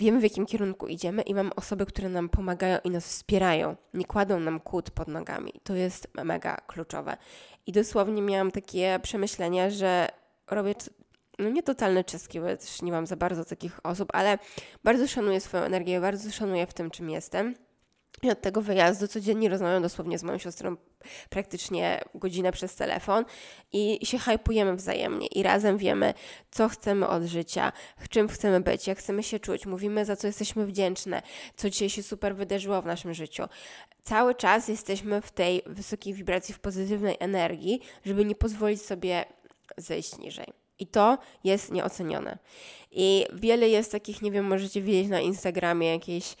wiemy 0.00 0.20
w 0.20 0.22
jakim 0.22 0.46
kierunku 0.46 0.86
idziemy 0.86 1.22
i 1.22 1.34
mamy 1.34 1.54
osoby, 1.54 1.86
które 1.86 2.08
nam 2.08 2.28
pomagają 2.28 2.78
i 2.84 2.90
nas 2.90 3.06
wspierają, 3.06 3.76
nie 3.94 4.04
kładą 4.04 4.40
nam 4.40 4.60
kłód 4.60 4.90
pod 4.90 5.08
nogami. 5.08 5.52
To 5.62 5.74
jest 5.74 6.08
mega 6.24 6.56
kluczowe. 6.56 7.16
I 7.66 7.72
dosłownie 7.72 8.22
miałam 8.22 8.50
takie 8.50 9.00
przemyślenia, 9.02 9.70
że 9.70 10.08
robię 10.50 10.74
no 11.38 11.48
nie 11.48 11.62
totalne 11.62 12.04
czystki, 12.04 12.40
bo 12.40 12.46
też 12.46 12.82
nie 12.82 12.92
mam 12.92 13.06
za 13.06 13.16
bardzo 13.16 13.44
takich 13.44 13.86
osób, 13.86 14.08
ale 14.12 14.38
bardzo 14.84 15.06
szanuję 15.06 15.40
swoją 15.40 15.62
energię, 15.62 16.00
bardzo 16.00 16.30
szanuję 16.30 16.66
w 16.66 16.74
tym, 16.74 16.90
czym 16.90 17.10
jestem 17.10 17.54
i 18.22 18.30
od 18.30 18.40
tego 18.40 18.62
wyjazdu 18.62 19.08
codziennie 19.08 19.48
rozmawiam 19.48 19.82
dosłownie 19.82 20.18
z 20.18 20.22
moją 20.22 20.38
siostrą 20.38 20.76
praktycznie 21.30 22.00
godzinę 22.14 22.52
przez 22.52 22.74
telefon 22.74 23.24
i 23.72 24.06
się 24.06 24.18
hypujemy 24.18 24.76
wzajemnie 24.76 25.26
i 25.26 25.42
razem 25.42 25.78
wiemy, 25.78 26.14
co 26.50 26.68
chcemy 26.68 27.08
od 27.08 27.22
życia, 27.22 27.72
czym 28.10 28.28
chcemy 28.28 28.60
być, 28.60 28.86
jak 28.86 28.98
chcemy 28.98 29.22
się 29.22 29.40
czuć, 29.40 29.66
mówimy, 29.66 30.04
za 30.04 30.16
co 30.16 30.26
jesteśmy 30.26 30.66
wdzięczne, 30.66 31.22
co 31.56 31.70
dzisiaj 31.70 31.90
się 31.90 32.02
super 32.02 32.36
wydarzyło 32.36 32.82
w 32.82 32.86
naszym 32.86 33.14
życiu. 33.14 33.42
Cały 34.02 34.34
czas 34.34 34.68
jesteśmy 34.68 35.22
w 35.22 35.30
tej 35.30 35.62
wysokiej 35.66 36.14
wibracji, 36.14 36.54
w 36.54 36.58
pozytywnej 36.60 37.16
energii, 37.20 37.80
żeby 38.06 38.24
nie 38.24 38.34
pozwolić 38.34 38.82
sobie 38.82 39.24
zejść 39.76 40.18
niżej. 40.18 40.46
I 40.78 40.86
to 40.86 41.18
jest 41.44 41.72
nieocenione. 41.72 42.38
I 42.90 43.26
wiele 43.32 43.68
jest 43.68 43.92
takich, 43.92 44.22
nie 44.22 44.30
wiem, 44.30 44.44
możecie 44.44 44.82
widzieć 44.82 45.08
na 45.08 45.20
Instagramie 45.20 45.88
jakieś 45.88 46.36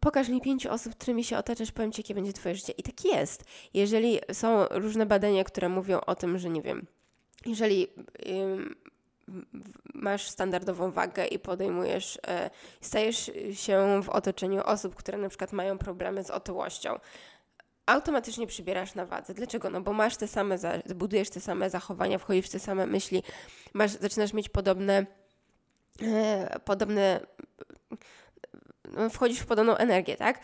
pokaż 0.00 0.28
mi 0.28 0.40
pięciu 0.40 0.72
osób, 0.72 0.94
którymi 0.94 1.24
się 1.24 1.38
otaczasz, 1.38 1.72
powiem 1.72 1.92
Ci, 1.92 2.00
jakie 2.00 2.14
będzie 2.14 2.32
Twoje 2.32 2.54
życie. 2.54 2.72
I 2.72 2.82
tak 2.82 3.04
jest. 3.04 3.44
Jeżeli 3.74 4.20
są 4.32 4.66
różne 4.70 5.06
badania, 5.06 5.44
które 5.44 5.68
mówią 5.68 6.00
o 6.00 6.14
tym, 6.14 6.38
że 6.38 6.50
nie 6.50 6.62
wiem, 6.62 6.86
jeżeli 7.46 7.86
masz 9.94 10.28
standardową 10.28 10.90
wagę 10.90 11.26
i 11.26 11.38
podejmujesz, 11.38 12.18
e, 12.26 12.50
stajesz 12.80 13.30
się 13.52 14.02
w 14.02 14.08
otoczeniu 14.08 14.62
osób, 14.64 14.94
które 14.94 15.18
na 15.18 15.28
przykład 15.28 15.52
mają 15.52 15.78
problemy 15.78 16.24
z 16.24 16.30
otyłością, 16.30 16.98
automatycznie 17.86 18.46
przybierasz 18.46 18.94
na 18.94 19.06
wadze. 19.06 19.34
Dlaczego? 19.34 19.70
No 19.70 19.80
bo 19.80 19.92
masz 19.92 20.16
te 20.16 20.28
same, 20.28 20.58
budujesz 20.94 21.30
te 21.30 21.40
same 21.40 21.70
zachowania, 21.70 22.18
wchodzisz 22.18 22.46
w 22.46 22.50
te 22.50 22.58
same 22.58 22.86
myśli, 22.86 23.22
masz, 23.74 23.90
zaczynasz 23.90 24.32
mieć 24.32 24.48
podobne, 24.48 25.06
e, 26.02 26.60
podobne 26.64 27.20
wchodzisz 29.10 29.38
w 29.38 29.46
podobną 29.46 29.76
energię, 29.76 30.16
tak? 30.16 30.40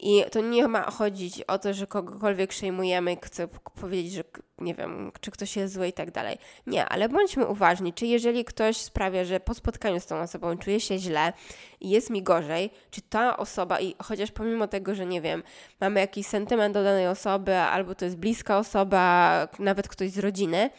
I 0.00 0.24
to 0.32 0.40
nie 0.40 0.68
ma 0.68 0.90
chodzić 0.90 1.42
o 1.42 1.58
to, 1.58 1.74
że 1.74 1.86
kogokolwiek 1.86 2.50
przejmujemy, 2.50 3.16
chcę 3.22 3.48
powiedzieć, 3.80 4.12
że 4.12 4.24
nie 4.58 4.74
wiem, 4.74 5.12
czy 5.20 5.30
ktoś 5.30 5.56
jest 5.56 5.74
zły 5.74 5.88
i 5.88 5.92
tak 5.92 6.10
dalej. 6.10 6.38
Nie, 6.66 6.86
ale 6.86 7.08
bądźmy 7.08 7.46
uważni, 7.46 7.92
czy 7.92 8.06
jeżeli 8.06 8.44
ktoś 8.44 8.76
sprawia, 8.76 9.24
że 9.24 9.40
po 9.40 9.54
spotkaniu 9.54 10.00
z 10.00 10.06
tą 10.06 10.20
osobą 10.20 10.58
czuję 10.58 10.80
się 10.80 10.98
źle 10.98 11.32
i 11.80 11.90
jest 11.90 12.10
mi 12.10 12.22
gorzej, 12.22 12.70
czy 12.90 13.00
ta 13.02 13.36
osoba, 13.36 13.80
i 13.80 13.94
chociaż 14.02 14.30
pomimo 14.30 14.68
tego, 14.68 14.94
że 14.94 15.06
nie 15.06 15.20
wiem, 15.20 15.42
mamy 15.80 16.00
jakiś 16.00 16.26
sentyment 16.26 16.74
do 16.74 16.84
danej 16.84 17.08
osoby, 17.08 17.56
albo 17.56 17.94
to 17.94 18.04
jest 18.04 18.16
bliska 18.16 18.58
osoba, 18.58 19.48
nawet 19.58 19.88
ktoś 19.88 20.10
z 20.10 20.18
rodziny, 20.18 20.70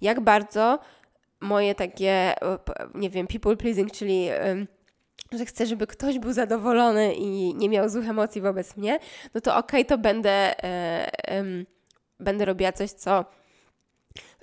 jak 0.00 0.20
bardzo 0.20 0.78
moje 1.40 1.74
takie, 1.74 2.34
nie 2.94 3.10
wiem, 3.10 3.26
people 3.26 3.56
pleasing, 3.56 3.92
czyli 3.92 4.28
że 5.32 5.44
chcę, 5.44 5.66
żeby 5.66 5.86
ktoś 5.86 6.18
był 6.18 6.32
zadowolony 6.32 7.14
i 7.14 7.54
nie 7.54 7.68
miał 7.68 7.88
złych 7.88 8.08
emocji 8.08 8.40
wobec 8.40 8.76
mnie, 8.76 8.98
no 9.34 9.40
to 9.40 9.56
okej, 9.56 9.80
okay, 9.80 9.84
to 9.84 9.98
będę, 9.98 10.64
e, 10.64 11.42
będę 12.20 12.44
robiła 12.44 12.72
coś, 12.72 12.90
co 12.90 13.24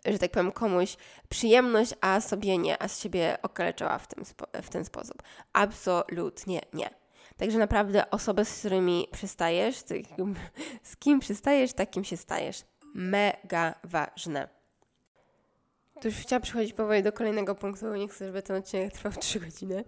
że 0.05 0.19
tak 0.19 0.31
powiem, 0.31 0.51
komuś 0.51 0.97
przyjemność, 1.29 1.93
a 2.01 2.21
sobie 2.21 2.57
nie, 2.57 2.81
a 2.81 2.87
z 2.87 2.99
siebie 2.99 3.37
okaleczała 3.41 3.97
w, 3.97 4.07
tym 4.07 4.25
w 4.63 4.69
ten 4.69 4.85
sposób. 4.85 5.23
Absolutnie 5.53 6.61
nie. 6.73 6.89
Także 7.37 7.57
naprawdę 7.57 8.09
osoby, 8.09 8.45
z 8.45 8.59
którymi 8.59 9.07
przystajesz, 9.11 9.75
z 10.83 10.97
kim 10.97 11.19
przystajesz, 11.19 11.73
takim 11.73 12.03
się 12.03 12.17
stajesz. 12.17 12.63
Mega 12.93 13.75
ważne. 13.83 14.47
To 16.01 16.07
już 16.07 16.17
chciałam 16.17 16.41
przechodzić 16.41 16.73
powoli 16.73 17.03
do 17.03 17.11
kolejnego 17.11 17.55
punktu, 17.55 17.95
nie 17.95 18.07
chcę, 18.07 18.27
żeby 18.27 18.41
ten 18.41 18.55
odcinek 18.55 18.93
trwał 18.93 19.13
3 19.13 19.39
godziny, 19.39 19.83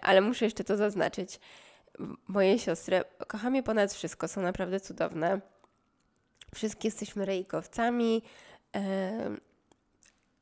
ale 0.00 0.20
muszę 0.20 0.44
jeszcze 0.44 0.64
to 0.64 0.76
zaznaczyć. 0.76 1.40
Moje 2.28 2.58
siostry, 2.58 3.04
kocham 3.26 3.54
je 3.54 3.62
ponad 3.62 3.92
wszystko, 3.92 4.28
są 4.28 4.40
naprawdę 4.40 4.80
cudowne. 4.80 5.40
Wszystkie 6.54 6.88
jesteśmy 6.88 7.24
rejkowcami. 7.24 8.22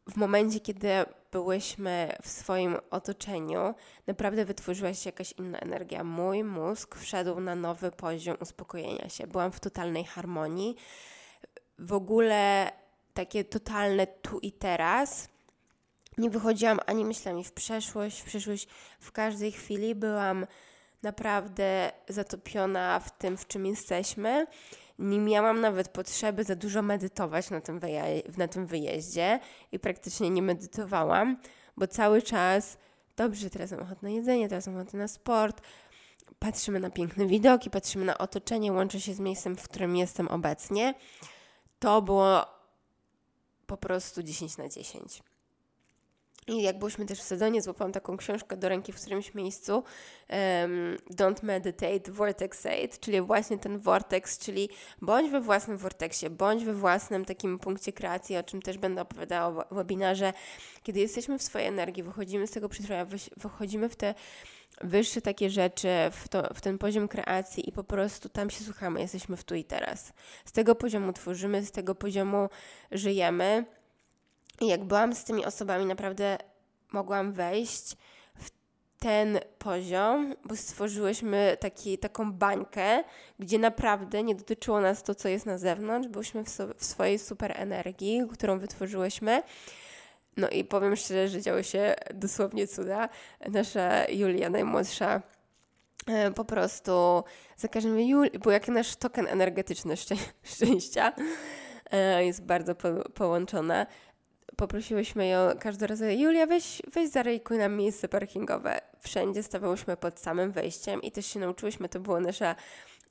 W 0.07 0.17
momencie, 0.17 0.61
kiedy 0.61 0.89
byłyśmy 1.33 2.17
w 2.23 2.29
swoim 2.29 2.77
otoczeniu, 2.91 3.75
naprawdę 4.07 4.45
wytworzyła 4.45 4.95
się 4.95 5.09
jakaś 5.09 5.33
inna 5.33 5.59
energia. 5.59 6.05
Mój 6.05 6.45
mózg 6.45 6.97
wszedł 6.97 7.41
na 7.41 7.55
nowy 7.55 7.91
poziom 7.91 8.37
uspokojenia 8.41 9.09
się. 9.09 9.27
Byłam 9.27 9.53
w 9.53 9.61
totalnej 9.61 10.05
harmonii. 10.05 10.77
W 11.79 11.93
ogóle 11.93 12.73
takie 13.15 13.45
totalne 13.45 14.07
tu 14.07 14.39
i 14.39 14.53
teraz. 14.53 15.29
Nie 16.19 16.31
wychodziłam 16.31 16.79
ani 16.87 17.05
myślami 17.05 17.45
w 17.45 17.53
przeszłość, 17.53 18.23
w. 18.23 18.27
W 19.01 19.13
każdej 19.13 19.53
chwili 19.53 19.95
byłam 19.95 20.47
naprawdę 21.03 21.93
zatopiona 22.09 23.01
w 23.01 23.19
tym, 23.19 23.37
w 23.37 23.47
czym 23.47 23.67
jesteśmy. 23.67 24.47
Nie 24.99 25.19
miałam 25.19 25.61
nawet 25.61 25.89
potrzeby 25.89 26.45
za 26.45 26.57
dużo 26.57 26.83
medytować 26.83 27.51
na 27.51 27.61
tym, 27.61 27.81
na 28.37 28.49
tym 28.49 28.67
wyjeździe 28.67 29.41
i 29.73 29.79
praktycznie 29.79 30.31
nie 30.31 30.43
medytowałam, 30.43 31.37
bo 31.77 31.87
cały 31.87 32.23
czas 32.23 32.79
dobrze, 33.17 33.51
teraz 33.51 33.71
mam 33.71 33.81
ochotę 33.81 34.01
na 34.03 34.11
jedzenie, 34.11 34.49
teraz 34.49 34.67
mam 34.67 34.77
ochotę 34.77 34.97
na 34.97 35.09
sport, 35.09 35.63
patrzymy 36.39 36.81
na 36.81 36.91
piękne 36.91 37.27
widoki, 37.27 37.71
patrzymy 37.71 38.05
na 38.05 38.19
otoczenie, 38.19 38.73
łączę 38.73 39.01
się 39.01 39.15
z 39.15 39.21
miejscem, 39.21 39.57
w 39.57 39.63
którym 39.63 39.97
jestem 39.97 40.29
obecnie. 40.29 40.95
To 41.79 42.03
było 42.03 42.47
po 43.67 43.77
prostu 43.77 44.23
10 44.23 44.57
na 44.57 44.69
10. 44.69 45.23
I 46.49 46.63
jak 46.63 46.79
byliśmy 46.79 47.07
też 47.07 47.19
w 47.19 47.23
Sedonie, 47.23 47.63
złapałam 47.63 47.93
taką 47.93 48.17
książkę 48.17 48.57
do 48.57 48.69
ręki 48.69 48.93
w 48.93 49.01
którymś 49.01 49.35
miejscu 49.35 49.73
um, 49.73 50.97
Don't 51.11 51.45
Meditate, 51.45 52.13
Vortexate, 52.13 52.89
czyli 53.01 53.21
właśnie 53.21 53.59
ten 53.59 53.79
vortex, 53.79 54.39
czyli 54.39 54.69
bądź 55.03 55.31
we 55.31 55.41
własnym 55.41 55.79
vorteksie, 55.79 56.31
bądź 56.31 56.65
we 56.65 56.75
własnym 56.75 57.25
takim 57.25 57.59
punkcie 57.59 57.93
kreacji, 57.93 58.37
o 58.37 58.43
czym 58.43 58.63
też 58.63 58.79
będę 58.79 59.03
opowiadała 59.03 59.65
w 59.71 59.75
webinarze. 59.75 60.33
Kiedy 60.83 61.01
jesteśmy 61.01 61.39
w 61.39 61.43
swojej 61.43 61.69
energii, 61.69 62.03
wychodzimy 62.03 62.47
z 62.47 62.51
tego 62.51 62.69
przystroja, 62.69 63.07
wychodzimy 63.37 63.89
w 63.89 63.97
te 63.97 64.15
wyższe 64.81 65.21
takie 65.21 65.51
rzeczy, 65.51 65.89
w, 66.13 66.29
to, 66.29 66.55
w 66.55 66.61
ten 66.61 66.79
poziom 66.79 67.09
kreacji 67.09 67.69
i 67.69 67.73
po 67.73 67.85
prostu 67.85 68.29
tam 68.29 68.51
się 68.51 68.65
słuchamy, 68.65 69.01
jesteśmy 69.01 69.37
w 69.37 69.45
tu 69.45 69.55
i 69.55 69.65
teraz. 69.65 70.13
Z 70.45 70.53
tego 70.53 70.75
poziomu 70.75 71.13
tworzymy, 71.13 71.65
z 71.65 71.71
tego 71.71 71.95
poziomu 71.95 72.49
żyjemy. 72.93 73.65
I 74.61 74.67
jak 74.67 74.85
byłam 74.85 75.15
z 75.15 75.25
tymi 75.25 75.45
osobami, 75.45 75.87
naprawdę 75.87 76.39
mogłam 76.93 77.33
wejść 77.33 77.97
w 78.35 78.51
ten 78.99 79.41
poziom, 79.59 80.35
bo 80.45 80.57
stworzyłyśmy 80.57 81.57
taki, 81.61 81.99
taką 81.99 82.33
bańkę, 82.33 83.05
gdzie 83.39 83.59
naprawdę 83.59 84.23
nie 84.23 84.35
dotyczyło 84.35 84.81
nas 84.81 85.03
to, 85.03 85.15
co 85.15 85.29
jest 85.29 85.47
na 85.47 85.59
zewnątrz, 85.59 86.09
byliśmy 86.09 86.45
w, 86.45 86.49
so, 86.49 86.67
w 86.77 86.85
swojej 86.85 87.19
super 87.19 87.53
energii, 87.61 88.23
którą 88.33 88.59
wytworzyłyśmy. 88.59 89.43
No 90.37 90.49
i 90.49 90.65
powiem 90.65 90.97
szczerze, 90.97 91.29
że 91.29 91.43
działy 91.43 91.65
się 91.65 91.95
dosłownie 92.15 92.67
cuda. 92.67 93.09
Nasza 93.49 94.05
Julia, 94.09 94.51
najmłodsza, 94.51 95.23
e, 96.07 96.31
po 96.31 96.45
prostu 96.45 97.25
za 97.57 97.69
każdym 97.69 98.01
Juli, 98.01 98.31
był 98.31 98.53
jak 98.53 98.69
nasz 98.69 98.97
token 98.97 99.27
energetyczny 99.27 99.95
szczę- 99.95 100.29
szczęścia. 100.55 101.13
E, 101.91 102.25
jest 102.25 102.43
bardzo 102.43 102.75
po- 102.75 103.09
połączona 103.15 103.87
poprosiłyśmy 104.57 105.29
ją 105.29 105.39
każdy 105.61 105.87
raz, 105.87 106.01
Julia, 106.17 106.47
weź, 106.47 106.83
weź 106.93 107.11
zarejkuj 107.11 107.59
nam 107.59 107.77
miejsce 107.77 108.09
parkingowe. 108.09 108.81
Wszędzie 109.01 109.43
stawałyśmy 109.43 109.97
pod 109.97 110.21
samym 110.21 110.53
wejściem 110.53 111.03
i 111.03 111.13
też 111.13 111.27
się 111.27 111.41
nauczyłyśmy, 111.41 111.89
to 111.89 112.01
była 112.01 112.21
nasza 112.21 112.55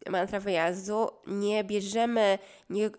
mantra 0.10 0.40
wyjazdu. 0.40 1.10
Nie 1.28 1.64
bierzemy, 1.64 2.40
nie 2.70 2.90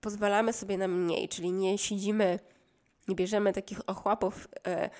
pozwalamy 0.00 0.52
sobie 0.52 0.78
na 0.78 0.88
mniej, 0.88 1.28
czyli 1.28 1.52
nie 1.52 1.78
siedzimy, 1.78 2.38
nie 3.08 3.14
bierzemy 3.14 3.52
takich 3.52 3.80
ochłapów, 3.86 4.48
e, 4.66 4.90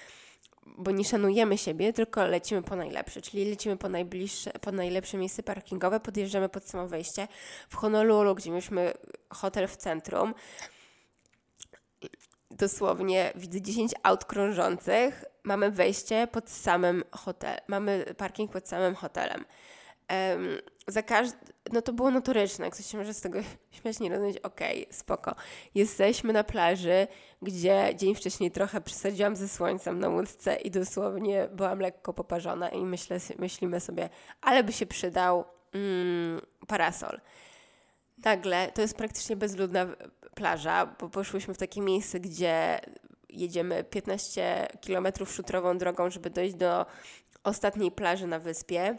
bo 0.67 0.91
nie 0.91 1.05
szanujemy 1.05 1.59
siebie, 1.59 1.93
tylko 1.93 2.27
lecimy 2.27 2.63
po 2.63 2.77
najlepsze, 2.77 3.23
czyli 3.23 3.51
lecimy 3.51 3.77
po 3.77 3.89
najbliższe, 3.89 4.51
po 4.51 4.73
najlepsze 4.73 5.19
miejsce 5.19 5.43
parkingowe, 5.43 6.01
podjeżdżamy 6.01 6.49
pod 6.49 6.65
samo 6.65 6.89
wejście. 6.89 7.29
W 7.69 7.77
Honolulu, 7.77 8.35
gdzie 8.35 8.51
mieliśmy 8.51 8.93
hotel 9.31 9.69
w 9.69 9.77
centrum, 9.77 10.35
dosłownie 12.57 13.33
widzę 13.35 13.61
10 13.61 13.95
aut 14.03 14.25
krążących, 14.25 15.25
mamy 15.45 15.71
wejście 15.71 16.27
pod 16.33 16.51
samym 16.51 17.05
hotel, 17.11 17.59
mamy 17.69 18.05
parking 18.17 18.53
pod 18.53 18.69
samym 18.69 18.95
hotelem. 18.95 19.45
Um, 20.11 20.59
za 20.89 21.03
każdy, 21.03 21.39
no 21.73 21.83
to 21.83 21.93
było 21.93 22.11
notoryczne, 22.11 22.71
ktoś 22.71 22.87
się 22.87 22.99
może 22.99 23.15
z 23.15 23.21
tego 23.21 23.39
śmiać, 23.81 24.01
nie 24.01 24.11
rozumieć, 24.11 24.39
okej, 24.39 24.83
okay, 24.83 24.95
spoko. 24.95 25.35
Jesteśmy 25.75 26.33
na 26.33 26.45
plaży, 26.45 27.07
gdzie 27.43 27.95
dzień 27.97 28.15
wcześniej 28.15 28.51
trochę 28.51 28.81
przesadziłam 28.81 29.37
ze 29.37 29.49
słońcem 29.49 29.99
na 29.99 30.09
łódce 30.09 30.57
i 30.57 30.71
dosłownie 30.71 31.49
byłam 31.53 31.81
lekko 31.81 32.13
poparzona 32.13 32.69
i 32.69 32.85
myślę, 32.85 33.19
myślimy 33.39 33.81
sobie, 33.81 34.09
ale 34.41 34.65
by 34.65 34.73
się 34.73 34.87
przydał 34.87 35.45
mm, 35.73 36.41
parasol. 36.67 37.21
Nagle, 38.25 38.73
to 38.73 38.83
jest 38.83 38.97
praktycznie 38.97 39.37
bezludna 39.37 39.87
plaża, 40.35 40.87
bo 41.01 41.09
poszłyśmy 41.09 41.55
w 41.55 41.59
takie 41.59 41.81
miejsce, 41.81 42.21
gdzie 42.21 42.81
jedziemy 43.29 43.85
15 43.85 44.69
km 44.87 45.07
szutrową 45.27 45.79
drogą, 45.79 46.11
żeby 46.11 46.31
dojść 46.31 46.55
do 46.55 46.87
ostatniej 47.45 47.91
plaży 47.91 48.27
na 48.27 48.39
wyspie. 48.39 48.99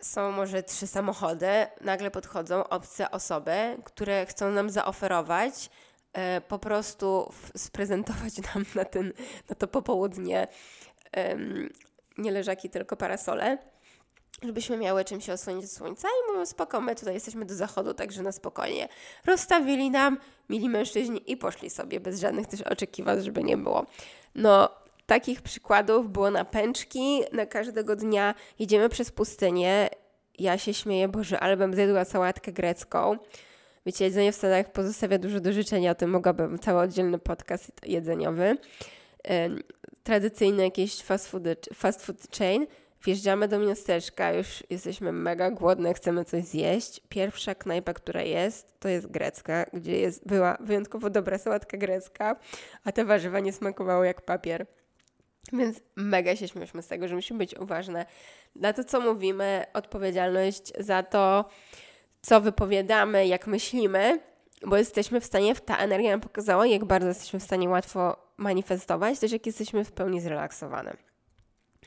Są 0.00 0.32
może 0.32 0.62
trzy 0.62 0.86
samochody, 0.86 1.66
nagle 1.80 2.10
podchodzą 2.10 2.68
obce 2.68 3.10
osoby, 3.10 3.76
które 3.84 4.26
chcą 4.26 4.50
nam 4.50 4.70
zaoferować 4.70 5.70
e, 6.12 6.40
po 6.40 6.58
prostu 6.58 7.32
sprezentować 7.56 8.32
nam 8.54 8.64
na, 8.74 8.84
ten, 8.84 9.12
na 9.48 9.54
to 9.54 9.68
popołudnie 9.68 10.48
nie 12.18 12.32
leżaki, 12.32 12.70
tylko 12.70 12.96
parasole 12.96 13.58
żebyśmy 14.42 14.76
miały 14.76 15.04
czym 15.04 15.20
się 15.20 15.32
osłonić 15.32 15.64
od 15.64 15.70
słońca 15.70 16.08
i 16.08 16.32
mówią, 16.32 16.46
spoko, 16.46 16.80
my 16.80 16.94
tutaj 16.94 17.14
jesteśmy 17.14 17.44
do 17.44 17.54
zachodu, 17.54 17.94
także 17.94 18.22
na 18.22 18.32
spokojnie. 18.32 18.88
Rozstawili 19.26 19.90
nam, 19.90 20.18
mili 20.48 20.68
mężczyźni 20.68 21.32
i 21.32 21.36
poszli 21.36 21.70
sobie, 21.70 22.00
bez 22.00 22.20
żadnych 22.20 22.46
też 22.46 22.62
oczekiwań, 22.62 23.22
żeby 23.22 23.44
nie 23.44 23.56
było. 23.56 23.86
No, 24.34 24.68
takich 25.06 25.42
przykładów 25.42 26.12
było 26.12 26.30
na 26.30 26.44
pęczki, 26.44 27.22
na 27.32 27.46
każdego 27.46 27.96
dnia 27.96 28.34
jedziemy 28.58 28.88
przez 28.88 29.10
pustynię, 29.10 29.88
ja 30.38 30.58
się 30.58 30.74
śmieję, 30.74 31.08
Boże, 31.08 31.40
ale 31.40 31.56
bym 31.56 31.74
zjadła 31.74 32.04
sałatkę 32.04 32.52
grecką. 32.52 33.16
Wiecie, 33.86 34.04
jedzenie 34.04 34.32
w 34.32 34.36
Stanach 34.36 34.72
pozostawia 34.72 35.18
dużo 35.18 35.40
do 35.40 35.52
życzenia, 35.52 35.90
o 35.90 35.94
tym 35.94 36.10
mogłabym 36.10 36.58
cały 36.58 36.80
oddzielny 36.80 37.18
podcast 37.18 37.70
jedzeniowy. 37.86 38.56
Tradycyjny 40.02 40.62
jakiś 40.62 41.02
fast 41.02 41.28
food, 41.28 41.44
fast 41.74 42.06
food 42.06 42.18
chain– 42.38 42.66
Wjeżdżamy 43.04 43.48
do 43.48 43.58
miasteczka, 43.58 44.32
już 44.32 44.64
jesteśmy 44.70 45.12
mega 45.12 45.50
głodne, 45.50 45.94
chcemy 45.94 46.24
coś 46.24 46.44
zjeść. 46.44 47.00
Pierwsza 47.08 47.54
knajpa, 47.54 47.94
która 47.94 48.22
jest, 48.22 48.80
to 48.80 48.88
jest 48.88 49.06
grecka, 49.06 49.64
gdzie 49.72 49.98
jest, 49.98 50.26
była 50.26 50.56
wyjątkowo 50.60 51.10
dobra 51.10 51.38
sałatka 51.38 51.76
grecka, 51.76 52.36
a 52.84 52.92
te 52.92 53.04
warzywa 53.04 53.40
nie 53.40 53.52
smakowały 53.52 54.06
jak 54.06 54.22
papier. 54.22 54.66
Więc 55.52 55.80
mega 55.96 56.36
się 56.36 56.48
śmieszmy 56.48 56.82
z 56.82 56.88
tego, 56.88 57.08
że 57.08 57.14
musimy 57.14 57.38
być 57.38 57.54
uważne 57.54 58.06
na 58.56 58.72
to, 58.72 58.84
co 58.84 59.00
mówimy, 59.00 59.64
odpowiedzialność 59.74 60.72
za 60.78 61.02
to, 61.02 61.48
co 62.22 62.40
wypowiadamy, 62.40 63.26
jak 63.26 63.46
myślimy, 63.46 64.20
bo 64.66 64.76
jesteśmy 64.76 65.20
w 65.20 65.24
stanie, 65.24 65.54
ta 65.54 65.76
energia 65.76 66.10
nam 66.10 66.20
pokazała, 66.20 66.66
jak 66.66 66.84
bardzo 66.84 67.08
jesteśmy 67.08 67.40
w 67.40 67.42
stanie 67.42 67.68
łatwo 67.68 68.16
manifestować, 68.36 69.18
też 69.18 69.32
jak 69.32 69.46
jesteśmy 69.46 69.84
w 69.84 69.92
pełni 69.92 70.20
zrelaksowane. 70.20 71.07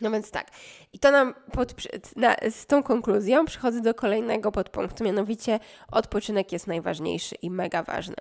No 0.02 0.12
więc 0.12 0.32
tak. 0.32 0.47
I 0.93 0.99
to 0.99 1.12
nam 1.12 1.34
pod, 1.52 1.74
na, 2.16 2.36
z 2.49 2.66
tą 2.66 2.84
konkluzją 2.84 3.45
przychodzę 3.45 3.82
do 3.82 3.93
kolejnego 3.93 4.52
podpunktu, 4.52 5.04
mianowicie 5.04 5.60
odpoczynek 5.91 6.52
jest 6.52 6.68
najważniejszy 6.68 7.36
i 7.36 7.52
mega 7.52 7.84
ważny. 7.84 8.16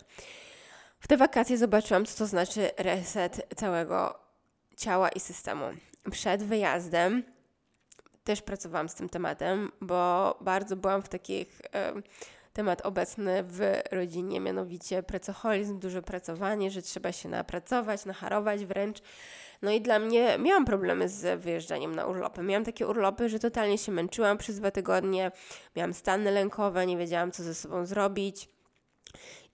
W 1.01 1.09
te 1.09 1.16
wakacje 1.16 1.59
zobaczyłam, 1.59 2.07
co 2.07 2.18
to 2.18 2.26
znaczy 2.26 2.70
reset 2.78 3.47
całego 3.57 4.18
ciała 4.76 5.09
i 5.09 5.20
systemu. 5.20 5.64
Przed 6.11 6.43
wyjazdem 6.43 7.22
też 8.24 8.43
pracowałam 8.43 8.89
z 8.89 8.95
tym 8.95 9.09
tematem, 9.09 9.72
bo 9.81 10.35
bardzo 10.41 10.76
byłam 10.76 11.03
w 11.03 11.09
takich 11.09 11.61
temat 12.53 12.86
obecny 12.86 13.42
w 13.42 13.61
rodzinie, 13.92 14.40
mianowicie 14.40 15.03
pracoholizm, 15.03 15.78
duże 15.78 16.03
pracowanie, 16.03 16.70
że 16.70 16.82
trzeba 16.82 17.12
się 17.12 17.28
napracować, 17.28 18.05
nacharować 18.05 18.64
wręcz. 18.64 18.98
No 19.62 19.70
i 19.70 19.80
dla 19.80 19.98
mnie 19.98 20.38
miałam 20.38 20.64
problemy 20.64 21.09
z 21.09 21.40
wyjeżdżaniem 21.40 21.94
na 21.94 22.07
urlopy. 22.07 22.42
Miałam 22.42 22.64
takie 22.64 22.86
urlopy, 22.86 23.28
że 23.28 23.38
totalnie 23.38 23.78
się 23.78 23.92
męczyłam 23.92 24.38
przez 24.38 24.59
dwa 24.59 24.70
tygodnie, 24.70 25.32
miałam 25.76 25.94
stany 25.94 26.30
lękowe, 26.30 26.86
nie 26.86 26.96
wiedziałam, 26.96 27.32
co 27.32 27.42
ze 27.42 27.55
sobą 27.55 27.86
zrobić. 27.86 28.48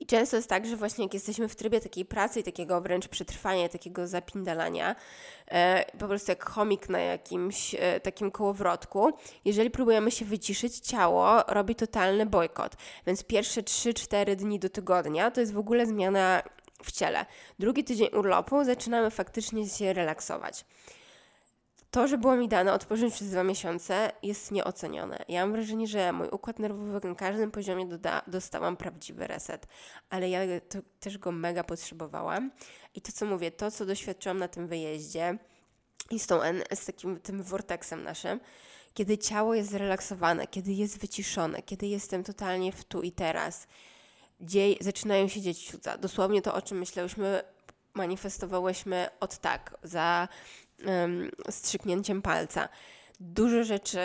I 0.00 0.06
często 0.06 0.36
jest 0.36 0.48
tak, 0.48 0.66
że 0.66 0.76
właśnie 0.76 1.04
jak 1.04 1.14
jesteśmy 1.14 1.48
w 1.48 1.56
trybie 1.56 1.80
takiej 1.80 2.04
pracy 2.04 2.40
i 2.40 2.42
takiego 2.42 2.80
wręcz 2.80 3.08
przetrwania, 3.08 3.68
takiego 3.68 4.06
zapindalania, 4.06 4.96
e, 5.48 5.84
po 5.98 6.08
prostu 6.08 6.30
jak 6.32 6.50
chomik 6.50 6.88
na 6.88 6.98
jakimś 6.98 7.74
e, 7.74 8.00
takim 8.00 8.30
kołowrotku, 8.30 9.12
jeżeli 9.44 9.70
próbujemy 9.70 10.10
się 10.10 10.24
wyciszyć, 10.24 10.78
ciało 10.78 11.42
robi 11.48 11.74
totalny 11.74 12.26
bojkot. 12.26 12.72
Więc 13.06 13.24
pierwsze 13.24 13.62
3-4 13.62 14.36
dni 14.36 14.58
do 14.58 14.68
tygodnia 14.68 15.30
to 15.30 15.40
jest 15.40 15.52
w 15.52 15.58
ogóle 15.58 15.86
zmiana 15.86 16.42
w 16.82 16.92
ciele. 16.92 17.26
Drugi 17.58 17.84
tydzień 17.84 18.08
urlopu 18.12 18.64
zaczynamy 18.64 19.10
faktycznie 19.10 19.68
się 19.68 19.92
relaksować. 19.92 20.64
To, 21.96 22.08
że 22.08 22.18
było 22.18 22.36
mi 22.36 22.48
dane 22.48 22.72
odpocząć 22.72 23.14
przez 23.14 23.30
dwa 23.30 23.42
miesiące, 23.44 24.12
jest 24.22 24.50
nieocenione. 24.50 25.24
Ja 25.28 25.40
mam 25.40 25.52
wrażenie, 25.52 25.86
że 25.86 26.12
mój 26.12 26.28
układ 26.28 26.58
nerwowy 26.58 27.08
na 27.08 27.14
każdym 27.14 27.50
poziomie 27.50 27.86
doda- 27.86 28.22
dostałam 28.26 28.76
prawdziwy 28.76 29.26
reset, 29.26 29.66
ale 30.10 30.30
ja 30.30 30.40
to, 30.68 30.78
też 31.00 31.18
go 31.18 31.32
mega 31.32 31.64
potrzebowałam. 31.64 32.50
I 32.94 33.00
to, 33.00 33.12
co 33.12 33.26
mówię, 33.26 33.50
to, 33.50 33.70
co 33.70 33.86
doświadczyłam 33.86 34.38
na 34.38 34.48
tym 34.48 34.66
wyjeździe 34.66 35.38
i 36.10 36.18
z, 36.18 36.26
tą, 36.26 36.40
z 36.74 36.84
takim 36.84 37.20
tym 37.20 37.42
vortexem 37.42 38.02
naszym, 38.02 38.40
kiedy 38.94 39.18
ciało 39.18 39.54
jest 39.54 39.70
zrelaksowane, 39.70 40.46
kiedy 40.46 40.72
jest 40.72 40.98
wyciszone, 40.98 41.62
kiedy 41.62 41.86
jestem 41.86 42.24
totalnie 42.24 42.72
w 42.72 42.84
tu 42.84 43.02
i 43.02 43.12
teraz, 43.12 43.66
dziej, 44.40 44.78
zaczynają 44.80 45.28
się 45.28 45.40
dzieć 45.40 45.70
cuda. 45.70 45.98
Dosłownie 45.98 46.42
to, 46.42 46.54
o 46.54 46.62
czym 46.62 46.78
myślałyśmy, 46.78 47.42
manifestowałyśmy 47.94 49.08
od 49.20 49.38
tak, 49.38 49.78
za 49.82 50.28
strzyknięciem 51.50 52.22
palca. 52.22 52.68
Dużo 53.20 53.64
rzeczy 53.64 54.00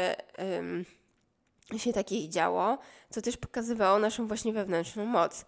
się 1.78 1.94
takiej 1.94 2.30
działo, 2.30 2.78
co 3.10 3.22
też 3.22 3.38
pokazywało 3.38 4.00
naszą 4.00 4.28
właśnie 4.28 4.54
wewnętrzną 4.54 5.06
moc. 5.06 5.46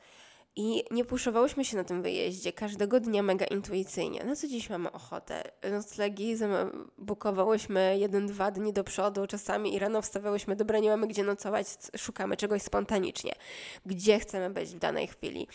I 0.55 0.83
nie 0.91 1.05
puszowałyśmy 1.05 1.65
się 1.65 1.77
na 1.77 1.83
tym 1.83 2.01
wyjeździe 2.01 2.53
każdego 2.53 2.99
dnia 2.99 3.23
mega 3.23 3.45
intuicyjnie. 3.45 4.23
Na 4.23 4.35
co 4.35 4.47
dziś 4.47 4.69
mamy 4.69 4.91
ochotę? 4.91 5.43
Noclegi 5.71 6.35
bukowałyśmy 6.97 7.97
jeden, 7.99 8.27
dwa 8.27 8.51
dni 8.51 8.73
do 8.73 8.83
przodu, 8.83 9.27
czasami 9.27 9.75
i 9.75 9.79
rano 9.79 10.01
wstawiałyśmy, 10.01 10.55
dobra, 10.55 10.79
nie 10.79 10.89
mamy 10.89 11.07
gdzie 11.07 11.23
nocować, 11.23 11.67
szukamy 11.97 12.37
czegoś 12.37 12.61
spontanicznie. 12.61 13.35
Gdzie 13.85 14.19
chcemy 14.19 14.49
być 14.49 14.69
w 14.69 14.79
danej 14.79 15.07
chwili? 15.07 15.47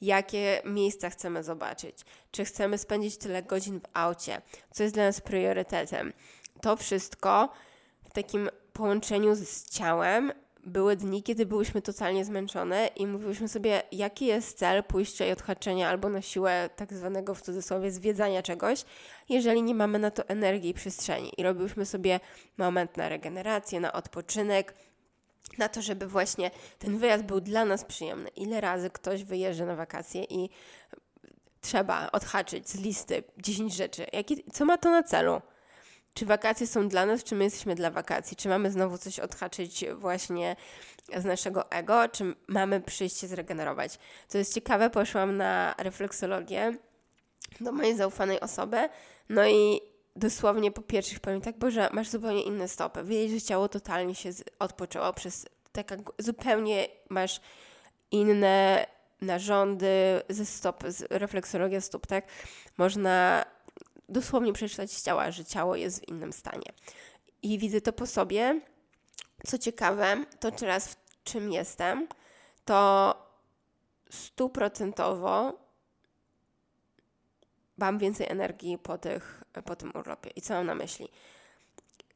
Jakie 0.00 0.62
miejsca 0.64 1.10
chcemy 1.10 1.42
zobaczyć? 1.42 1.96
Czy 2.30 2.44
chcemy 2.44 2.78
spędzić 2.78 3.16
tyle 3.16 3.42
godzin 3.42 3.80
w 3.80 3.84
aucie? 3.92 4.42
Co 4.70 4.82
jest 4.82 4.94
dla 4.94 5.04
nas 5.04 5.20
priorytetem? 5.20 6.12
To 6.60 6.76
wszystko 6.76 7.48
w 8.04 8.12
takim 8.12 8.48
połączeniu 8.72 9.34
z 9.34 9.70
ciałem 9.70 10.32
były 10.66 10.96
dni, 10.96 11.22
kiedy 11.22 11.46
byłyśmy 11.46 11.82
totalnie 11.82 12.24
zmęczone 12.24 12.86
i 12.96 13.06
mówiłyśmy 13.06 13.48
sobie, 13.48 13.82
jaki 13.92 14.26
jest 14.26 14.58
cel 14.58 14.84
pójścia 14.84 15.26
i 15.26 15.32
odhaczenia 15.32 15.88
albo 15.88 16.08
na 16.08 16.22
siłę 16.22 16.70
tak 16.76 16.92
zwanego 16.92 17.34
w 17.34 17.42
cudzysłowie 17.42 17.90
zwiedzania 17.90 18.42
czegoś, 18.42 18.84
jeżeli 19.28 19.62
nie 19.62 19.74
mamy 19.74 19.98
na 19.98 20.10
to 20.10 20.28
energii 20.28 20.70
i 20.70 20.74
przestrzeni. 20.74 21.32
I 21.36 21.42
robiłyśmy 21.42 21.86
sobie 21.86 22.20
moment 22.58 22.96
na 22.96 23.08
regenerację, 23.08 23.80
na 23.80 23.92
odpoczynek, 23.92 24.74
na 25.58 25.68
to, 25.68 25.82
żeby 25.82 26.06
właśnie 26.06 26.50
ten 26.78 26.98
wyjazd 26.98 27.24
był 27.24 27.40
dla 27.40 27.64
nas 27.64 27.84
przyjemny. 27.84 28.28
Ile 28.28 28.60
razy 28.60 28.90
ktoś 28.90 29.24
wyjeżdża 29.24 29.66
na 29.66 29.76
wakacje 29.76 30.24
i 30.24 30.50
trzeba 31.60 32.10
odhaczyć 32.12 32.68
z 32.68 32.80
listy 32.80 33.22
10 33.38 33.74
rzeczy. 33.74 34.06
Jaki, 34.12 34.44
co 34.52 34.64
ma 34.64 34.78
to 34.78 34.90
na 34.90 35.02
celu? 35.02 35.40
Czy 36.16 36.26
wakacje 36.26 36.66
są 36.66 36.88
dla 36.88 37.06
nas, 37.06 37.24
czy 37.24 37.34
my 37.34 37.44
jesteśmy 37.44 37.74
dla 37.74 37.90
wakacji? 37.90 38.36
Czy 38.36 38.48
mamy 38.48 38.70
znowu 38.70 38.98
coś 38.98 39.20
odhaczyć 39.20 39.84
właśnie 39.94 40.56
z 41.16 41.24
naszego 41.24 41.70
ego, 41.70 42.08
czy 42.08 42.34
mamy 42.46 42.80
przyjść 42.80 43.18
się 43.18 43.26
zregenerować? 43.26 43.98
Co 44.28 44.38
jest 44.38 44.54
ciekawe, 44.54 44.90
poszłam 44.90 45.36
na 45.36 45.74
refleksologię 45.78 46.76
do 47.60 47.72
mojej 47.72 47.96
zaufanej 47.96 48.40
osoby, 48.40 48.88
no 49.28 49.46
i 49.46 49.80
dosłownie 50.16 50.70
po 50.70 50.82
pierwszych 50.82 51.20
powiem 51.20 51.40
tak, 51.40 51.58
Boże, 51.58 51.88
masz 51.92 52.08
zupełnie 52.08 52.42
inne 52.42 52.68
stopy. 52.68 53.04
Wiedzieć, 53.04 53.40
że 53.40 53.46
ciało 53.46 53.68
totalnie 53.68 54.14
się 54.14 54.30
odpoczęło 54.58 55.12
przez 55.12 55.46
taka 55.72 55.96
zupełnie 56.18 56.88
masz 57.08 57.40
inne 58.10 58.86
narządy 59.20 60.22
ze 60.28 60.46
stop, 60.46 60.84
refleksologia 61.10 61.80
stóp, 61.80 62.06
tak? 62.06 62.24
Można 62.76 63.44
dosłownie 64.08 64.52
przeczytać 64.52 64.92
z 64.92 65.02
ciała, 65.02 65.30
że 65.30 65.44
ciało 65.44 65.76
jest 65.76 66.00
w 66.00 66.08
innym 66.08 66.32
stanie. 66.32 66.72
I 67.42 67.58
widzę 67.58 67.80
to 67.80 67.92
po 67.92 68.06
sobie. 68.06 68.60
Co 69.46 69.58
ciekawe, 69.58 70.24
to 70.40 70.50
teraz 70.50 70.88
w 70.88 70.96
czym 71.24 71.52
jestem, 71.52 72.08
to 72.64 73.14
stuprocentowo 74.10 75.58
mam 77.78 77.98
więcej 77.98 78.26
energii 78.30 78.78
po, 78.78 78.98
tych, 78.98 79.44
po 79.64 79.76
tym 79.76 79.92
urlopie. 79.94 80.30
I 80.30 80.42
co 80.42 80.54
mam 80.54 80.66
na 80.66 80.74
myśli? 80.74 81.08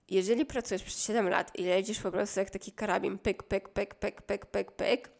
Jeżeli 0.09 0.47
pracujesz 0.47 0.83
przez 0.83 1.07
7 1.07 1.29
lat 1.29 1.59
i 1.59 1.65
lecisz 1.65 2.01
po 2.01 2.11
prostu 2.11 2.41
jak 2.41 2.51
taki 2.51 2.73
karabin, 2.73 3.19
pyk, 3.19 3.43
pyk, 3.43 3.69
pyk, 3.69 3.95
pyk, 3.95 4.23
pyk, 4.23 4.47
pyk, 4.47 4.73
pyk, 4.73 5.11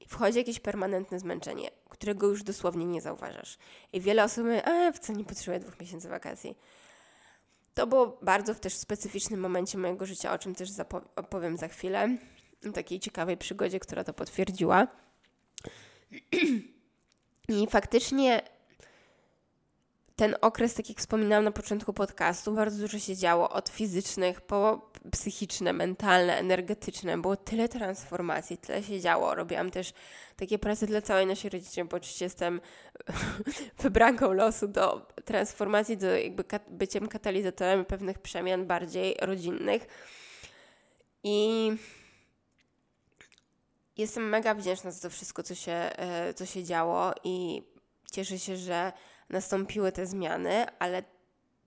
i 0.00 0.08
wchodzi 0.08 0.38
jakieś 0.38 0.60
permanentne 0.60 1.18
zmęczenie, 1.18 1.70
którego 1.98 2.26
już 2.26 2.42
dosłownie 2.42 2.86
nie 2.86 3.00
zauważasz. 3.00 3.58
I 3.92 4.00
wiele 4.00 4.24
osób 4.24 4.44
mówi, 4.44 4.58
a 4.64 4.92
wcale 4.92 5.18
nie 5.18 5.24
potrzebuję 5.24 5.60
dwóch 5.60 5.80
miesięcy 5.80 6.08
wakacji. 6.08 6.56
To 7.74 7.86
było 7.86 8.18
bardzo 8.22 8.54
w 8.54 8.60
też 8.60 8.74
specyficznym 8.74 9.40
momencie 9.40 9.78
mojego 9.78 10.06
życia, 10.06 10.32
o 10.32 10.38
czym 10.38 10.54
też 10.54 10.70
opowiem 11.16 11.56
za 11.56 11.68
chwilę. 11.68 12.16
Takiej 12.74 13.00
ciekawej 13.00 13.36
przygodzie, 13.36 13.80
która 13.80 14.04
to 14.04 14.12
potwierdziła. 14.12 14.86
I 17.48 17.66
faktycznie 17.70 18.42
ten 20.16 20.36
okres, 20.40 20.74
tak 20.74 20.88
jak 20.88 20.98
wspominałam 20.98 21.44
na 21.44 21.50
początku 21.50 21.92
podcastu, 21.92 22.52
bardzo 22.52 22.78
dużo 22.78 22.98
się 22.98 23.16
działo 23.16 23.50
od 23.50 23.68
fizycznych 23.68 24.40
po 24.40 24.90
psychiczne, 25.12 25.72
mentalne, 25.72 26.38
energetyczne. 26.38 27.18
Było 27.18 27.36
tyle 27.36 27.68
transformacji, 27.68 28.58
tyle 28.58 28.82
się 28.82 29.00
działo. 29.00 29.34
Robiłam 29.34 29.70
też 29.70 29.92
takie 30.36 30.58
prace 30.58 30.86
dla 30.86 31.02
całej 31.02 31.26
naszej 31.26 31.50
rodziny, 31.50 31.84
bo 31.84 31.96
oczywiście 31.96 32.24
jestem 32.24 32.60
wybranką 33.82 34.32
losu 34.32 34.68
do 34.68 35.06
transformacji, 35.24 35.96
do 35.96 36.06
jakby 36.06 36.44
kat 36.44 36.62
byciem 36.70 37.08
katalizatorem 37.08 37.84
pewnych 37.84 38.18
przemian 38.18 38.66
bardziej 38.66 39.16
rodzinnych. 39.20 39.86
I 41.22 41.70
jestem 43.96 44.28
mega 44.28 44.54
wdzięczna 44.54 44.90
za 44.90 45.08
to 45.08 45.10
wszystko, 45.10 45.42
co 45.42 45.54
się, 45.54 45.72
e, 45.72 46.34
co 46.34 46.46
się 46.46 46.64
działo 46.64 47.12
i 47.24 47.62
cieszę 48.12 48.38
się, 48.38 48.56
że 48.56 48.92
nastąpiły 49.30 49.92
te 49.92 50.06
zmiany, 50.06 50.66
ale 50.78 51.02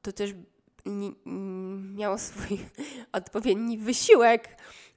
to 0.01 0.11
też 0.11 0.33
miało 1.95 2.17
swój 2.17 2.59
odpowiedni 3.11 3.77
wysiłek 3.77 4.47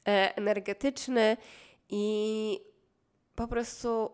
e, 0.08 0.36
energetyczny 0.36 1.36
i 1.88 2.60
po 3.34 3.48
prostu 3.48 4.10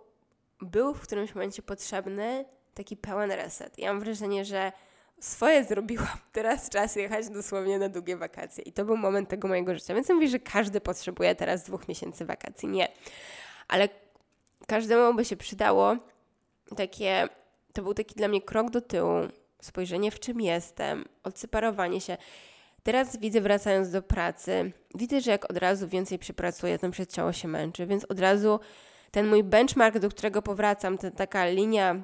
był 0.60 0.94
w 0.94 1.00
którymś 1.00 1.34
momencie 1.34 1.62
potrzebny 1.62 2.44
taki 2.74 2.96
pełen 2.96 3.30
reset. 3.30 3.78
Ja 3.78 3.92
mam 3.92 4.00
wrażenie, 4.00 4.44
że 4.44 4.72
swoje 5.20 5.64
zrobiłam, 5.64 6.18
teraz 6.32 6.68
czas 6.70 6.96
jechać 6.96 7.28
dosłownie 7.28 7.78
na 7.78 7.88
długie 7.88 8.16
wakacje 8.16 8.64
i 8.64 8.72
to 8.72 8.84
był 8.84 8.96
moment 8.96 9.28
tego 9.28 9.48
mojego 9.48 9.74
życia. 9.74 9.94
Więc 9.94 10.08
mówię, 10.08 10.28
że 10.28 10.38
każdy 10.38 10.80
potrzebuje 10.80 11.34
teraz 11.34 11.64
dwóch 11.64 11.88
miesięcy 11.88 12.24
wakacji. 12.24 12.68
Nie. 12.68 12.88
Ale 13.68 13.88
każdemu 14.66 15.14
by 15.14 15.24
się 15.24 15.36
przydało 15.36 15.96
takie, 16.76 17.28
to 17.72 17.82
był 17.82 17.94
taki 17.94 18.14
dla 18.14 18.28
mnie 18.28 18.42
krok 18.42 18.70
do 18.70 18.80
tyłu, 18.80 19.28
spojrzenie 19.62 20.11
w 20.11 20.20
czym 20.20 20.40
jestem, 20.40 21.04
odseparowanie 21.24 22.00
się. 22.00 22.16
Teraz 22.82 23.16
widzę, 23.16 23.40
wracając 23.40 23.90
do 23.90 24.02
pracy, 24.02 24.72
widzę, 24.94 25.20
że 25.20 25.30
jak 25.30 25.50
od 25.50 25.56
razu 25.56 25.88
więcej 25.88 26.18
przypracuję, 26.18 26.78
to 26.78 26.90
przed 26.90 27.12
ciało 27.12 27.32
się 27.32 27.48
męczy, 27.48 27.86
więc 27.86 28.04
od 28.04 28.20
razu 28.20 28.61
ten 29.11 29.28
mój 29.28 29.44
benchmark, 29.44 29.98
do 29.98 30.09
którego 30.09 30.42
powracam, 30.42 30.98
ta 30.98 31.11
taka 31.11 31.46
linia 31.46 32.02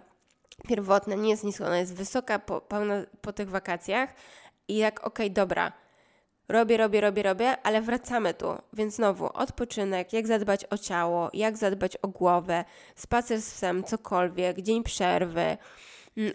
pierwotna 0.68 1.14
nie 1.14 1.30
jest 1.30 1.44
niska, 1.44 1.66
ona 1.66 1.78
jest 1.78 1.94
wysoka 1.94 2.38
po, 2.38 2.60
pełna 2.60 2.94
po 3.20 3.32
tych 3.32 3.50
wakacjach 3.50 4.14
i 4.68 4.76
jak 4.76 5.00
okej, 5.00 5.26
okay, 5.26 5.30
dobra, 5.30 5.72
robię, 6.48 6.76
robię, 6.76 7.00
robię, 7.00 7.22
robię, 7.22 7.56
ale 7.62 7.82
wracamy 7.82 8.34
tu, 8.34 8.46
więc 8.72 8.94
znowu 8.94 9.30
odpoczynek, 9.34 10.12
jak 10.12 10.26
zadbać 10.26 10.64
o 10.70 10.78
ciało, 10.78 11.30
jak 11.32 11.56
zadbać 11.56 11.96
o 11.96 12.08
głowę, 12.08 12.64
spacer 12.96 13.40
z 13.40 13.54
psem, 13.54 13.84
cokolwiek, 13.84 14.60
dzień 14.60 14.82
przerwy, 14.82 15.56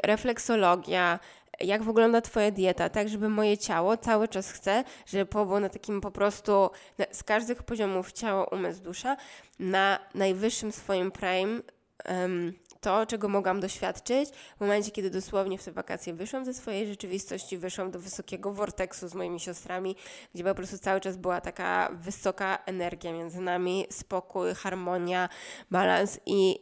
refleksologia, 0.03 1.19
jak 1.59 1.83
wygląda 1.83 2.21
Twoja 2.21 2.51
dieta, 2.51 2.89
tak 2.89 3.09
żeby 3.09 3.29
moje 3.29 3.57
ciało 3.57 3.97
cały 3.97 4.27
czas 4.27 4.51
chce, 4.51 4.83
żeby 5.05 5.25
było 5.25 5.59
na 5.59 5.69
takim 5.69 6.01
po 6.01 6.11
prostu 6.11 6.69
z 7.11 7.23
każdych 7.23 7.63
poziomów 7.63 8.11
ciało, 8.11 8.45
umysł, 8.51 8.81
dusza 8.81 9.17
na 9.59 9.99
najwyższym 10.15 10.71
swoim 10.71 11.11
prime. 11.11 11.61
Um, 12.09 12.53
to, 12.81 13.05
czego 13.05 13.29
mogłam 13.29 13.59
doświadczyć 13.59 14.29
w 14.57 14.61
momencie, 14.61 14.91
kiedy 14.91 15.09
dosłownie 15.09 15.57
w 15.57 15.63
te 15.63 15.71
wakacje 15.71 16.13
wyszłam 16.13 16.45
ze 16.45 16.53
swojej 16.53 16.87
rzeczywistości, 16.87 17.57
wyszłam 17.57 17.91
do 17.91 17.99
wysokiego 17.99 18.53
vorteksu 18.53 19.07
z 19.07 19.13
moimi 19.13 19.39
siostrami, 19.39 19.95
gdzie 20.35 20.43
po 20.43 20.55
prostu 20.55 20.77
cały 20.77 21.01
czas 21.01 21.17
była 21.17 21.41
taka 21.41 21.89
wysoka 21.93 22.57
energia 22.65 23.13
między 23.13 23.41
nami, 23.41 23.85
spokój, 23.89 24.53
harmonia, 24.55 25.29
balans 25.71 26.19
i 26.25 26.59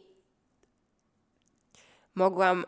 mogłam 2.14 2.64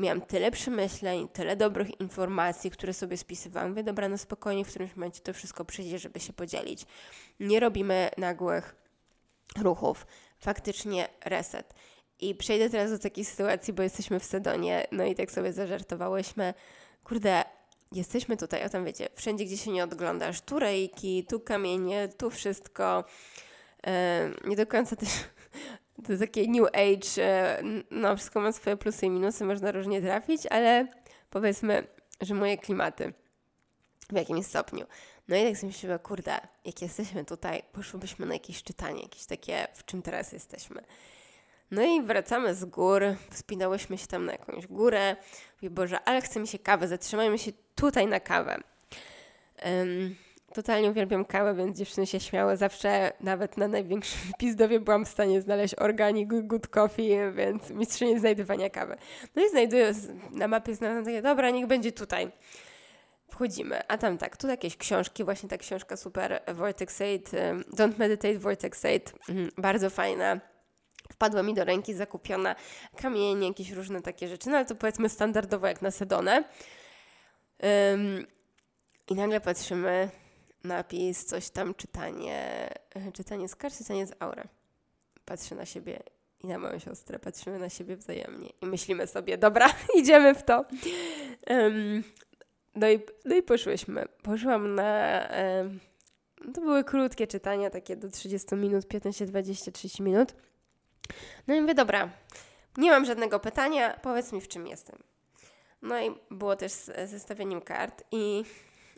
miałam 0.00 0.20
tyle 0.20 0.50
przemyśleń, 0.50 1.28
tyle 1.28 1.56
dobrych 1.56 2.00
informacji, 2.00 2.70
które 2.70 2.92
sobie 2.92 3.16
spisywałam. 3.16 3.68
Mówię, 3.68 3.82
dobra, 3.82 4.08
no 4.08 4.18
spokojnie, 4.18 4.64
w 4.64 4.68
którymś 4.68 4.96
momencie 4.96 5.20
to 5.20 5.32
wszystko 5.32 5.64
przyjdzie, 5.64 5.98
żeby 5.98 6.20
się 6.20 6.32
podzielić. 6.32 6.86
Nie 7.40 7.60
robimy 7.60 8.10
nagłych 8.18 8.76
ruchów. 9.58 10.06
Faktycznie 10.38 11.08
reset. 11.24 11.74
I 12.20 12.34
przejdę 12.34 12.70
teraz 12.70 12.90
do 12.90 12.98
takiej 12.98 13.24
sytuacji, 13.24 13.72
bo 13.72 13.82
jesteśmy 13.82 14.20
w 14.20 14.24
Sedonie, 14.24 14.86
no 14.92 15.04
i 15.04 15.14
tak 15.14 15.30
sobie 15.30 15.52
zażartowałyśmy. 15.52 16.54
Kurde, 17.04 17.44
jesteśmy 17.92 18.36
tutaj, 18.36 18.64
o 18.64 18.68
tam 18.68 18.84
wiecie, 18.84 19.08
wszędzie, 19.14 19.44
gdzie 19.44 19.56
się 19.56 19.70
nie 19.70 19.84
odglądasz. 19.84 20.40
Tu 20.40 20.58
rejki, 20.58 21.24
tu 21.24 21.40
kamienie, 21.40 22.08
tu 22.08 22.30
wszystko. 22.30 23.04
Yy, 23.86 23.92
nie 24.44 24.56
do 24.56 24.66
końca 24.66 24.96
też 24.96 25.08
to 26.02 26.18
takie 26.18 26.48
new 26.48 26.66
age, 26.66 27.22
e, 27.24 27.62
no 27.90 28.16
wszystko 28.16 28.40
ma 28.40 28.52
swoje 28.52 28.76
plusy 28.76 29.06
i 29.06 29.10
minusy, 29.10 29.44
można 29.44 29.72
różnie 29.72 30.02
trafić, 30.02 30.46
ale 30.46 30.86
powiedzmy, 31.30 31.86
że 32.20 32.34
moje 32.34 32.58
klimaty 32.58 33.12
w 34.12 34.16
jakimś 34.16 34.46
stopniu. 34.46 34.86
No 35.28 35.36
i 35.36 35.44
tak 35.44 35.56
sobie 35.56 35.72
myślę, 35.72 35.98
kurde, 35.98 36.40
jak 36.64 36.82
jesteśmy 36.82 37.24
tutaj, 37.24 37.62
poszłybyśmy 37.72 38.26
na 38.26 38.34
jakieś 38.34 38.62
czytanie, 38.62 39.02
jakieś 39.02 39.26
takie, 39.26 39.68
w 39.74 39.84
czym 39.84 40.02
teraz 40.02 40.32
jesteśmy. 40.32 40.82
No 41.70 41.82
i 41.82 42.02
wracamy 42.02 42.54
z 42.54 42.64
gór, 42.64 43.02
wspinałyśmy 43.30 43.98
się 43.98 44.06
tam 44.06 44.24
na 44.24 44.32
jakąś 44.32 44.66
górę. 44.66 45.16
Mówię, 45.56 45.70
Boże, 45.70 46.00
ale 46.04 46.20
chce 46.20 46.40
mi 46.40 46.48
się 46.48 46.58
kawę, 46.58 46.88
zatrzymajmy 46.88 47.38
się 47.38 47.52
tutaj 47.74 48.06
na 48.06 48.20
kawę. 48.20 48.58
Um, 49.64 50.16
totalnie 50.54 50.90
uwielbiam 50.90 51.24
kawę, 51.24 51.54
więc 51.54 51.78
dziewczyny 51.78 52.06
się 52.06 52.20
śmiały. 52.20 52.56
Zawsze 52.56 53.12
nawet 53.20 53.56
na 53.56 53.68
największym 53.68 54.32
pizdowie 54.38 54.80
byłam 54.80 55.04
w 55.04 55.08
stanie 55.08 55.40
znaleźć 55.40 55.74
organic 55.78 56.28
good 56.42 56.68
coffee, 56.68 57.18
więc 57.34 57.70
mistrzyni 57.70 58.18
znajdywania 58.18 58.70
kawy. 58.70 58.96
No 59.36 59.44
i 59.44 59.48
znajduję, 59.50 59.92
na 60.30 60.48
mapie 60.48 60.74
znalazłam 60.74 61.04
takie, 61.04 61.22
dobra, 61.22 61.50
niech 61.50 61.66
będzie 61.66 61.92
tutaj. 61.92 62.30
Wchodzimy, 63.30 63.88
a 63.88 63.98
tam 63.98 64.18
tak, 64.18 64.36
tu 64.36 64.48
jakieś 64.48 64.76
książki, 64.76 65.24
właśnie 65.24 65.48
ta 65.48 65.58
książka 65.58 65.96
super, 65.96 66.42
Vortex 66.54 67.00
8, 67.00 67.64
Don't 67.76 67.98
Meditate, 67.98 68.38
Vortex 68.38 68.84
8, 68.84 69.00
mhm, 69.28 69.50
bardzo 69.58 69.90
fajna 69.90 70.40
wpadła 71.12 71.42
mi 71.42 71.54
do 71.54 71.64
ręki 71.64 71.94
zakupiona 71.94 72.54
kamienie, 72.96 73.48
jakieś 73.48 73.70
różne 73.70 74.02
takie 74.02 74.28
rzeczy, 74.28 74.50
no 74.50 74.56
ale 74.56 74.66
to 74.66 74.74
powiedzmy 74.74 75.08
standardowo 75.08 75.66
jak 75.66 75.82
na 75.82 75.90
Sedonę. 75.90 76.44
Um, 77.62 78.26
I 79.08 79.14
nagle 79.14 79.40
patrzymy, 79.40 80.10
napis, 80.64 81.24
coś 81.24 81.50
tam, 81.50 81.74
czytanie, 81.74 82.68
e, 82.94 83.12
czytanie 83.12 83.48
z 83.48 83.56
kart, 83.56 83.78
czytanie 83.78 84.06
z 84.06 84.12
aura. 84.18 84.44
Patrzę 85.24 85.54
na 85.54 85.66
siebie 85.66 86.02
i 86.42 86.46
na 86.46 86.58
moją 86.58 86.78
siostrę, 86.78 87.18
patrzymy 87.18 87.58
na 87.58 87.68
siebie 87.68 87.96
wzajemnie 87.96 88.48
i 88.62 88.66
myślimy 88.66 89.06
sobie, 89.06 89.38
dobra, 89.38 89.68
idziemy 90.00 90.34
w 90.34 90.42
to. 90.42 90.64
Um, 91.50 92.04
no, 92.74 92.90
i, 92.90 93.00
no 93.24 93.36
i 93.36 93.42
poszłyśmy. 93.42 94.06
Poszłam 94.22 94.74
na... 94.74 95.28
Um, 95.58 95.80
to 96.54 96.60
były 96.60 96.84
krótkie 96.84 97.26
czytania, 97.26 97.70
takie 97.70 97.96
do 97.96 98.10
30 98.10 98.54
minut, 98.54 98.88
15, 98.88 99.26
20, 99.26 99.72
30 99.72 100.02
minut. 100.02 100.34
No 101.46 101.54
i 101.54 101.60
mówię, 101.60 101.74
dobra, 101.74 102.10
nie 102.76 102.90
mam 102.90 103.04
żadnego 103.04 103.40
pytania, 103.40 104.00
powiedz 104.02 104.32
mi 104.32 104.40
w 104.40 104.48
czym 104.48 104.66
jestem. 104.66 104.98
No 105.82 106.00
i 106.00 106.10
było 106.30 106.56
też 106.56 106.72
z 106.72 107.10
zestawieniem 107.10 107.60
kart 107.60 108.04
i 108.12 108.44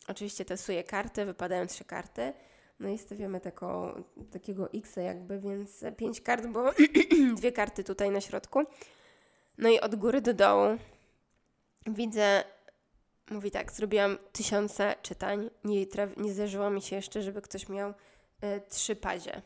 oczywiście 0.08 0.44
tasuję 0.44 0.84
karty, 0.84 1.24
wypadają 1.24 1.66
trzy 1.66 1.84
karty. 1.84 2.32
No 2.80 2.88
i 2.88 2.98
stawiamy 2.98 3.40
taką, 3.40 4.02
takiego 4.30 4.72
X 4.72 4.96
jakby, 4.96 5.40
więc 5.40 5.84
pięć 5.96 6.20
kart, 6.20 6.46
bo 6.46 6.72
dwie 7.38 7.52
karty 7.52 7.84
tutaj 7.84 8.10
na 8.10 8.20
środku. 8.20 8.64
No 9.58 9.68
i 9.68 9.80
od 9.80 9.94
góry 9.94 10.20
do 10.20 10.34
dołu 10.34 10.78
widzę, 11.86 12.44
mówi 13.30 13.50
tak, 13.50 13.72
zrobiłam 13.72 14.18
tysiące 14.32 14.94
czytań, 15.02 15.50
nie, 15.64 15.86
nie 16.16 16.32
zdarzyło 16.32 16.70
mi 16.70 16.82
się 16.82 16.96
jeszcze, 16.96 17.22
żeby 17.22 17.42
ktoś 17.42 17.68
miał 17.68 17.90
y, 17.90 17.94
trzy 18.68 18.96
pazie. 18.96 19.42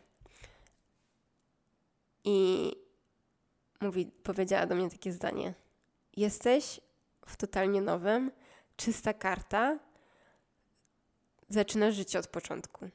I 2.24 2.72
mówi, 3.80 4.06
powiedziała 4.06 4.66
do 4.66 4.74
mnie 4.74 4.90
takie 4.90 5.12
zdanie. 5.12 5.54
Jesteś 6.16 6.80
w 7.26 7.36
totalnie 7.36 7.80
nowym, 7.80 8.30
czysta 8.76 9.12
karta, 9.12 9.78
zaczynasz 11.48 11.94
życie 11.94 12.18
od 12.18 12.26
początku. 12.26 12.88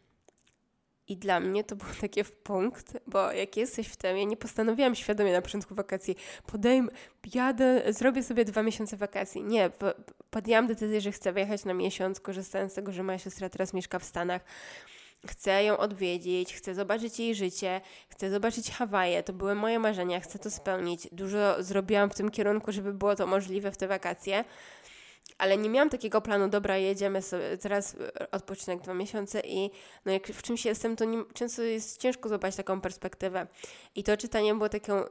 I 1.08 1.18
dla 1.18 1.40
mnie 1.40 1.64
to 1.64 1.76
był 1.76 1.88
taki 2.02 2.24
punkt, 2.24 2.98
bo 3.08 3.32
jak 3.32 3.58
jesteś 3.58 3.88
w 3.88 3.96
tym, 3.96 4.18
ja 4.18 4.24
nie 4.24 4.38
postanowiłam 4.38 4.96
świadomie 4.96 5.34
na 5.34 5.42
początku 5.42 5.76
wakacji, 5.76 6.16
podejmę, 6.48 6.92
jadę, 7.34 7.94
zrobię 7.94 8.24
sobie 8.24 8.46
dwa 8.46 8.64
miesiące 8.64 8.98
wakacji. 8.98 9.44
Nie, 9.44 9.70
podjęłam 10.30 10.68
decyzję, 10.68 11.02
że 11.02 11.12
chcę 11.12 11.34
wyjechać 11.34 11.66
na 11.66 11.74
miesiąc, 11.74 12.20
korzystając 12.20 12.72
z 12.72 12.76
tego, 12.76 12.92
że 12.92 13.04
moja 13.04 13.18
siostra 13.18 13.50
teraz 13.50 13.74
mieszka 13.74 14.00
w 14.00 14.04
Stanach 14.04 14.42
Chcę 15.28 15.64
ją 15.64 15.78
odwiedzić, 15.78 16.54
chcę 16.54 16.76
zobaczyć 16.76 17.20
jej 17.20 17.36
życie, 17.36 17.82
chcę 18.10 18.30
zobaczyć 18.30 18.72
Hawaje. 18.72 19.24
To 19.24 19.34
były 19.34 19.56
moje 19.56 19.80
marzenia, 19.80 20.20
chcę 20.20 20.40
to 20.40 20.52
spełnić. 20.52 21.08
Dużo 21.12 21.64
zrobiłam 21.64 22.10
w 22.10 22.16
tym 22.16 22.32
kierunku, 22.32 22.72
żeby 22.72 22.94
było 22.94 23.16
to 23.16 23.28
możliwe 23.28 23.72
w 23.72 23.78
te 23.78 23.88
wakacje. 23.88 24.44
Ale 25.38 25.58
nie 25.58 25.70
miałam 25.70 25.90
takiego 25.90 26.22
planu, 26.22 26.50
dobra, 26.50 26.78
jedziemy 26.78 27.22
sobie, 27.22 27.58
teraz 27.58 27.96
odpoczynek 28.32 28.82
dwa 28.82 28.94
miesiące 28.94 29.40
i 29.40 29.72
no 30.06 30.12
jak 30.12 30.28
w 30.28 30.42
czymś 30.42 30.66
jestem, 30.66 30.96
to 30.96 31.06
nie, 31.06 31.24
często 31.34 31.62
jest 31.62 32.02
ciężko 32.02 32.30
zobaczyć 32.30 32.58
taką 32.58 32.82
perspektywę. 32.82 33.48
I 33.96 34.04
to 34.04 34.18
czytanie 34.18 34.56
było 34.56 34.70
taką 34.70 35.04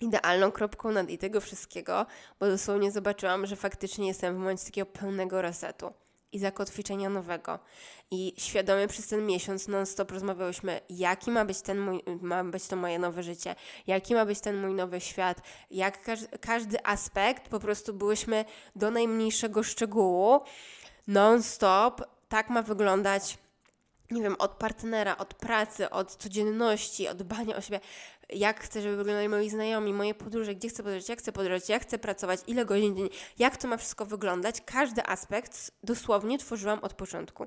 idealną 0.00 0.52
kropką 0.52 0.92
nad 0.92 1.10
i 1.10 1.18
tego 1.18 1.40
wszystkiego, 1.40 2.06
bo 2.40 2.46
dosłownie 2.46 2.90
zobaczyłam, 2.90 3.46
że 3.46 3.56
faktycznie 3.56 4.06
jestem 4.06 4.34
w 4.34 4.38
momencie 4.38 4.64
takiego 4.64 4.86
pełnego 4.86 5.42
resetu 5.42 5.92
i 6.34 6.38
zakotwiczenia 6.38 7.10
nowego. 7.10 7.58
I 8.10 8.34
świadomie 8.36 8.88
przez 8.88 9.08
ten 9.08 9.26
miesiąc 9.26 9.68
non-stop 9.68 10.10
rozmawiałyśmy, 10.10 10.80
jaki 10.90 11.30
ma 11.30 11.44
być, 11.44 11.60
ten 11.60 11.80
mój, 11.80 12.02
ma 12.20 12.44
być 12.44 12.66
to 12.66 12.76
moje 12.76 12.98
nowe 12.98 13.22
życie, 13.22 13.54
jaki 13.86 14.14
ma 14.14 14.26
być 14.26 14.40
ten 14.40 14.60
mój 14.60 14.74
nowy 14.74 15.00
świat, 15.00 15.40
jak 15.70 16.02
każdy, 16.02 16.38
każdy 16.38 16.86
aspekt, 16.86 17.48
po 17.48 17.60
prostu 17.60 17.94
byłyśmy 17.94 18.44
do 18.76 18.90
najmniejszego 18.90 19.62
szczegółu 19.62 20.40
non-stop, 21.06 22.02
tak 22.28 22.50
ma 22.50 22.62
wyglądać 22.62 23.38
nie 24.10 24.22
wiem, 24.22 24.36
od 24.38 24.50
partnera, 24.50 25.16
od 25.16 25.34
pracy, 25.34 25.90
od 25.90 26.16
codzienności, 26.16 27.08
od 27.08 27.16
dbania 27.16 27.56
o 27.56 27.60
siebie 27.60 27.80
jak 28.34 28.60
chcę, 28.60 28.82
żeby 28.82 28.96
wyglądali 28.96 29.28
moi 29.28 29.50
znajomi, 29.50 29.92
moje 29.92 30.14
podróże, 30.14 30.54
gdzie 30.54 30.68
chcę 30.68 30.82
podróżować, 30.82 31.08
jak 31.08 31.18
chcę 31.18 31.32
podróżować, 31.32 31.68
jak 31.68 31.82
chcę 31.82 31.98
pracować, 31.98 32.40
ile 32.46 32.64
godzin 32.64 32.96
dziennie, 32.96 33.10
jak 33.38 33.56
to 33.56 33.68
ma 33.68 33.76
wszystko 33.76 34.06
wyglądać. 34.06 34.60
Każdy 34.66 35.06
aspekt 35.06 35.70
dosłownie 35.82 36.38
tworzyłam 36.38 36.78
od 36.78 36.94
początku. 36.94 37.46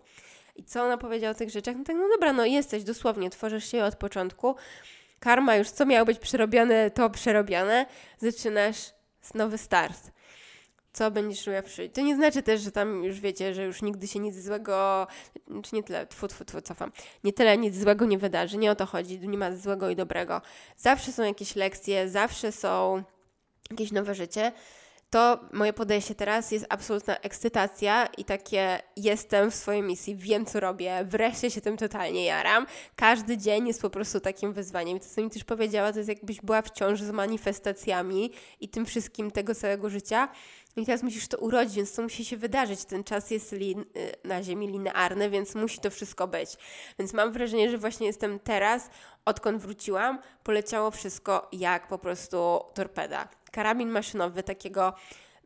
I 0.56 0.64
co 0.64 0.84
ona 0.84 0.98
powiedziała 0.98 1.32
o 1.32 1.36
tych 1.36 1.50
rzeczach? 1.50 1.76
No 1.76 1.84
tak, 1.84 1.96
no 1.96 2.10
dobra, 2.10 2.34
no 2.34 2.46
jesteś, 2.46 2.84
dosłownie, 2.84 3.30
tworzysz 3.30 3.72
się 3.72 3.84
od 3.84 3.96
początku. 3.96 4.56
Karma 5.20 5.56
już, 5.56 5.70
co 5.70 5.86
miało 5.86 6.06
być 6.06 6.20
przerobione, 6.20 6.92
to 6.92 7.10
przerobione. 7.10 7.86
Zaczynasz 8.18 8.78
nowy 9.34 9.58
start 9.58 10.17
co 10.98 11.12
będziesz 11.12 11.46
w 11.46 11.94
To 11.94 12.02
nie 12.02 12.16
znaczy 12.16 12.44
też, 12.44 12.62
że 12.62 12.72
tam 12.72 13.04
już 13.04 13.20
wiecie, 13.20 13.54
że 13.54 13.64
już 13.64 13.82
nigdy 13.82 14.08
się 14.08 14.20
nic 14.20 14.36
złego, 14.36 15.08
czy 15.64 15.76
nie 15.76 15.84
tyle, 15.84 16.08
tfu, 16.08 16.28
tfu, 16.28 16.46
tfu, 16.46 16.62
cofam, 16.62 16.92
nie 17.24 17.34
tyle 17.34 17.58
nic 17.58 17.76
złego 17.76 18.06
nie 18.06 18.18
wydarzy, 18.18 18.58
nie 18.58 18.72
o 18.72 18.76
to 18.76 18.86
chodzi, 18.86 19.20
nie 19.20 19.38
ma 19.38 19.56
złego 19.56 19.90
i 19.90 19.96
dobrego. 19.96 20.42
Zawsze 20.78 21.12
są 21.12 21.24
jakieś 21.24 21.56
lekcje, 21.56 22.10
zawsze 22.10 22.52
są 22.52 23.04
jakieś 23.72 23.92
nowe 23.92 24.16
życie. 24.16 24.52
To 25.10 25.40
moje 25.54 25.74
podejście 25.74 26.16
teraz 26.16 26.52
jest 26.52 26.66
absolutna 26.70 27.18
ekscytacja 27.18 28.06
i 28.06 28.26
takie 28.26 28.80
jestem 28.96 29.52
w 29.52 29.56
swojej 29.56 29.82
misji, 29.82 30.16
wiem 30.16 30.46
co 30.46 30.60
robię, 30.60 31.06
wreszcie 31.06 31.52
się 31.52 31.62
tym 31.62 31.78
totalnie 31.78 32.26
jaram. 32.26 32.68
Każdy 32.96 33.38
dzień 33.38 33.68
jest 33.68 33.82
po 33.82 33.90
prostu 33.90 34.20
takim 34.20 34.54
wyzwaniem. 34.54 35.00
To, 35.00 35.06
co 35.16 35.22
mi 35.22 35.30
też 35.30 35.44
powiedziała, 35.44 35.92
to 35.92 35.98
jest 35.98 36.10
jakbyś 36.10 36.42
była 36.42 36.62
w 36.62 36.72
ciąży 36.72 37.06
z 37.06 37.12
manifestacjami 37.12 38.32
i 38.60 38.70
tym 38.70 38.86
wszystkim 38.86 39.32
tego 39.32 39.56
całego 39.56 39.90
życia 39.90 40.30
i 40.78 40.86
teraz 40.86 41.04
musisz 41.04 41.28
to 41.28 41.38
urodzić, 41.38 41.76
więc 41.76 41.94
to 41.94 42.02
musi 42.02 42.26
się 42.26 42.38
wydarzyć. 42.38 42.86
Ten 42.86 43.04
czas 43.04 43.32
jest 43.32 43.52
lin, 43.52 43.80
y, 43.80 43.86
na 44.24 44.44
Ziemi 44.44 44.68
linearny, 44.68 45.30
więc 45.30 45.56
musi 45.56 45.80
to 45.80 45.90
wszystko 45.90 46.28
być. 46.28 46.50
Więc 47.00 47.14
mam 47.14 47.32
wrażenie, 47.32 47.70
że 47.70 47.78
właśnie 47.78 48.08
jestem 48.08 48.40
teraz, 48.40 48.90
odkąd 49.26 49.62
wróciłam, 49.62 50.20
poleciało 50.44 50.92
wszystko 50.92 51.50
jak 51.52 51.88
po 51.88 51.98
prostu 51.98 52.60
torpeda. 52.74 53.28
Karabin 53.52 53.90
maszynowy 53.90 54.44
takiego 54.44 54.94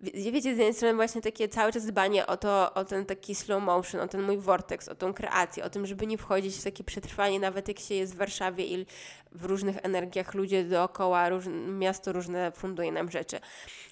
wiecie, 0.03 0.41
z 0.55 0.57
jednej 0.57 0.73
strony 0.73 0.95
właśnie 0.95 1.21
takie 1.21 1.49
cały 1.49 1.71
czas 1.71 1.85
dbanie 1.85 2.27
o 2.27 2.37
to, 2.37 2.73
o 2.73 2.85
ten 2.85 3.05
taki 3.05 3.35
slow 3.35 3.63
motion, 3.63 4.01
o 4.01 4.07
ten 4.07 4.21
mój 4.21 4.37
vortex, 4.37 4.87
o 4.89 4.95
tą 4.95 5.13
kreację, 5.13 5.63
o 5.63 5.69
tym, 5.69 5.85
żeby 5.85 6.07
nie 6.07 6.17
wchodzić 6.17 6.57
w 6.57 6.63
takie 6.63 6.83
przetrwanie, 6.83 7.39
nawet 7.39 7.67
jak 7.67 7.79
się 7.79 7.95
jest 7.95 8.13
w 8.13 8.17
Warszawie 8.17 8.65
i 8.65 8.85
w 9.31 9.45
różnych 9.45 9.77
energiach 9.85 10.33
ludzie 10.33 10.63
dookoła, 10.63 11.29
róż, 11.29 11.45
miasto 11.67 12.11
różne 12.11 12.51
funduje 12.51 12.91
nam 12.91 13.11
rzeczy. 13.11 13.39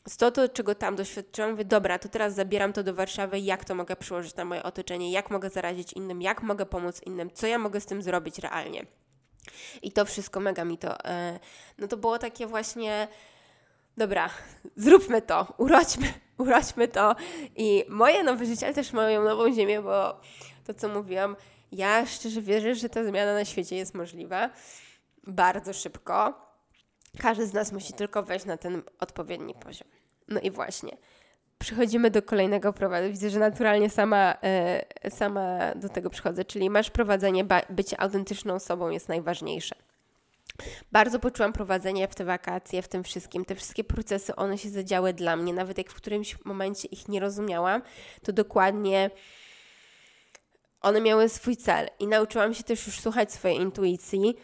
Z 0.08 0.18
to, 0.18 0.32
to, 0.32 0.50
czego 0.50 0.76
tam 0.76 0.96
doświadczyłam, 0.96 1.52
mówię, 1.52 1.66
dobra, 1.66 2.00
to 2.00 2.10
teraz 2.10 2.34
zabieram 2.34 2.74
to 2.74 2.84
do 2.84 2.94
Warszawy, 2.94 3.40
jak 3.40 3.66
to 3.66 3.76
mogę 3.76 3.96
przyłożyć 3.96 4.36
na 4.36 4.46
moje 4.46 4.64
otoczenie, 4.64 5.12
jak 5.12 5.30
mogę 5.30 5.50
zarazić 5.50 5.94
innym, 5.94 6.22
jak 6.22 6.44
mogę 6.44 6.66
pomóc 6.66 7.02
innym, 7.06 7.32
co 7.34 7.48
ja 7.48 7.58
mogę 7.58 7.82
z 7.82 7.86
tym 7.86 8.02
zrobić 8.02 8.40
realnie. 8.40 8.86
I 9.82 9.92
to 9.92 10.06
wszystko 10.06 10.40
mega 10.40 10.66
mi 10.66 10.78
to, 10.78 11.06
e, 11.06 11.40
no 11.78 11.88
to 11.88 11.98
było 11.98 12.20
takie 12.20 12.48
właśnie, 12.48 13.08
dobra, 14.00 14.30
zróbmy 14.76 15.22
to, 15.22 15.54
urodźmy, 15.58 16.08
urodźmy 16.38 16.88
to 16.88 17.16
i 17.56 17.86
moje 17.90 18.24
nowe 18.24 18.46
życie, 18.46 18.66
ale 18.66 18.76
też 18.76 18.94
moją 18.94 19.24
nową 19.24 19.54
ziemię, 19.54 19.82
bo 19.82 20.20
to, 20.66 20.74
co 20.74 20.90
mówiłam, 20.90 21.36
ja 21.72 22.06
szczerze 22.06 22.42
wierzę, 22.42 22.76
że 22.76 22.90
ta 22.90 23.04
zmiana 23.04 23.34
na 23.34 23.46
świecie 23.46 23.76
jest 23.76 23.96
możliwa 23.96 24.50
bardzo 25.28 25.74
szybko. 25.74 26.34
Każdy 27.22 27.48
z 27.48 27.54
nas 27.54 27.72
musi 27.72 27.94
tylko 27.94 28.24
wejść 28.24 28.46
na 28.46 28.58
ten 28.58 28.82
odpowiedni 29.00 29.54
poziom. 29.54 29.88
No 30.28 30.40
i 30.40 30.52
właśnie, 30.52 30.98
przechodzimy 31.58 32.12
do 32.12 32.22
kolejnego 32.22 32.74
prowadzenia. 32.74 33.12
Widzę, 33.12 33.30
że 33.30 33.40
naturalnie 33.40 33.90
sama, 33.90 34.36
e, 34.44 35.12
sama 35.12 35.76
do 35.76 35.90
tego 35.90 36.10
przychodzę, 36.10 36.46
czyli 36.46 36.70
masz 36.70 36.90
prowadzenie, 36.90 37.46
bycie 37.70 38.02
autentyczną 38.02 38.54
osobą 38.54 38.90
jest 38.90 39.10
najważniejsze. 39.10 39.76
Bardzo 40.92 41.20
poczułam 41.20 41.54
prowadzenie 41.54 42.08
w 42.08 42.16
te 42.16 42.26
wakacje, 42.26 42.82
w 42.82 42.88
tym 42.88 43.04
wszystkim. 43.04 43.46
Te 43.46 43.56
wszystkie 43.56 43.84
procesy, 43.84 44.36
one 44.36 44.58
się 44.58 44.70
zadziały 44.70 45.14
dla 45.14 45.36
mnie. 45.36 45.54
Nawet 45.54 45.78
jak 45.78 45.90
w 45.90 45.96
którymś 45.96 46.46
momencie 46.46 46.88
ich 46.88 47.08
nie 47.08 47.20
rozumiałam, 47.20 47.82
to 48.24 48.34
dokładnie 48.34 49.10
one 50.82 51.02
miały 51.02 51.30
swój 51.30 51.58
cel. 51.58 51.90
I 52.00 52.08
nauczyłam 52.08 52.54
się 52.54 52.64
też 52.64 52.88
już 52.88 53.00
słuchać 53.00 53.34
swojej 53.34 53.58
intuicji. 53.58 54.36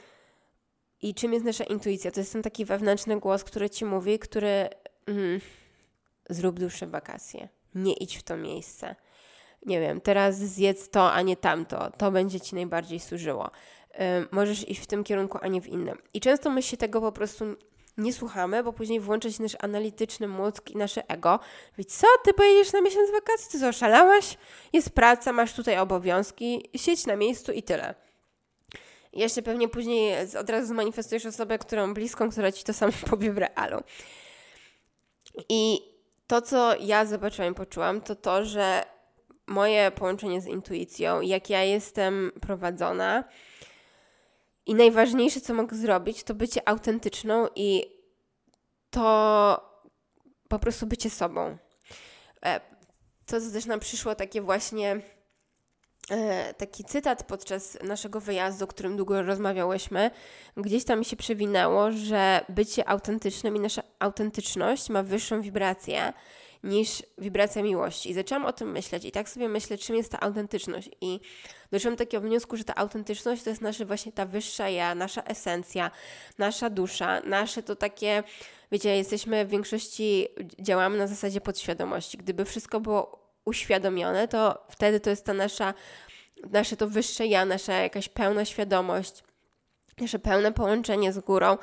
I 1.01 1.13
czym 1.13 1.33
jest 1.33 1.45
nasza 1.45 1.63
intuicja? 1.63 2.11
To 2.11 2.19
jest 2.19 2.33
ten 2.33 2.43
taki 2.43 2.65
wewnętrzny 2.65 3.19
głos, 3.19 3.43
który 3.43 3.69
ci 3.69 3.85
mówi, 3.85 4.19
który 4.19 4.69
mm, 5.07 5.41
zrób 6.29 6.59
dłuższe 6.59 6.87
wakacje. 6.87 7.49
Nie 7.75 7.93
idź 7.93 8.17
w 8.17 8.23
to 8.23 8.37
miejsce. 8.37 8.95
Nie 9.65 9.79
wiem, 9.79 10.01
teraz 10.01 10.37
zjedz 10.37 10.89
to, 10.89 11.11
a 11.11 11.21
nie 11.21 11.37
tamto. 11.37 11.91
To 11.97 12.11
będzie 12.11 12.39
ci 12.39 12.55
najbardziej 12.55 12.99
służyło. 12.99 13.51
Ym, 13.99 14.27
możesz 14.31 14.69
iść 14.69 14.81
w 14.81 14.87
tym 14.87 15.03
kierunku, 15.03 15.37
a 15.41 15.47
nie 15.47 15.61
w 15.61 15.67
innym. 15.67 15.97
I 16.13 16.21
często 16.21 16.49
my 16.49 16.61
się 16.61 16.77
tego 16.77 17.01
po 17.01 17.11
prostu 17.11 17.45
nie 17.97 18.13
słuchamy, 18.13 18.63
bo 18.63 18.73
później 18.73 18.99
włącza 18.99 19.31
się 19.31 19.43
nasz 19.43 19.57
analityczny 19.59 20.27
mózg 20.27 20.69
i 20.69 20.77
nasze 20.77 21.09
ego. 21.09 21.39
Więc 21.77 21.97
co, 21.97 22.07
ty 22.23 22.33
pojedziesz 22.33 22.73
na 22.73 22.81
miesiąc 22.81 23.11
wakacji? 23.11 23.51
Ty 23.51 23.59
co, 23.59 23.67
oszalałaś? 23.67 24.37
Jest 24.73 24.89
praca, 24.89 25.31
masz 25.31 25.53
tutaj 25.53 25.77
obowiązki, 25.77 26.69
siedź 26.75 27.05
na 27.05 27.15
miejscu 27.15 27.51
i 27.51 27.63
tyle. 27.63 27.95
I 29.13 29.19
jeszcze 29.19 29.41
pewnie 29.41 29.67
później 29.67 30.15
od 30.39 30.49
razu 30.49 30.67
zmanifestujesz 30.67 31.25
osobę, 31.25 31.57
którą 31.57 31.93
bliską, 31.93 32.31
która 32.31 32.51
ci 32.51 32.63
to 32.63 32.73
samo 32.73 32.93
powie 33.09 33.33
w 33.33 33.37
realu. 33.37 33.83
I 35.49 35.81
to, 36.27 36.41
co 36.41 36.75
ja 36.79 37.05
zobaczyłam 37.05 37.51
i 37.51 37.55
poczułam, 37.55 38.01
to 38.01 38.15
to, 38.15 38.45
że 38.45 38.85
moje 39.47 39.91
połączenie 39.91 40.41
z 40.41 40.47
intuicją, 40.47 41.21
jak 41.21 41.49
ja 41.49 41.63
jestem 41.63 42.31
prowadzona 42.41 43.23
i 44.65 44.75
najważniejsze, 44.75 45.41
co 45.41 45.53
mogę 45.53 45.77
zrobić, 45.77 46.23
to 46.23 46.33
bycie 46.33 46.69
autentyczną 46.69 47.47
i 47.55 47.85
to 48.89 49.75
po 50.47 50.59
prostu 50.59 50.87
bycie 50.87 51.09
sobą. 51.09 51.57
E, 52.45 52.61
To, 53.25 53.41
co 53.41 53.51
też 53.51 53.65
nam 53.65 53.79
przyszło, 53.79 54.15
takie 54.15 54.41
właśnie 54.41 55.01
e, 56.09 56.53
taki 56.53 56.83
cytat 56.83 57.23
podczas 57.23 57.77
naszego 57.83 58.19
wyjazdu, 58.19 58.65
o 58.65 58.67
którym 58.67 58.97
długo 58.97 59.21
rozmawiałyśmy, 59.21 60.11
gdzieś 60.57 60.85
tam 60.85 60.99
mi 60.99 61.05
się 61.05 61.15
przewinęło, 61.15 61.91
że 61.91 62.45
bycie 62.49 62.89
autentycznym 62.89 63.55
i 63.55 63.59
nasza 63.59 63.83
autentyczność 63.99 64.89
ma 64.89 65.03
wyższą 65.03 65.41
wibrację 65.41 66.13
niż 66.65 67.03
wibracja 67.17 67.63
miłości. 67.63 68.09
I 68.09 68.13
zaczęłam 68.13 68.45
o 68.45 68.53
tym 68.53 68.71
myśleć 68.71 69.05
i 69.05 69.11
tak 69.11 69.29
sobie 69.29 69.49
myślę, 69.49 69.77
czym 69.77 69.95
jest 69.95 70.11
ta 70.11 70.19
autentyczność. 70.19 70.89
I 71.01 71.19
doszłam 71.71 71.93
do 71.93 71.97
takiego 71.97 72.21
wniosku, 72.27 72.57
że 72.57 72.63
ta 72.63 72.75
autentyczność 72.75 73.43
to 73.43 73.49
jest 73.49 73.61
nasza 73.61 73.85
właśnie 73.85 74.11
ta 74.11 74.25
wyższa 74.25 74.69
ja, 74.69 74.95
nasza 74.95 75.23
esencja, 75.23 75.91
nasza 76.37 76.69
dusza, 76.69 77.21
nasze 77.21 77.63
to 77.63 77.75
takie, 77.75 78.23
wiecie, 78.71 78.97
jesteśmy 78.97 79.45
w 79.45 79.49
większości, 79.49 80.27
działamy 80.59 80.97
na 80.97 81.07
zasadzie 81.07 81.41
podświadomości. 81.41 82.17
Gdyby 82.17 82.45
wszystko 82.45 82.79
było 82.79 83.25
uświadomione, 83.45 84.27
to 84.27 84.65
wtedy 84.69 84.99
to 84.99 85.09
jest 85.09 85.25
ta 85.25 85.33
nasza, 85.33 85.73
nasze 86.51 86.77
to 86.77 86.87
wyższe 86.87 87.27
ja, 87.27 87.45
nasza 87.45 87.73
jakaś 87.73 88.09
pełna 88.09 88.45
świadomość, 88.45 89.23
nasze 90.01 90.19
pełne 90.19 90.51
połączenie 90.51 91.13
z 91.13 91.19
górą. 91.19 91.57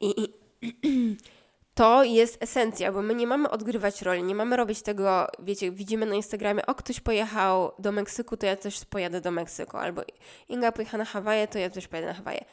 I, 0.00 0.28
i 0.62 1.16
to 1.78 2.04
jest 2.04 2.42
esencja, 2.42 2.92
bo 2.92 3.02
my 3.02 3.14
nie 3.14 3.26
mamy 3.26 3.50
odgrywać 3.50 4.02
roli, 4.02 4.22
nie 4.22 4.34
mamy 4.34 4.56
robić 4.56 4.82
tego, 4.82 5.26
wiecie, 5.38 5.70
widzimy 5.70 6.06
na 6.06 6.14
Instagramie, 6.14 6.66
o 6.66 6.74
ktoś 6.74 7.00
pojechał 7.00 7.72
do 7.78 7.92
Meksyku, 7.92 8.36
to 8.36 8.46
ja 8.46 8.56
też 8.56 8.84
pojadę 8.84 9.20
do 9.20 9.30
Meksyku, 9.30 9.76
albo 9.76 10.02
Inga 10.48 10.72
pojechała 10.72 10.98
na 10.98 11.04
Hawaje, 11.04 11.48
to 11.48 11.58
ja 11.58 11.70
też 11.70 11.88
pojadę 11.88 12.08
na 12.08 12.14
Hawaje. 12.14 12.44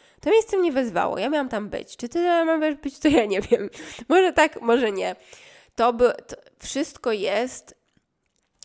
To 0.51 0.57
mnie 0.59 0.71
wezwało, 0.71 1.17
ja 1.17 1.29
miałam 1.29 1.49
tam 1.49 1.69
być. 1.69 1.97
Czy 1.97 2.09
ty 2.09 2.45
masz 2.45 2.75
być, 2.75 2.99
to 2.99 3.07
ja 3.07 3.25
nie 3.25 3.41
wiem. 3.41 3.69
Może 4.09 4.33
tak, 4.33 4.61
może 4.61 4.91
nie. 4.91 5.15
To, 5.75 5.93
by, 5.93 6.13
to 6.27 6.35
wszystko 6.59 7.11
jest, 7.11 7.75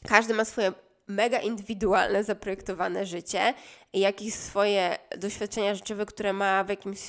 każdy 0.08 0.34
ma 0.34 0.44
swoje 0.44 0.72
mega 1.10 1.38
indywidualne, 1.38 2.24
zaprojektowane 2.24 3.06
życie 3.06 3.54
jakieś 3.92 4.34
swoje 4.34 4.98
doświadczenia 5.18 5.74
życiowe, 5.74 6.06
które 6.06 6.32
ma 6.32 6.64
w 6.64 6.68
jakimś 6.68 7.00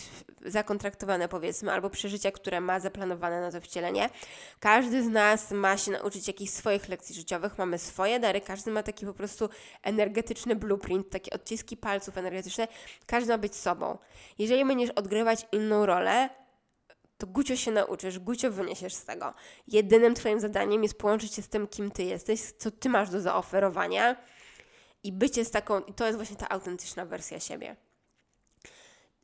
zakontraktowane 0.46 1.28
powiedzmy, 1.28 1.72
albo 1.72 1.90
przeżycia, 1.90 2.32
które 2.32 2.62
ma 2.62 2.80
zaplanowane 2.80 3.42
na 3.42 3.52
to 3.52 3.62
wcielenie. 3.62 4.10
Każdy 4.60 5.04
z 5.04 5.08
nas 5.08 5.52
ma 5.52 5.78
się 5.78 5.92
nauczyć 5.92 6.28
jakichś 6.28 6.52
swoich 6.52 6.90
lekcji 6.90 7.16
życiowych, 7.16 7.58
mamy 7.58 7.78
swoje 7.78 8.20
dary, 8.20 8.42
każdy 8.42 8.72
ma 8.72 8.84
taki 8.84 9.06
po 9.06 9.14
prostu 9.14 9.50
energetyczny 9.84 10.56
blueprint, 10.56 11.10
takie 11.10 11.32
odciski 11.34 11.78
palców 11.78 12.18
energetyczne, 12.18 12.68
każdy 13.06 13.32
ma 13.32 13.38
być 13.38 13.56
sobą. 13.56 13.98
Jeżeli 14.40 14.66
będziesz 14.66 14.90
odgrywać 14.90 15.48
inną 15.52 15.86
rolę, 15.86 16.30
to 17.22 17.28
gucio 17.28 17.56
się 17.56 17.72
nauczysz, 17.72 18.20
gucio 18.20 18.52
wyniesiesz 18.52 18.94
z 18.94 19.06
tego. 19.06 19.34
Jedynym 19.68 20.16
Twoim 20.16 20.40
zadaniem 20.40 20.84
jest 20.84 20.98
połączyć 20.98 21.34
się 21.34 21.42
z 21.42 21.48
tym, 21.48 21.68
kim 21.68 21.92
Ty 21.92 22.04
jesteś, 22.04 22.42
co 22.42 22.72
Ty 22.72 22.90
masz 22.90 23.10
do 23.10 23.22
zaoferowania 23.22 24.16
i 25.04 25.12
bycie 25.12 25.46
z 25.46 25.52
taką, 25.52 25.80
i 25.80 25.94
to 25.94 26.06
jest 26.06 26.18
właśnie 26.18 26.36
ta 26.36 26.50
autentyczna 26.50 27.06
wersja 27.06 27.40
siebie. 27.40 27.76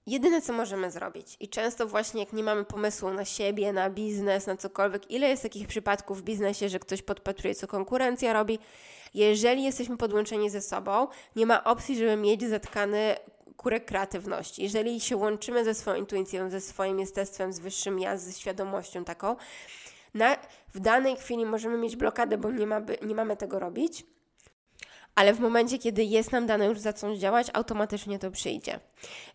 Jedyne, 0.07 0.41
co 0.41 0.53
możemy 0.53 0.91
zrobić, 0.91 1.37
i 1.39 1.49
często 1.49 1.87
właśnie 1.87 2.19
jak 2.19 2.33
nie 2.33 2.43
mamy 2.43 2.65
pomysłu 2.65 3.09
na 3.09 3.25
siebie, 3.25 3.73
na 3.73 3.89
biznes, 3.89 4.47
na 4.47 4.57
cokolwiek, 4.57 5.11
ile 5.11 5.29
jest 5.29 5.43
takich 5.43 5.67
przypadków 5.67 6.21
w 6.21 6.23
biznesie, 6.23 6.69
że 6.69 6.79
ktoś 6.79 7.01
podpatruje, 7.01 7.55
co 7.55 7.67
konkurencja 7.67 8.33
robi, 8.33 8.59
jeżeli 9.13 9.63
jesteśmy 9.63 9.97
podłączeni 9.97 10.49
ze 10.49 10.61
sobą, 10.61 11.07
nie 11.35 11.45
ma 11.45 11.63
opcji, 11.63 11.97
żeby 11.97 12.15
mieć 12.15 12.49
zatkany 12.49 13.15
kurek 13.57 13.85
kreatywności. 13.85 14.63
Jeżeli 14.63 14.99
się 14.99 15.17
łączymy 15.17 15.65
ze 15.65 15.73
swoją 15.73 15.95
intuicją, 15.97 16.49
ze 16.49 16.61
swoim 16.61 16.99
jestestwem, 16.99 17.53
z 17.53 17.59
wyższym 17.59 17.99
ja, 17.99 18.17
ze 18.17 18.31
świadomością 18.31 19.03
taką, 19.03 19.35
na, 20.13 20.37
w 20.73 20.79
danej 20.79 21.15
chwili 21.15 21.45
możemy 21.45 21.77
mieć 21.77 21.95
blokadę, 21.95 22.37
bo 22.37 22.51
nie, 22.51 22.67
ma, 22.67 22.81
nie 23.01 23.15
mamy 23.15 23.37
tego 23.37 23.59
robić, 23.59 24.05
ale 25.15 25.33
w 25.33 25.39
momencie, 25.39 25.79
kiedy 25.79 26.03
jest 26.03 26.31
nam 26.31 26.45
dane 26.45 26.65
już 26.65 26.79
zacząć 26.79 27.19
działać, 27.19 27.47
automatycznie 27.53 28.19
to 28.19 28.31
przyjdzie. 28.31 28.79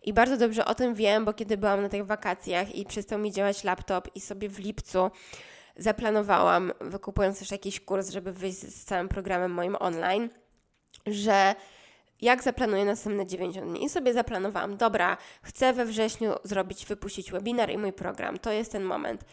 I 0.03 0.13
bardzo 0.13 0.37
dobrze 0.37 0.65
o 0.65 0.75
tym 0.75 0.95
wiem, 0.95 1.25
bo 1.25 1.33
kiedy 1.33 1.57
byłam 1.57 1.81
na 1.81 1.89
tych 1.89 2.05
wakacjach 2.05 2.75
i 2.75 2.85
przestał 2.85 3.19
mi 3.19 3.31
działać 3.31 3.63
laptop 3.63 4.15
i 4.15 4.21
sobie 4.21 4.49
w 4.49 4.59
lipcu 4.59 5.11
zaplanowałam, 5.77 6.71
wykupując 6.81 7.39
też 7.39 7.51
jakiś 7.51 7.79
kurs, 7.79 8.09
żeby 8.09 8.31
wyjść 8.31 8.59
z 8.59 8.85
całym 8.85 9.09
programem 9.09 9.51
moim 9.51 9.75
online, 9.79 10.29
że 11.05 11.55
jak 12.23 12.43
zaplanuję 12.43 12.85
następne 12.85 13.25
90 13.25 13.67
dni. 13.67 13.85
I 13.85 13.89
sobie 13.89 14.13
zaplanowałam, 14.13 14.77
dobra, 14.77 15.17
chcę 15.41 15.73
we 15.73 15.85
wrześniu 15.85 16.33
zrobić, 16.43 16.85
wypuścić 16.85 17.31
webinar 17.31 17.69
i 17.69 17.77
mój 17.77 17.93
program. 17.93 18.39
To 18.39 18.51
jest 18.51 18.71
ten 18.71 18.83
moment. 18.83 19.25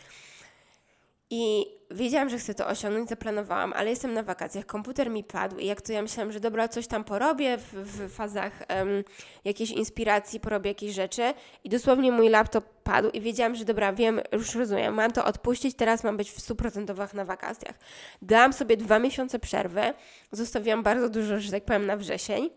I 1.31 1.67
wiedziałam, 1.91 2.29
że 2.29 2.39
chcę 2.39 2.55
to 2.55 2.67
osiągnąć, 2.67 3.09
zaplanowałam, 3.09 3.73
ale 3.73 3.91
jestem 3.91 4.15
na 4.15 4.23
wakacjach, 4.23 4.67
komputer 4.67 5.11
mi 5.11 5.25
padł 5.25 5.59
i 5.59 5.67
jak 5.67 5.81
to 5.81 5.93
ja 5.93 6.03
myślałam, 6.03 6.33
że 6.33 6.41
dobra, 6.41 6.69
coś 6.69 6.87
tam 6.87 7.05
porobię 7.05 7.59
w, 7.59 7.73
w 7.73 8.13
fazach 8.13 8.63
um, 8.69 9.05
jakiejś 9.45 9.71
inspiracji, 9.71 10.41
porobię 10.41 10.71
jakieś 10.71 10.95
rzeczy 10.95 11.35
i 11.65 11.69
dosłownie 11.69 12.13
mój 12.13 12.29
laptop 12.29 12.65
padł 12.83 13.11
i 13.11 13.21
wiedziałam, 13.21 13.55
że 13.55 13.65
dobra, 13.65 13.93
wiem, 13.93 14.21
już 14.33 14.55
rozumiem, 14.55 14.95
mam 14.95 15.13
to 15.13 15.25
odpuścić, 15.25 15.77
teraz 15.77 16.05
mam 16.05 16.17
być 16.17 16.31
w 16.31 16.39
100% 16.39 17.15
na 17.15 17.25
wakacjach. 17.25 17.79
Dałam 18.23 18.53
sobie 18.53 18.77
dwa 18.77 18.99
miesiące 18.99 19.39
przerwy, 19.39 19.83
zostawiłam 20.33 20.83
bardzo 20.83 21.09
dużo, 21.09 21.41
że 21.41 21.51
tak 21.51 21.65
powiem, 21.65 21.87
na 21.87 21.97
wrzesień, 21.97 22.51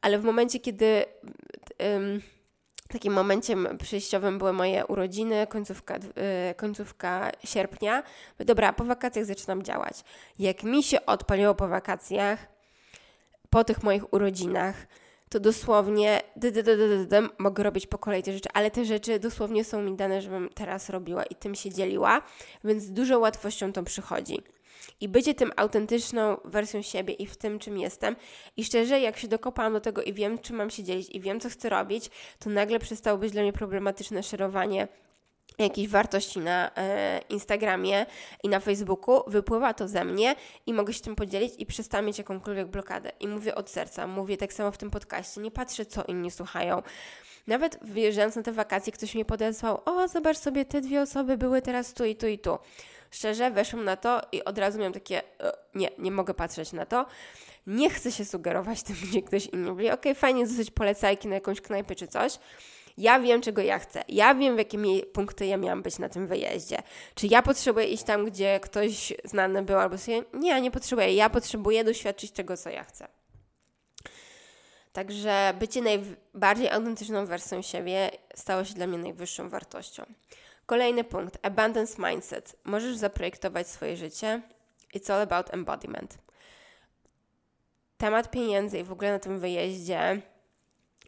ale 0.00 0.18
w 0.18 0.24
momencie, 0.24 0.58
kiedy 0.58 1.04
um, 1.78 2.20
takim 2.92 3.12
momenciem 3.12 3.68
przejściowym 3.82 4.38
były 4.38 4.52
moje 4.52 4.86
urodziny, 4.86 5.46
końcówka, 5.46 5.94
yy, 5.94 6.54
końcówka 6.56 7.30
sierpnia. 7.44 8.02
Dobra, 8.38 8.72
po 8.72 8.84
wakacjach 8.84 9.24
zaczynam 9.24 9.62
działać. 9.62 10.04
Jak 10.38 10.62
mi 10.62 10.82
się 10.82 11.06
odpaliło 11.06 11.54
po 11.54 11.68
wakacjach, 11.68 12.46
po 13.50 13.64
tych 13.64 13.82
moich 13.82 14.12
urodzinach, 14.12 14.86
to 15.28 15.40
dosłownie 15.40 16.20
dy, 16.36 16.52
dy, 16.52 16.62
dy, 17.06 17.28
mogę 17.38 17.62
robić 17.62 17.86
po 17.86 17.98
kolei 17.98 18.22
te 18.22 18.32
rzeczy, 18.32 18.48
ale 18.54 18.70
te 18.70 18.84
rzeczy 18.84 19.18
dosłownie 19.18 19.64
są 19.64 19.82
mi 19.82 19.96
dane, 19.96 20.22
żebym 20.22 20.48
teraz 20.54 20.90
robiła 20.90 21.24
i 21.24 21.34
tym 21.34 21.54
się 21.54 21.70
dzieliła, 21.70 22.22
więc 22.64 22.82
z 22.82 22.92
dużą 22.92 23.18
łatwością 23.18 23.72
to 23.72 23.82
przychodzi. 23.82 24.42
I 25.00 25.08
bycie 25.08 25.34
tym 25.34 25.52
autentyczną 25.56 26.36
wersją 26.44 26.82
siebie 26.82 27.14
i 27.14 27.26
w 27.26 27.36
tym, 27.36 27.58
czym 27.58 27.78
jestem. 27.78 28.16
I 28.56 28.64
szczerze, 28.64 29.00
jak 29.00 29.16
się 29.16 29.28
dokopałam 29.28 29.72
do 29.72 29.80
tego 29.80 30.02
i 30.02 30.12
wiem, 30.12 30.38
czym 30.38 30.56
mam 30.56 30.70
się 30.70 30.84
dzielić 30.84 31.10
i 31.10 31.20
wiem, 31.20 31.40
co 31.40 31.48
chcę 31.48 31.68
robić, 31.68 32.10
to 32.38 32.50
nagle 32.50 32.78
przestało 32.78 33.18
być 33.18 33.32
dla 33.32 33.42
mnie 33.42 33.52
problematyczne 33.52 34.22
szerowanie 34.22 34.88
jakiejś 35.58 35.88
wartości 35.88 36.38
na 36.38 36.70
e, 36.76 37.20
Instagramie 37.28 38.06
i 38.42 38.48
na 38.48 38.60
Facebooku, 38.60 39.22
wypływa 39.26 39.74
to 39.74 39.88
ze 39.88 40.04
mnie 40.04 40.34
i 40.66 40.72
mogę 40.72 40.92
się 40.92 41.00
tym 41.00 41.16
podzielić 41.16 41.52
i 41.58 41.66
przestałam 41.66 42.06
mieć 42.06 42.18
jakąkolwiek 42.18 42.68
blokadę. 42.68 43.12
I 43.20 43.28
mówię 43.28 43.54
od 43.54 43.70
serca, 43.70 44.06
mówię 44.06 44.36
tak 44.36 44.52
samo 44.52 44.72
w 44.72 44.78
tym 44.78 44.90
podcaście, 44.90 45.40
nie 45.40 45.50
patrzę, 45.50 45.86
co 45.86 46.04
inni 46.04 46.30
słuchają. 46.30 46.82
Nawet 47.46 47.78
wyjeżdżając 47.82 48.36
na 48.36 48.42
te 48.42 48.52
wakacje, 48.52 48.92
ktoś 48.92 49.14
mnie 49.14 49.24
podesłał, 49.24 49.80
o, 49.84 50.08
zobacz 50.08 50.38
sobie, 50.38 50.64
te 50.64 50.80
dwie 50.80 51.02
osoby 51.02 51.36
były 51.36 51.62
teraz 51.62 51.94
tu 51.94 52.04
i 52.04 52.16
tu 52.16 52.26
i 52.26 52.38
tu. 52.38 52.58
Szczerze, 53.10 53.50
weszłam 53.50 53.84
na 53.84 53.96
to 53.96 54.20
i 54.32 54.44
od 54.44 54.58
razu 54.58 54.78
miałam 54.78 54.92
takie, 54.92 55.22
e, 55.40 55.52
nie, 55.74 55.90
nie 55.98 56.10
mogę 56.10 56.34
patrzeć 56.34 56.72
na 56.72 56.86
to. 56.86 57.06
Nie 57.66 57.90
chcę 57.90 58.12
się 58.12 58.24
sugerować 58.24 58.82
tym, 58.82 58.96
gdzie 59.10 59.22
ktoś 59.22 59.46
inny 59.46 59.70
mówi, 59.70 59.84
okej, 59.86 59.94
okay, 59.94 60.14
fajnie 60.14 60.46
zostać 60.46 60.70
polecajki 60.70 61.28
na 61.28 61.34
jakąś 61.34 61.60
knajpę 61.60 61.94
czy 61.94 62.06
coś, 62.06 62.38
ja 62.98 63.20
wiem, 63.20 63.42
czego 63.42 63.62
ja 63.62 63.78
chcę. 63.78 64.04
Ja 64.08 64.34
wiem, 64.34 64.54
w 64.54 64.58
jakie 64.58 64.78
punkty 65.12 65.46
ja 65.46 65.56
miałam 65.56 65.82
być 65.82 65.98
na 65.98 66.08
tym 66.08 66.26
wyjeździe. 66.26 66.82
Czy 67.14 67.26
ja 67.26 67.42
potrzebuję 67.42 67.86
iść 67.86 68.02
tam, 68.02 68.24
gdzie 68.24 68.60
ktoś 68.60 69.12
znany 69.24 69.62
był, 69.62 69.78
albo 69.78 69.98
sobie. 69.98 70.22
Nie, 70.34 70.60
nie 70.60 70.70
potrzebuję. 70.70 71.14
Ja 71.14 71.30
potrzebuję 71.30 71.84
doświadczyć 71.84 72.30
tego, 72.30 72.56
co 72.56 72.70
ja 72.70 72.84
chcę. 72.84 73.08
Także 74.92 75.54
bycie 75.58 75.82
najbardziej 75.82 76.68
autentyczną 76.68 77.26
wersją 77.26 77.62
siebie 77.62 78.10
stało 78.34 78.64
się 78.64 78.74
dla 78.74 78.86
mnie 78.86 78.98
najwyższą 78.98 79.48
wartością. 79.48 80.02
Kolejny 80.70 81.04
punkt. 81.04 81.38
Abundance 81.42 82.10
mindset. 82.10 82.56
Możesz 82.64 82.96
zaprojektować 82.96 83.68
swoje 83.68 83.96
życie. 83.96 84.42
It's 84.94 85.12
all 85.12 85.20
about 85.20 85.54
embodiment. 85.54 86.18
Temat 87.98 88.30
pieniędzy 88.30 88.78
i 88.78 88.84
w 88.84 88.92
ogóle 88.92 89.12
na 89.12 89.18
tym 89.18 89.38
wyjeździe 89.38 90.22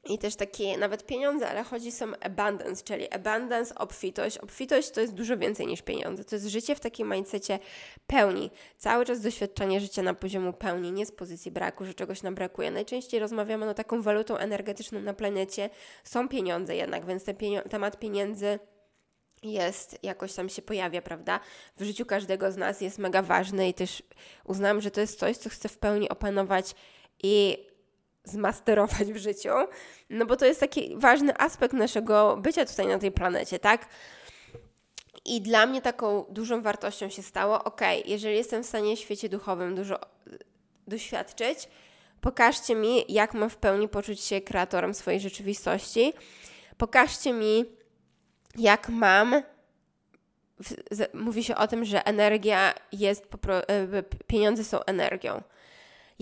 i 0.08 0.18
też 0.18 0.36
takie 0.36 0.78
nawet 0.78 1.06
pieniądze, 1.06 1.48
ale 1.48 1.62
chodzi 1.62 1.92
są 1.92 2.06
abundance, 2.20 2.84
czyli 2.84 3.10
abundance, 3.10 3.74
obfitość. 3.74 4.38
Obfitość 4.38 4.90
to 4.90 5.00
jest 5.00 5.14
dużo 5.14 5.36
więcej 5.36 5.66
niż 5.66 5.82
pieniądze. 5.82 6.24
To 6.24 6.36
jest 6.36 6.46
życie 6.46 6.74
w 6.74 6.80
takim 6.80 7.12
mindsetie 7.12 7.58
pełni. 8.06 8.50
Cały 8.78 9.04
czas 9.04 9.20
doświadczanie 9.20 9.80
życia 9.80 10.02
na 10.02 10.14
poziomu 10.14 10.52
pełni, 10.52 10.92
nie 10.92 11.06
z 11.06 11.12
pozycji 11.12 11.50
braku, 11.50 11.84
że 11.84 11.94
czegoś 11.94 12.22
nam 12.22 12.34
brakuje. 12.34 12.70
Najczęściej 12.70 13.20
rozmawiamy, 13.20 13.66
no 13.66 13.74
taką 13.74 14.02
walutą 14.02 14.36
energetyczną 14.36 15.00
na 15.00 15.14
planecie 15.14 15.70
są 16.04 16.28
pieniądze 16.28 16.76
jednak, 16.76 17.06
więc 17.06 17.24
ten 17.24 17.36
temat 17.70 17.98
pieniędzy 17.98 18.58
jest, 19.43 19.99
jakoś 20.03 20.34
tam 20.34 20.49
się 20.49 20.62
pojawia, 20.62 21.03
prawda? 21.03 21.40
W 21.76 21.84
życiu 21.84 22.07
każdego 22.07 22.53
z 22.53 22.57
nas 22.57 22.80
jest 22.80 22.99
mega 22.99 23.22
ważny 23.22 23.68
i 23.68 23.74
też 23.74 24.03
uznam, 24.45 24.80
że 24.80 24.90
to 24.90 25.01
jest 25.01 25.18
coś, 25.18 25.36
co 25.36 25.51
chcę 25.51 25.68
w 25.68 25.78
pełni 25.78 26.09
opanować 26.09 26.74
i 27.22 27.66
zmasterować 28.24 29.12
w 29.12 29.16
życiu, 29.16 29.51
no 30.11 30.26
bo 30.26 30.36
to 30.36 30.47
jest 30.47 30.61
taki 30.61 30.97
ważny 30.97 31.38
aspekt 31.38 31.74
naszego 31.74 32.36
bycia 32.36 32.64
tutaj 32.64 32.86
na 32.86 32.99
tej 32.99 33.12
planecie, 33.12 33.59
tak? 33.59 33.88
I 35.24 35.40
dla 35.40 35.66
mnie 35.66 35.82
taką 35.82 36.24
dużą 36.28 36.62
wartością 36.62 37.09
się 37.09 37.22
stało, 37.22 37.64
ok, 37.64 37.80
jeżeli 38.07 38.36
jestem 38.36 38.62
w 38.62 38.66
stanie 38.66 38.97
w 38.97 39.01
świecie 39.01 39.28
duchowym 39.28 39.74
dużo 39.74 40.01
doświadczyć, 40.86 41.68
pokażcie 42.20 42.74
mi, 42.74 43.05
jak 43.09 43.34
mam 43.34 43.51
w 43.51 43.57
pełni 43.57 43.88
poczuć 43.88 44.20
się 44.20 44.40
kreatorem 44.40 44.95
swojej 44.95 45.20
rzeczywistości. 45.20 46.12
Pokażcie 46.76 47.32
mi, 47.32 47.64
jak 48.59 48.88
mam. 48.88 49.42
Mówi 51.14 51.44
się 51.44 51.57
o 51.57 51.66
tym, 51.66 51.84
że 51.84 52.07
energia 52.07 52.74
jest, 52.92 53.26
e, 53.68 54.03
pieniądze 54.26 54.64
są 54.64 54.84
energią 54.84 55.42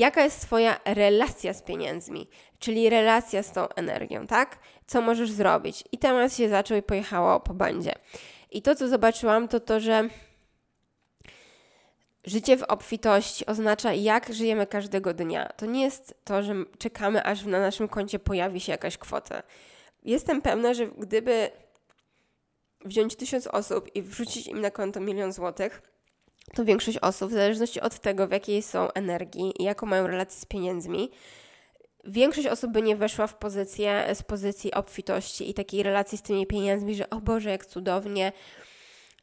jaka 0.01 0.25
jest 0.25 0.41
Twoja 0.41 0.81
relacja 0.85 1.55
z 1.55 1.63
pieniędzmi, 1.63 2.29
czyli 2.59 2.91
relacja 2.91 3.43
z 3.43 3.53
tą 3.53 3.69
energią, 3.69 4.27
tak? 4.27 4.59
Co 4.87 5.01
możesz 5.01 5.31
zrobić? 5.31 5.85
I 5.93 5.99
temat 5.99 6.35
się 6.35 6.49
zaczął 6.49 6.79
i 6.79 6.83
pojechało 6.83 7.41
po 7.41 7.55
bandzie. 7.55 7.93
I 8.51 8.63
to, 8.63 8.75
co 8.75 8.89
zobaczyłam, 8.89 9.49
to 9.49 9.61
to, 9.61 9.81
że 9.81 10.09
życie 12.25 12.57
w 12.57 12.63
obfitości 12.63 13.47
oznacza, 13.47 13.93
jak 13.93 14.33
żyjemy 14.33 14.67
każdego 14.67 15.15
dnia. 15.15 15.49
To 15.57 15.67
nie 15.67 15.83
jest 15.83 16.15
to, 16.25 16.43
że 16.43 16.55
czekamy, 16.79 17.25
aż 17.25 17.45
na 17.45 17.61
naszym 17.61 17.89
koncie 17.89 18.19
pojawi 18.19 18.61
się 18.61 18.73
jakaś 18.73 18.99
kwota. 18.99 19.43
Jestem 20.05 20.43
pewna, 20.43 20.75
że 20.75 20.87
gdyby 20.87 21.51
wziąć 22.85 23.17
tysiąc 23.17 23.47
osób 23.47 23.97
i 23.97 24.03
wrzucić 24.03 24.47
im 24.47 24.61
na 24.61 24.71
konto 24.71 25.01
milion 25.01 25.33
złotych, 25.33 25.83
to 26.55 26.65
większość 26.65 26.99
osób, 26.99 27.31
w 27.31 27.35
zależności 27.35 27.81
od 27.81 27.99
tego, 27.99 28.27
w 28.27 28.31
jakiej 28.31 28.63
są 28.63 28.93
energii 28.93 29.53
i 29.59 29.65
jaką 29.65 29.87
mają 29.87 30.07
relację 30.07 30.41
z 30.41 30.45
pieniędzmi, 30.45 31.11
większość 32.05 32.49
osób 32.49 32.73
by 32.73 32.83
nie 32.83 32.97
weszła 32.97 33.27
w 33.27 33.37
pozycję 33.37 34.15
z 34.15 34.23
pozycji 34.23 34.75
obfitości 34.75 35.51
i 35.51 35.55
takiej 35.55 35.83
relacji 35.83 36.19
z 36.19 36.23
tymi 36.23 36.47
pieniędzmi, 36.47 36.95
że 36.95 37.11
o 37.11 37.21
Boże, 37.21 37.51
jak 37.51 37.67
cudownie, 37.67 38.33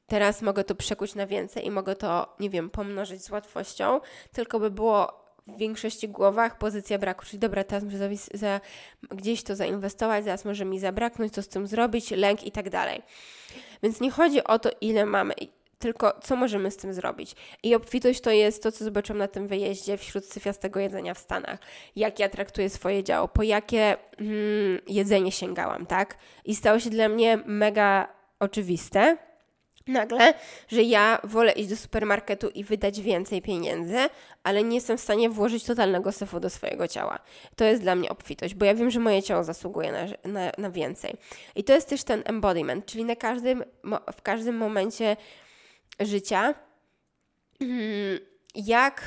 teraz 0.07 0.41
mogę 0.41 0.63
to 0.63 0.75
przekuć 0.75 1.15
na 1.15 1.27
więcej 1.27 1.65
i 1.65 1.71
mogę 1.71 1.95
to, 1.95 2.35
nie 2.39 2.49
wiem, 2.49 2.69
pomnożyć 2.69 3.23
z 3.23 3.29
łatwością, 3.29 3.99
tylko 4.33 4.59
by 4.59 4.71
było 4.71 5.26
w 5.47 5.57
większości 5.57 6.09
głowach 6.09 6.57
pozycja 6.57 6.97
braku, 6.97 7.25
czyli 7.25 7.39
dobra, 7.39 7.63
teraz 7.63 7.83
muszę 7.83 8.09
za, 8.33 8.61
gdzieś 9.11 9.43
to 9.43 9.55
zainwestować, 9.55 10.23
zaraz 10.23 10.45
może 10.45 10.65
mi 10.65 10.79
zabraknąć, 10.79 11.33
co 11.33 11.41
z 11.41 11.47
tym 11.47 11.67
zrobić, 11.67 12.11
lęk 12.11 12.43
i 12.43 12.51
tak 12.51 12.69
dalej. 12.69 13.01
Więc 13.83 14.01
nie 14.01 14.11
chodzi 14.11 14.43
o 14.43 14.59
to, 14.59 14.69
ile 14.81 15.05
mamy 15.05 15.33
tylko 15.79 16.19
co 16.23 16.35
możemy 16.35 16.71
z 16.71 16.77
tym 16.77 16.93
zrobić. 16.93 17.35
I 17.63 17.75
obfitość 17.75 18.21
to 18.21 18.31
jest 18.31 18.63
to, 18.63 18.71
co 18.71 18.85
zobaczyłam 18.85 19.17
na 19.17 19.27
tym 19.27 19.47
wyjeździe 19.47 19.97
wśród 19.97 20.25
syfiastego 20.25 20.79
jedzenia 20.79 21.13
w 21.13 21.19
Stanach. 21.19 21.59
Jak 21.95 22.19
ja 22.19 22.29
traktuję 22.29 22.69
swoje 22.69 23.03
działo, 23.03 23.27
po 23.27 23.43
jakie 23.43 23.97
mm, 24.19 24.79
jedzenie 24.87 25.31
sięgałam, 25.31 25.85
tak? 25.85 26.17
I 26.45 26.55
stało 26.55 26.79
się 26.79 26.89
dla 26.89 27.09
mnie 27.09 27.39
mega 27.45 28.07
oczywiste, 28.39 29.17
nagle, 29.87 30.33
że 30.67 30.83
ja 30.83 31.21
wolę 31.23 31.51
iść 31.51 31.69
do 31.69 31.75
supermarketu 31.75 32.49
i 32.49 32.63
wydać 32.63 33.01
więcej 33.01 33.41
pieniędzy, 33.41 33.97
ale 34.43 34.63
nie 34.63 34.75
jestem 34.75 34.97
w 34.97 35.01
stanie 35.01 35.29
włożyć 35.29 35.63
totalnego 35.63 36.11
syfu 36.11 36.39
do 36.39 36.49
swojego 36.49 36.87
ciała. 36.87 37.19
To 37.55 37.65
jest 37.65 37.81
dla 37.81 37.95
mnie 37.95 38.09
obfitość, 38.09 38.55
bo 38.55 38.65
ja 38.65 38.75
wiem, 38.75 38.91
że 38.91 38.99
moje 38.99 39.23
ciało 39.23 39.43
zasługuje 39.43 39.91
na, 39.91 40.31
na, 40.31 40.51
na 40.57 40.71
więcej. 40.71 41.15
I 41.55 41.63
to 41.63 41.73
jest 41.73 41.89
też 41.89 42.03
ten 42.03 42.23
embodiment, 42.25 42.85
czyli 42.85 43.05
na 43.05 43.15
każdym, 43.15 43.63
w 44.13 44.21
każdym 44.21 44.57
momencie 44.57 45.17
życia, 45.99 46.53
mm, 47.61 48.19
jak 48.55 49.01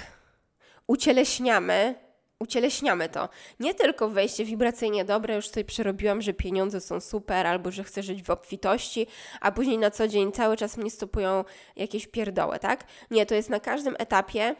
ucieleśniamy, 0.86 1.94
ucieleśniamy 2.40 3.08
to. 3.08 3.28
Nie 3.60 3.74
tylko 3.74 4.08
wejście 4.08 4.44
wibracyjnie 4.44 5.04
dobre, 5.04 5.34
już 5.34 5.48
tutaj 5.48 5.64
przerobiłam, 5.64 6.22
że 6.22 6.32
pieniądze 6.32 6.80
są 6.80 7.00
super, 7.00 7.46
albo 7.46 7.70
że 7.70 7.84
chcę 7.84 8.02
żyć 8.02 8.22
w 8.22 8.30
obfitości, 8.30 9.06
a 9.40 9.52
później 9.52 9.78
na 9.78 9.90
co 9.90 10.08
dzień 10.08 10.32
cały 10.32 10.56
czas 10.56 10.76
mnie 10.76 10.90
stopują 10.90 11.44
jakieś 11.76 12.06
pierdoły, 12.06 12.58
tak? 12.58 12.84
Nie, 13.10 13.26
to 13.26 13.34
jest 13.34 13.50
na 13.50 13.60
każdym 13.60 13.96
etapie, 13.98 14.54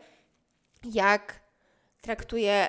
jak 0.84 1.40
traktuję 2.00 2.68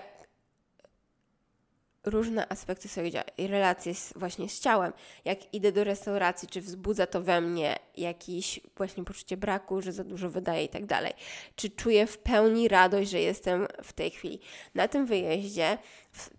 różne 2.04 2.52
aspekty 2.52 2.88
swojego 2.88 3.20
i 3.38 3.48
relacje 3.48 3.96
z, 3.96 4.14
właśnie 4.16 4.50
z 4.50 4.60
ciałem. 4.60 4.94
Jak 5.26 5.54
idę 5.54 5.72
do 5.72 5.84
restauracji, 5.84 6.48
czy 6.48 6.62
wzbudza 6.62 7.08
to 7.08 7.22
we 7.22 7.42
mnie 7.42 7.80
jakieś 7.98 8.60
właśnie 8.78 9.04
poczucie 9.04 9.38
braku, 9.38 9.82
że 9.82 9.92
za 9.92 10.04
dużo 10.04 10.30
wydaję 10.30 10.64
i 10.64 10.70
tak 10.70 10.86
dalej. 10.86 11.14
Czy 11.56 11.70
czuję 11.70 12.08
w 12.08 12.18
pełni 12.18 12.68
radość, 12.68 13.12
że 13.12 13.20
jestem 13.20 13.68
w 13.84 13.94
tej 13.94 14.12
chwili. 14.12 14.40
Na 14.76 14.88
tym 14.88 15.06
wyjeździe, 15.06 15.78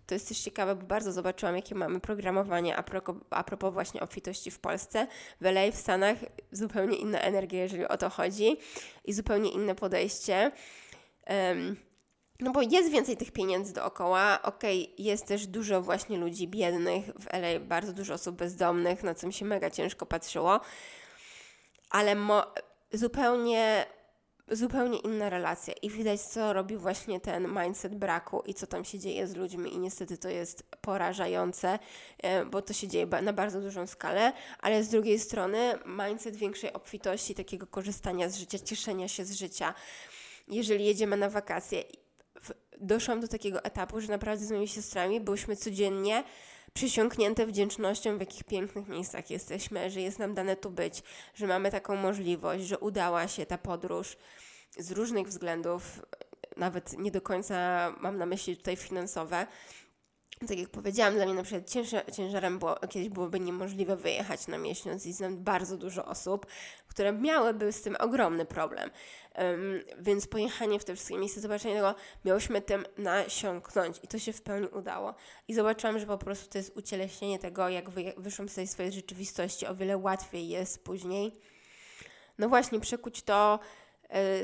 to 0.05 0.15
jest 0.15 0.27
też 0.27 0.39
ciekawe, 0.39 0.75
bo 0.75 0.85
bardzo 0.85 1.11
zobaczyłam, 1.11 1.55
jakie 1.55 1.75
mamy 1.75 1.99
programowanie 1.99 2.75
a 2.75 2.83
propos, 2.83 3.15
a 3.29 3.43
propos 3.43 3.73
właśnie 3.73 4.01
obfitości 4.01 4.51
w 4.51 4.59
Polsce. 4.59 5.07
W 5.41 5.45
LA, 5.45 5.71
w 5.71 5.75
Stanach 5.75 6.17
zupełnie 6.51 6.97
inna 6.97 7.19
energia, 7.21 7.61
jeżeli 7.61 7.87
o 7.87 7.97
to 7.97 8.09
chodzi 8.09 8.57
i 9.05 9.13
zupełnie 9.13 9.51
inne 9.51 9.75
podejście. 9.75 10.51
Um, 11.29 11.92
no 12.39 12.51
bo 12.51 12.61
jest 12.61 12.91
więcej 12.91 13.17
tych 13.17 13.31
pieniędzy 13.31 13.73
dookoła. 13.73 14.39
Okej, 14.43 14.83
okay, 14.83 15.05
jest 15.05 15.25
też 15.25 15.47
dużo 15.47 15.81
właśnie 15.81 16.17
ludzi 16.17 16.47
biednych 16.47 17.05
w 17.05 17.33
LA, 17.33 17.59
bardzo 17.59 17.93
dużo 17.93 18.13
osób 18.13 18.35
bezdomnych, 18.35 19.03
na 19.03 19.15
co 19.15 19.27
mi 19.27 19.33
się 19.33 19.45
mega 19.45 19.69
ciężko 19.69 20.05
patrzyło. 20.05 20.59
Ale 21.89 22.15
zupełnie 22.93 23.85
zupełnie 24.51 24.99
inna 24.99 25.29
relacja 25.29 25.73
i 25.81 25.89
widać, 25.89 26.21
co 26.21 26.53
robi 26.53 26.77
właśnie 26.77 27.19
ten 27.19 27.47
mindset 27.63 27.95
braku 27.95 28.43
i 28.45 28.53
co 28.53 28.67
tam 28.67 28.85
się 28.85 28.99
dzieje 28.99 29.27
z 29.27 29.35
ludźmi 29.35 29.73
i 29.73 29.79
niestety 29.79 30.17
to 30.17 30.29
jest 30.29 30.63
porażające, 30.81 31.79
e, 32.17 32.45
bo 32.45 32.61
to 32.61 32.73
się 32.73 32.87
dzieje 32.87 33.05
na 33.05 33.33
bardzo 33.33 33.61
dużą 33.61 33.87
skalę, 33.87 34.33
ale 34.59 34.83
z 34.83 34.89
drugiej 34.89 35.19
strony 35.19 35.79
mindset 35.85 36.35
większej 36.35 36.73
obfitości, 36.73 37.35
takiego 37.35 37.67
korzystania 37.67 38.29
z 38.29 38.37
życia, 38.37 38.59
cieszenia 38.59 39.07
się 39.07 39.25
z 39.25 39.33
życia. 39.33 39.73
Jeżeli 40.47 40.85
jedziemy 40.85 41.17
na 41.17 41.29
wakacje, 41.29 41.83
doszłam 42.81 43.19
do 43.19 43.27
takiego 43.27 43.63
etapu, 43.63 44.01
że 44.01 44.07
naprawdę 44.07 44.45
z 44.45 44.51
moimi 44.51 44.67
siostrami 44.67 45.21
byłyśmy 45.21 45.55
codziennie 45.55 46.23
przysiągnięte 46.73 47.45
wdzięcznością, 47.45 48.17
w 48.17 48.19
jakich 48.19 48.43
pięknych 48.43 48.87
miejscach 48.87 49.29
jesteśmy, 49.29 49.89
że 49.89 50.01
jest 50.01 50.19
nam 50.19 50.33
dane 50.33 50.55
tu 50.55 50.69
być, 50.69 51.03
że 51.35 51.47
mamy 51.47 51.71
taką 51.71 51.95
możliwość, 51.95 52.63
że 52.63 52.79
udała 52.79 53.27
się 53.27 53.45
ta 53.45 53.57
podróż 53.57 54.17
z 54.77 54.91
różnych 54.91 55.27
względów, 55.27 56.01
nawet 56.57 56.97
nie 56.97 57.11
do 57.11 57.21
końca 57.21 57.55
mam 57.99 58.17
na 58.17 58.25
myśli 58.25 58.57
tutaj 58.57 58.75
finansowe, 58.75 59.47
tak 60.47 60.59
jak 60.59 60.69
powiedziałam, 60.69 61.13
dla 61.13 61.25
mnie 61.25 61.33
na 61.33 61.43
przykład 61.43 61.69
ciężar, 61.69 62.13
ciężarem 62.13 62.59
było, 62.59 62.75
kiedyś 62.89 63.09
byłoby 63.09 63.39
niemożliwe 63.39 63.95
wyjechać 63.95 64.47
na 64.47 64.57
miesiąc 64.57 65.05
i 65.05 65.13
znam 65.13 65.43
bardzo 65.43 65.77
dużo 65.77 66.05
osób, 66.05 66.45
które 66.87 67.13
miałyby 67.13 67.71
z 67.71 67.81
tym 67.81 67.95
ogromny 67.99 68.45
problem. 68.45 68.89
Um, 69.37 69.81
więc 69.99 70.27
pojechanie 70.27 70.79
w 70.79 70.85
te 70.85 70.95
wszystkie 70.95 71.17
miejsca, 71.17 71.41
zobaczenie 71.41 71.75
tego, 71.75 71.95
miałyśmy 72.25 72.61
tym 72.61 72.85
nasiąknąć 72.97 73.99
i 74.03 74.07
to 74.07 74.19
się 74.19 74.33
w 74.33 74.41
pełni 74.41 74.67
udało. 74.67 75.13
I 75.47 75.53
zobaczyłam, 75.53 75.99
że 75.99 76.05
po 76.05 76.17
prostu 76.17 76.49
to 76.49 76.57
jest 76.57 76.77
ucieleśnienie 76.77 77.39
tego, 77.39 77.69
jak 77.69 77.89
wy, 77.89 78.13
wyszłam 78.17 78.49
z 78.49 78.55
tej 78.55 78.67
swojej 78.67 78.91
rzeczywistości, 78.91 79.67
o 79.67 79.75
wiele 79.75 79.97
łatwiej 79.97 80.49
jest 80.49 80.83
później. 80.83 81.39
No 82.37 82.49
właśnie, 82.49 82.79
przekuć 82.79 83.21
to 83.21 83.59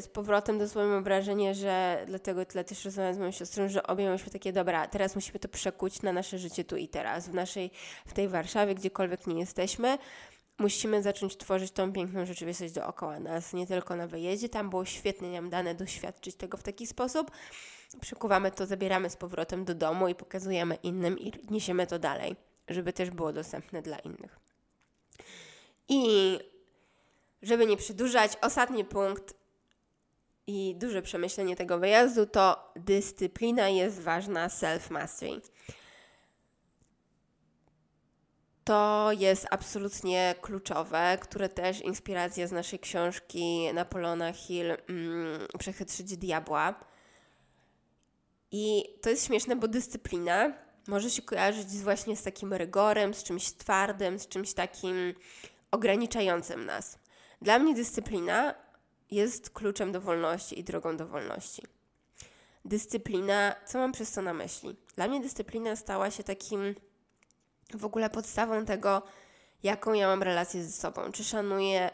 z 0.02 0.08
powrotem 0.08 0.60
do 0.60 0.66
mam 0.76 1.04
wrażenie, 1.04 1.56
że 1.56 2.04
dlatego 2.08 2.46
tyle 2.46 2.64
też 2.64 2.86
rozmawiam 2.86 3.14
z 3.14 3.18
moją 3.18 3.32
siostrą, 3.32 3.70
że 3.70 3.84
obie 3.84 4.06
mieliśmy 4.06 4.32
takie, 4.32 4.54
dobra, 4.54 4.88
teraz 4.88 5.16
musimy 5.16 5.40
to 5.40 5.50
przekuć 5.50 6.02
na 6.02 6.14
nasze 6.14 6.38
życie 6.38 6.64
tu 6.64 6.78
i 6.78 6.88
teraz, 6.88 7.30
w 7.30 7.34
naszej, 7.34 7.72
w 8.06 8.14
tej 8.14 8.28
Warszawie, 8.28 8.76
gdziekolwiek 8.76 9.28
nie 9.28 9.40
jesteśmy. 9.40 9.98
Musimy 10.58 11.04
zacząć 11.04 11.38
tworzyć 11.38 11.72
tą 11.72 11.94
piękną 11.94 12.26
rzeczywistość 12.26 12.74
dookoła 12.74 13.20
nas, 13.20 13.54
nie 13.54 13.68
tylko 13.68 13.96
na 13.96 14.08
wyjeździe. 14.08 14.50
Tam 14.50 14.70
było 14.70 14.86
świetnie 14.86 15.32
nam 15.32 15.50
dane 15.50 15.76
doświadczyć 15.76 16.36
tego 16.36 16.58
w 16.58 16.64
taki 16.64 16.88
sposób. 16.88 17.32
Przekuwamy 18.02 18.52
to, 18.52 18.66
zabieramy 18.66 19.10
z 19.10 19.16
powrotem 19.16 19.66
do 19.66 19.76
domu 19.76 20.08
i 20.08 20.16
pokazujemy 20.16 20.76
innym 20.76 21.20
i 21.20 21.32
niesiemy 21.50 21.88
to 21.88 22.00
dalej, 22.00 22.36
żeby 22.68 22.94
też 22.94 23.10
było 23.10 23.34
dostępne 23.34 23.82
dla 23.82 24.00
innych. 24.00 24.40
I 25.90 26.40
żeby 27.42 27.66
nie 27.66 27.78
przedłużać, 27.78 28.32
ostatni 28.42 28.86
punkt 28.86 29.39
i 30.50 30.76
duże 30.76 31.02
przemyślenie 31.02 31.56
tego 31.56 31.80
wyjazdu 31.80 32.26
to 32.26 32.72
dyscyplina 32.76 33.70
jest 33.70 34.02
ważna, 34.02 34.48
self-mastery. 34.48 35.42
To 38.64 39.10
jest 39.20 39.48
absolutnie 39.52 40.36
kluczowe, 40.42 41.18
które 41.22 41.50
też 41.50 41.82
inspiracja 41.82 42.48
z 42.48 42.52
naszej 42.52 42.80
książki 42.80 43.74
Napoleona 43.74 44.34
Hill 44.34 44.72
mm, 44.72 45.48
Przechytrzyć 45.60 46.18
diabła. 46.18 46.76
I 48.52 48.84
to 49.02 49.10
jest 49.10 49.28
śmieszne, 49.28 49.56
bo 49.56 49.68
dyscyplina 49.68 50.54
może 50.88 51.10
się 51.10 51.22
kojarzyć 51.22 51.68
właśnie 51.68 52.16
z 52.16 52.24
takim 52.24 52.54
rygorem, 52.54 53.14
z 53.14 53.24
czymś 53.24 53.52
twardym, 53.52 54.20
z 54.20 54.28
czymś 54.28 54.54
takim 54.54 55.14
ograniczającym 55.72 56.66
nas. 56.66 57.00
Dla 57.42 57.60
mnie 57.60 57.74
dyscyplina 57.74 58.69
jest 59.12 59.50
kluczem 59.50 59.92
do 59.92 60.02
wolności 60.02 60.60
i 60.60 60.64
drogą 60.64 60.98
do 60.98 61.08
wolności. 61.08 61.62
Dyscyplina, 62.66 63.56
co 63.66 63.78
mam 63.78 63.92
przez 63.92 64.12
to 64.12 64.22
na 64.22 64.34
myśli? 64.34 64.76
Dla 64.96 65.08
mnie 65.08 65.22
dyscyplina 65.22 65.76
stała 65.76 66.12
się 66.12 66.24
takim 66.24 66.76
w 67.74 67.86
ogóle 67.86 68.10
podstawą 68.10 68.66
tego, 68.66 69.02
jaką 69.64 69.94
ja 69.94 70.08
mam 70.08 70.24
relację 70.24 70.64
ze 70.64 70.72
sobą. 70.72 71.12
Czy 71.12 71.24
szanuję 71.24 71.90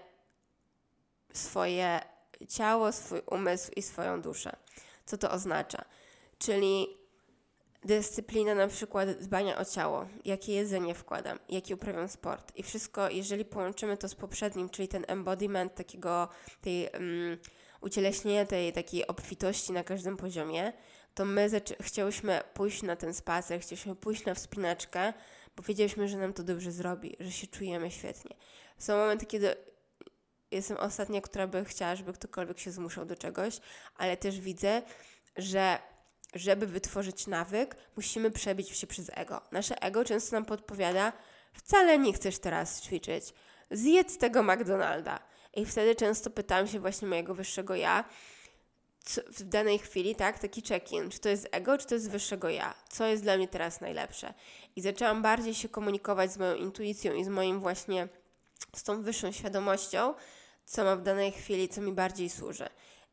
swoje 1.33 1.99
ciało, 2.49 2.91
swój 2.91 3.21
umysł 3.25 3.71
i 3.75 3.81
swoją 3.81 4.21
duszę. 4.21 4.55
Co 5.05 5.17
to 5.17 5.31
oznacza? 5.31 5.85
Czyli 6.37 6.87
dyscyplina 7.85 8.55
na 8.55 8.67
przykład 8.67 9.09
dbania 9.09 9.57
o 9.57 9.65
ciało, 9.65 10.07
jakie 10.25 10.53
jedzenie 10.53 10.95
wkładam, 10.95 11.39
jaki 11.49 11.73
uprawiam 11.73 12.07
sport 12.07 12.51
i 12.55 12.63
wszystko, 12.63 13.09
jeżeli 13.09 13.45
połączymy 13.45 13.97
to 13.97 14.09
z 14.09 14.15
poprzednim, 14.15 14.69
czyli 14.69 14.87
ten 14.87 15.05
embodiment 15.07 15.75
takiego, 15.75 16.29
tej 16.61 16.89
um, 16.93 17.37
ucieleśnienia 17.81 18.45
tej 18.45 18.73
takiej 18.73 19.07
obfitości 19.07 19.71
na 19.71 19.83
każdym 19.83 20.17
poziomie, 20.17 20.73
to 21.13 21.25
my 21.25 21.49
chciałyśmy 21.81 22.41
pójść 22.53 22.83
na 22.83 22.95
ten 22.95 23.13
spacer, 23.13 23.61
chcieliśmy 23.61 23.95
pójść 23.95 24.25
na 24.25 24.33
wspinaczkę, 24.33 25.13
bo 25.55 25.63
wiedzieliśmy, 25.63 26.07
że 26.07 26.17
nam 26.17 26.33
to 26.33 26.43
dobrze 26.43 26.71
zrobi, 26.71 27.15
że 27.19 27.31
się 27.31 27.47
czujemy 27.47 27.91
świetnie. 27.91 28.35
Są 28.77 28.97
momenty, 28.97 29.25
kiedy 29.25 29.55
jestem 30.51 30.77
ostatnia, 30.77 31.21
która 31.21 31.47
by 31.47 31.65
chciała, 31.65 31.95
żeby 31.95 32.13
ktokolwiek 32.13 32.59
się 32.59 32.71
zmuszał 32.71 33.05
do 33.05 33.15
czegoś, 33.15 33.59
ale 33.95 34.17
też 34.17 34.39
widzę, 34.39 34.81
że 35.37 35.79
żeby 36.35 36.67
wytworzyć 36.67 37.27
nawyk, 37.27 37.75
musimy 37.95 38.31
przebić 38.31 38.69
się 38.69 38.87
przez 38.87 39.11
ego. 39.13 39.41
Nasze 39.51 39.81
ego 39.81 40.05
często 40.05 40.35
nam 40.35 40.45
podpowiada, 40.45 41.13
wcale 41.53 41.99
nie 41.99 42.13
chcesz 42.13 42.39
teraz 42.39 42.81
ćwiczyć, 42.81 43.33
zjedz 43.71 44.17
tego 44.17 44.43
McDonalda. 44.43 45.19
I 45.53 45.65
wtedy 45.65 45.95
często 45.95 46.29
pytam 46.29 46.67
się 46.67 46.79
właśnie 46.79 47.07
mojego 47.07 47.35
wyższego 47.35 47.75
ja, 47.75 48.03
w 49.27 49.43
danej 49.43 49.79
chwili, 49.79 50.15
tak, 50.15 50.39
taki 50.39 50.61
check-in, 50.61 51.09
czy 51.09 51.19
to 51.19 51.29
jest 51.29 51.47
ego, 51.51 51.77
czy 51.77 51.87
to 51.87 51.95
jest 51.95 52.09
wyższego 52.09 52.49
ja, 52.49 52.73
co 52.89 53.05
jest 53.05 53.23
dla 53.23 53.37
mnie 53.37 53.47
teraz 53.47 53.81
najlepsze. 53.81 54.33
I 54.75 54.81
zaczęłam 54.81 55.21
bardziej 55.21 55.53
się 55.53 55.69
komunikować 55.69 56.31
z 56.31 56.37
moją 56.37 56.55
intuicją 56.55 57.13
i 57.13 57.23
z 57.23 57.27
moim 57.27 57.59
właśnie, 57.59 58.07
z 58.75 58.83
tą 58.83 59.03
wyższą 59.03 59.31
świadomością, 59.31 60.13
co 60.65 60.83
ma 60.83 60.95
w 60.95 61.01
danej 61.01 61.31
chwili, 61.31 61.69
co 61.69 61.81
mi 61.81 61.91
bardziej 61.91 62.29
służy. 62.29 62.69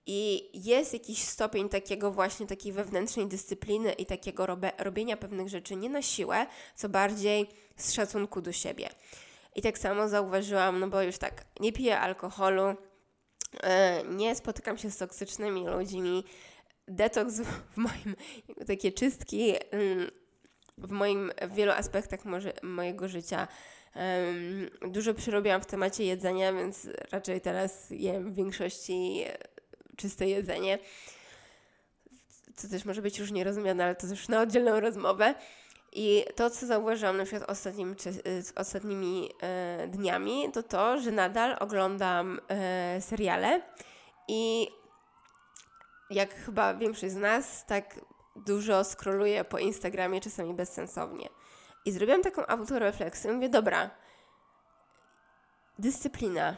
I 0.07 0.51
jest 0.67 0.93
jakiś 0.93 1.23
stopień 1.23 1.69
takiego 1.69 2.11
właśnie 2.11 2.47
takiej 2.47 2.73
wewnętrznej 2.73 3.27
dyscypliny 3.27 3.93
i 3.93 4.07
takiego 4.07 4.47
robe, 4.47 4.73
robienia 4.79 5.17
pewnych 5.17 5.49
rzeczy 5.49 5.77
nie 5.77 5.91
na 5.91 6.03
siłę, 6.03 6.47
co 6.75 6.89
bardziej 6.89 7.49
z 7.77 7.93
szacunku 7.93 8.41
do 8.41 8.53
siebie. 8.53 8.89
I 9.55 9.63
tak 9.63 9.79
samo 9.79 10.09
zauważyłam, 10.09 10.81
no 10.81 10.89
bo 10.89 11.03
już 11.03 11.19
tak, 11.19 11.45
nie 11.61 11.73
piję 11.73 12.01
alkoholu, 12.01 12.69
yy, 12.69 14.15
nie 14.15 14.35
spotykam 14.35 14.79
się 14.79 14.91
z 14.91 14.97
toksycznymi 14.97 15.67
ludźmi, 15.67 16.25
detoks 16.89 17.41
w 17.41 17.77
moim, 17.77 18.17
takie 18.67 18.93
czystki 18.93 19.47
yy, 19.47 20.11
w 20.79 20.91
moim, 20.91 21.33
w 21.43 21.55
wielu 21.55 21.73
aspektach 21.73 22.25
może, 22.25 22.53
mojego 22.63 23.09
życia 23.09 23.49
dużo 24.89 25.15
przyrobiłam 25.15 25.61
w 25.61 25.67
temacie 25.67 26.05
jedzenia, 26.05 26.53
więc 26.53 26.89
raczej 27.11 27.41
teraz 27.41 27.91
jem 27.91 28.33
w 28.33 28.35
większości 28.35 29.25
czyste 30.03 30.27
jedzenie. 30.27 30.79
Co 32.57 32.69
też 32.69 32.85
może 32.85 33.03
być 33.03 33.21
różnie 33.21 33.45
rozumiane, 33.45 33.85
ale 33.85 33.95
to 33.95 34.07
już 34.07 34.29
na 34.29 34.41
oddzielną 34.41 34.81
rozmowę. 34.81 35.35
I 35.93 36.25
to, 36.37 36.51
co 36.51 36.67
zauważyłam 36.67 37.17
na 37.17 37.25
przykład 37.25 37.51
ostatnim, 37.51 37.97
ostatnimi 38.57 39.31
e, 39.43 39.89
dniami, 39.89 40.53
to 40.53 40.63
to, 40.63 41.01
że 41.01 41.11
nadal 41.11 41.57
oglądam 41.61 42.41
e, 42.49 43.01
seriale 43.01 43.63
i 44.29 44.69
jak 46.11 46.35
chyba 46.35 46.75
większość 46.75 47.13
z 47.13 47.17
nas, 47.17 47.67
tak 47.67 48.01
dużo 48.37 48.85
skroluję 48.85 49.45
po 49.45 49.59
Instagramie, 49.59 50.21
czasami 50.21 50.55
bezsensownie. 50.55 51.29
I 51.85 51.93
zrobiłam 51.93 52.23
taką 52.23 52.47
autorefleksję. 52.47 53.33
Mówię, 53.33 53.49
dobra, 53.49 53.91
dyscyplina. 55.79 56.57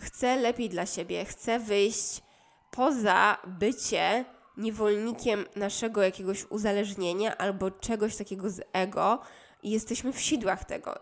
Chcę 0.00 0.36
lepiej 0.36 0.68
dla 0.68 0.86
siebie, 0.86 1.24
chcę 1.24 1.58
wyjść 1.58 2.22
poza 2.70 3.38
bycie 3.46 4.24
niewolnikiem 4.56 5.44
naszego 5.56 6.02
jakiegoś 6.02 6.44
uzależnienia 6.44 7.38
albo 7.38 7.70
czegoś 7.70 8.16
takiego 8.16 8.50
z 8.50 8.60
ego 8.72 9.22
i 9.62 9.70
jesteśmy 9.70 10.12
w 10.12 10.20
sidłach 10.20 10.64
tego. 10.64 10.98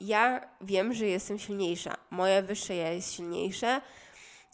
Ja 0.00 0.48
wiem, 0.60 0.94
że 0.94 1.06
jestem 1.06 1.38
silniejsza. 1.38 1.96
Moje 2.10 2.42
wyższe 2.42 2.76
ja 2.76 2.92
jest 2.92 3.12
silniejsze 3.12 3.80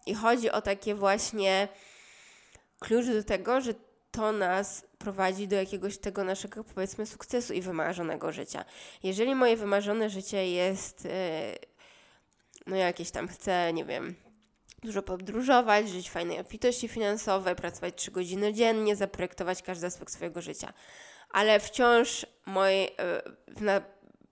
i 0.07 0.15
chodzi 0.15 0.51
o 0.51 0.63
takie 0.63 0.95
właśnie 0.95 1.69
klucz 2.79 3.07
do 3.07 3.25
tego, 3.25 3.61
że 3.61 3.75
to 4.11 4.33
nas 4.33 4.87
prowadzi 4.99 5.49
do 5.49 5.57
jakiegoś 5.57 5.99
tego 5.99 6.25
naszego, 6.25 6.65
powiedzmy, 6.65 7.07
sukcesu 7.07 7.53
i 7.53 7.61
wymarzonego 7.61 8.33
życia. 8.33 8.65
Jeżeli 9.03 9.35
moje 9.35 9.57
wymarzone 9.57 10.11
życie 10.11 10.51
jest, 10.51 11.05
yy, 11.05 11.11
no 12.67 12.77
jakieś 12.77 13.11
tam 13.11 13.29
chcę, 13.29 13.73
nie 13.73 13.85
wiem, 13.85 14.15
dużo 14.83 15.03
podróżować, 15.03 15.89
żyć 15.89 16.09
w 16.09 16.12
fajnej 16.12 16.41
obfitości 16.41 16.89
finansowej, 16.89 17.57
pracować 17.57 17.95
3 17.95 18.11
godziny 18.11 18.53
dziennie, 18.53 18.97
zaprojektować 18.97 19.62
każdy 19.62 19.87
aspekt 19.87 20.12
swojego 20.12 20.43
życia. 20.43 20.72
Ale 21.31 21.61
wciąż 21.61 22.26
moje, 22.47 22.89
na 23.61 23.83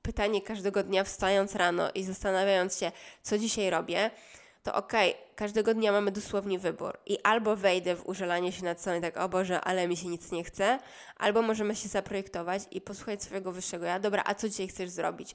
pytanie 0.03 0.43
każdego 0.43 0.83
dnia 0.83 1.05
wstając 1.05 1.55
rano 1.55 1.91
i 1.95 2.05
zastanawiając 2.05 2.79
się, 2.79 2.93
co 3.23 3.39
dzisiaj 3.39 3.71
robię, 3.71 4.11
to 4.63 4.75
okej, 4.75 5.11
okay, 5.11 5.23
każdego 5.35 5.75
dnia 5.75 5.93
mamy 5.93 6.11
dosłownie 6.11 6.59
wybór 6.59 6.99
i 7.07 7.19
albo 7.23 7.57
wejdę 7.57 7.97
w 7.97 8.07
użalanie 8.07 8.53
się 8.53 8.65
nad 8.65 8.83
sobą 8.83 9.01
tak, 9.01 9.17
o 9.17 9.29
Boże, 9.29 9.61
ale 9.61 9.89
mi 9.89 9.97
się 9.97 10.09
nic 10.09 10.33
nie 10.33 10.45
chce, 10.45 10.79
albo 11.17 11.43
możemy 11.43 11.77
się 11.77 11.89
zaprojektować 11.89 12.63
i 12.71 12.81
posłuchać 12.81 13.23
swojego 13.23 13.53
wyższego 13.53 13.87
ja. 13.87 14.01
Dobra, 14.01 14.23
a 14.27 14.35
co 14.35 14.49
dzisiaj 14.49 14.69
chcesz 14.69 14.91
zrobić? 14.91 15.35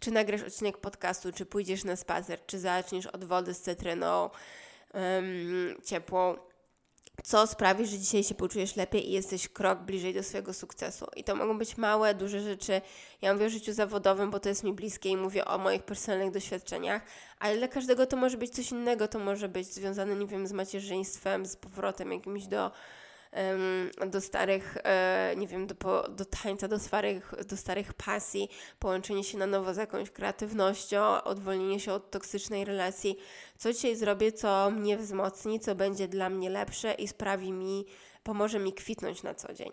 Czy 0.00 0.10
nagrasz 0.10 0.42
odcinek 0.42 0.78
podcastu, 0.78 1.32
czy 1.32 1.46
pójdziesz 1.46 1.84
na 1.84 1.96
spacer, 1.96 2.46
czy 2.46 2.58
zaczniesz 2.58 3.06
od 3.06 3.24
wody 3.24 3.54
z 3.54 3.60
cytryną 3.60 4.30
um, 4.94 5.76
ciepłą, 5.84 6.36
co 7.24 7.46
sprawi, 7.46 7.86
że 7.86 7.98
dzisiaj 7.98 8.24
się 8.24 8.34
poczujesz 8.34 8.76
lepiej 8.76 9.08
i 9.08 9.12
jesteś 9.12 9.48
krok 9.48 9.78
bliżej 9.78 10.14
do 10.14 10.22
swojego 10.22 10.54
sukcesu. 10.54 11.06
I 11.16 11.24
to 11.24 11.36
mogą 11.36 11.58
być 11.58 11.76
małe, 11.76 12.14
duże 12.14 12.40
rzeczy. 12.40 12.80
Ja 13.22 13.32
mówię 13.32 13.46
o 13.46 13.50
życiu 13.50 13.72
zawodowym, 13.72 14.30
bo 14.30 14.40
to 14.40 14.48
jest 14.48 14.64
mi 14.64 14.72
bliskie 14.72 15.08
i 15.08 15.16
mówię 15.16 15.44
o 15.44 15.58
moich 15.58 15.82
personalnych 15.82 16.30
doświadczeniach, 16.30 17.02
ale 17.38 17.56
dla 17.56 17.68
każdego 17.68 18.06
to 18.06 18.16
może 18.16 18.36
być 18.36 18.54
coś 18.54 18.70
innego. 18.70 19.08
To 19.08 19.18
może 19.18 19.48
być 19.48 19.66
związane, 19.66 20.16
nie 20.16 20.26
wiem, 20.26 20.46
z 20.46 20.52
macierzyństwem, 20.52 21.46
z 21.46 21.56
powrotem 21.56 22.12
jakimś 22.12 22.46
do 22.46 22.70
do 24.06 24.20
starych, 24.20 24.76
e, 24.84 25.34
nie 25.36 25.46
wiem, 25.46 25.66
do, 25.66 25.74
do 26.08 26.24
tańca, 26.24 26.68
do 26.68 26.78
starych, 26.78 27.34
do 27.48 27.56
starych 27.56 27.94
pasji, 27.94 28.48
połączenie 28.78 29.24
się 29.24 29.38
na 29.38 29.46
nowo 29.46 29.74
z 29.74 29.76
jakąś 29.76 30.10
kreatywnością, 30.10 31.22
odwolnienie 31.22 31.80
się 31.80 31.92
od 31.92 32.10
toksycznej 32.10 32.64
relacji. 32.64 33.16
Co 33.58 33.72
dzisiaj 33.72 33.96
zrobię, 33.96 34.32
co 34.32 34.70
mnie 34.70 34.96
wzmocni, 34.96 35.60
co 35.60 35.74
będzie 35.74 36.08
dla 36.08 36.30
mnie 36.30 36.50
lepsze 36.50 36.94
i 36.94 37.08
sprawi 37.08 37.52
mi, 37.52 37.86
pomoże 38.22 38.58
mi 38.58 38.72
kwitnąć 38.72 39.22
na 39.22 39.34
co 39.34 39.52
dzień. 39.52 39.72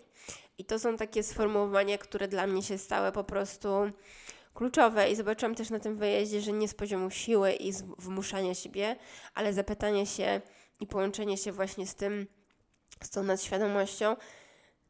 I 0.58 0.64
to 0.64 0.78
są 0.78 0.96
takie 0.96 1.22
sformułowania, 1.22 1.98
które 1.98 2.28
dla 2.28 2.46
mnie 2.46 2.62
się 2.62 2.78
stały 2.78 3.12
po 3.12 3.24
prostu 3.24 3.68
kluczowe 4.54 5.10
i 5.10 5.16
zobaczyłam 5.16 5.54
też 5.54 5.70
na 5.70 5.80
tym 5.80 5.96
wyjeździe, 5.96 6.40
że 6.40 6.52
nie 6.52 6.68
z 6.68 6.74
poziomu 6.74 7.10
siły 7.10 7.52
i 7.52 7.72
z 7.72 7.82
wmuszania 7.82 8.54
siebie, 8.54 8.96
ale 9.34 9.52
zapytanie 9.52 10.06
się 10.06 10.40
i 10.80 10.86
połączenie 10.86 11.36
się 11.36 11.52
właśnie 11.52 11.86
z 11.86 11.94
tym, 11.94 12.26
z 13.02 13.10
tą 13.10 13.22
nadświadomością, 13.22 14.16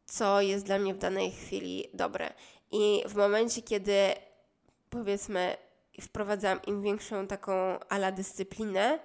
co 0.07 0.41
jest 0.41 0.65
dla 0.65 0.79
mnie 0.79 0.95
w 0.95 0.99
danej 0.99 1.31
chwili 1.31 1.85
dobre. 1.95 2.33
I 2.73 3.03
w 3.09 3.15
momencie, 3.15 3.63
kiedy 3.63 3.95
powiedzmy 4.91 5.57
wprowadzam 6.01 6.63
im 6.67 6.83
większą 6.83 7.27
taką 7.27 7.53
ala 7.89 8.13
dyscyplinę, 8.13 8.99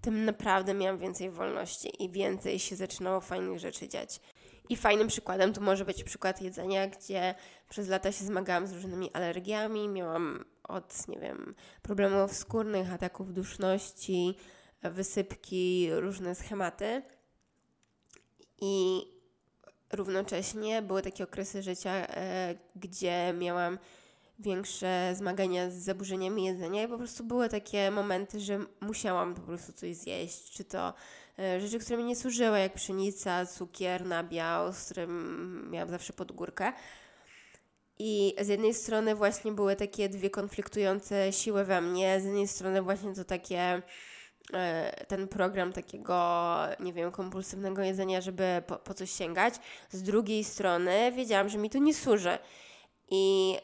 tym 0.00 0.24
naprawdę 0.24 0.74
miałam 0.74 0.98
więcej 0.98 1.30
wolności 1.30 2.04
i 2.04 2.10
więcej 2.10 2.58
się 2.58 2.76
zaczynało 2.76 3.20
fajnych 3.20 3.58
rzeczy 3.58 3.88
dziać. 3.88 4.20
I 4.68 4.76
fajnym 4.76 5.08
przykładem 5.08 5.52
to 5.52 5.60
może 5.60 5.84
być 5.84 6.04
przykład 6.04 6.42
jedzenia, 6.42 6.86
gdzie 6.86 7.34
przez 7.68 7.88
lata 7.88 8.12
się 8.12 8.24
zmagałam 8.24 8.66
z 8.66 8.72
różnymi 8.72 9.10
alergiami, 9.12 9.88
miałam 9.88 10.44
od, 10.64 11.08
nie 11.08 11.18
wiem, 11.18 11.54
problemów 11.82 12.32
skórnych, 12.32 12.92
ataków 12.92 13.32
duszności, 13.32 14.36
wysypki, 14.82 15.88
różne 15.92 16.34
schematy. 16.34 17.02
I 18.60 19.02
równocześnie 19.92 20.82
były 20.82 21.02
takie 21.02 21.24
okresy 21.24 21.62
życia, 21.62 21.90
e, 21.90 22.54
gdzie 22.76 23.34
miałam 23.38 23.78
większe 24.38 25.12
zmagania 25.16 25.70
z 25.70 25.74
zaburzeniami 25.74 26.44
jedzenia 26.44 26.82
i 26.82 26.88
po 26.88 26.98
prostu 26.98 27.24
były 27.24 27.48
takie 27.48 27.90
momenty, 27.90 28.40
że 28.40 28.58
musiałam 28.80 29.34
po 29.34 29.40
prostu 29.40 29.72
coś 29.72 29.96
zjeść, 29.96 30.52
czy 30.52 30.64
to 30.64 30.94
e, 31.38 31.60
rzeczy, 31.60 31.78
które 31.78 31.96
mi 31.96 32.04
nie 32.04 32.16
służyły, 32.16 32.58
jak 32.58 32.74
pszenica, 32.74 33.46
cukier, 33.46 34.06
nabiał, 34.06 34.72
z 34.72 34.84
którym 34.84 35.68
miałam 35.70 35.90
zawsze 35.90 36.12
pod 36.12 36.32
górkę. 36.32 36.72
I 37.98 38.34
z 38.40 38.48
jednej 38.48 38.74
strony 38.74 39.14
właśnie 39.14 39.52
były 39.52 39.76
takie 39.76 40.08
dwie 40.08 40.30
konfliktujące 40.30 41.32
siły 41.32 41.64
we 41.64 41.80
mnie, 41.80 42.20
z 42.20 42.24
jednej 42.24 42.48
strony 42.48 42.82
właśnie 42.82 43.14
to 43.14 43.24
takie 43.24 43.82
ten 45.08 45.28
program 45.28 45.72
takiego, 45.72 46.54
nie 46.80 46.92
wiem, 46.92 47.12
kompulsywnego 47.12 47.82
jedzenia, 47.82 48.20
żeby 48.20 48.62
po, 48.66 48.76
po 48.76 48.94
coś 48.94 49.10
sięgać. 49.10 49.54
Z 49.90 50.02
drugiej 50.02 50.44
strony 50.44 51.12
wiedziałam, 51.12 51.48
że 51.48 51.58
mi 51.58 51.70
to 51.70 51.78
nie 51.78 51.94
służy. 51.94 52.38
I 53.10 53.56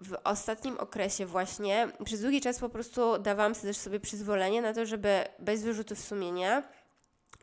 w 0.00 0.16
ostatnim 0.24 0.78
okresie 0.78 1.26
właśnie, 1.26 1.88
przez 2.04 2.20
długi 2.20 2.40
czas 2.40 2.58
po 2.58 2.68
prostu 2.68 3.18
dawałam 3.18 3.54
sobie 3.54 3.68
też 3.68 3.76
sobie 3.76 4.00
przyzwolenie 4.00 4.62
na 4.62 4.74
to, 4.74 4.86
żeby 4.86 5.24
bez 5.38 5.62
wyrzutów 5.62 6.00
sumienia 6.00 6.62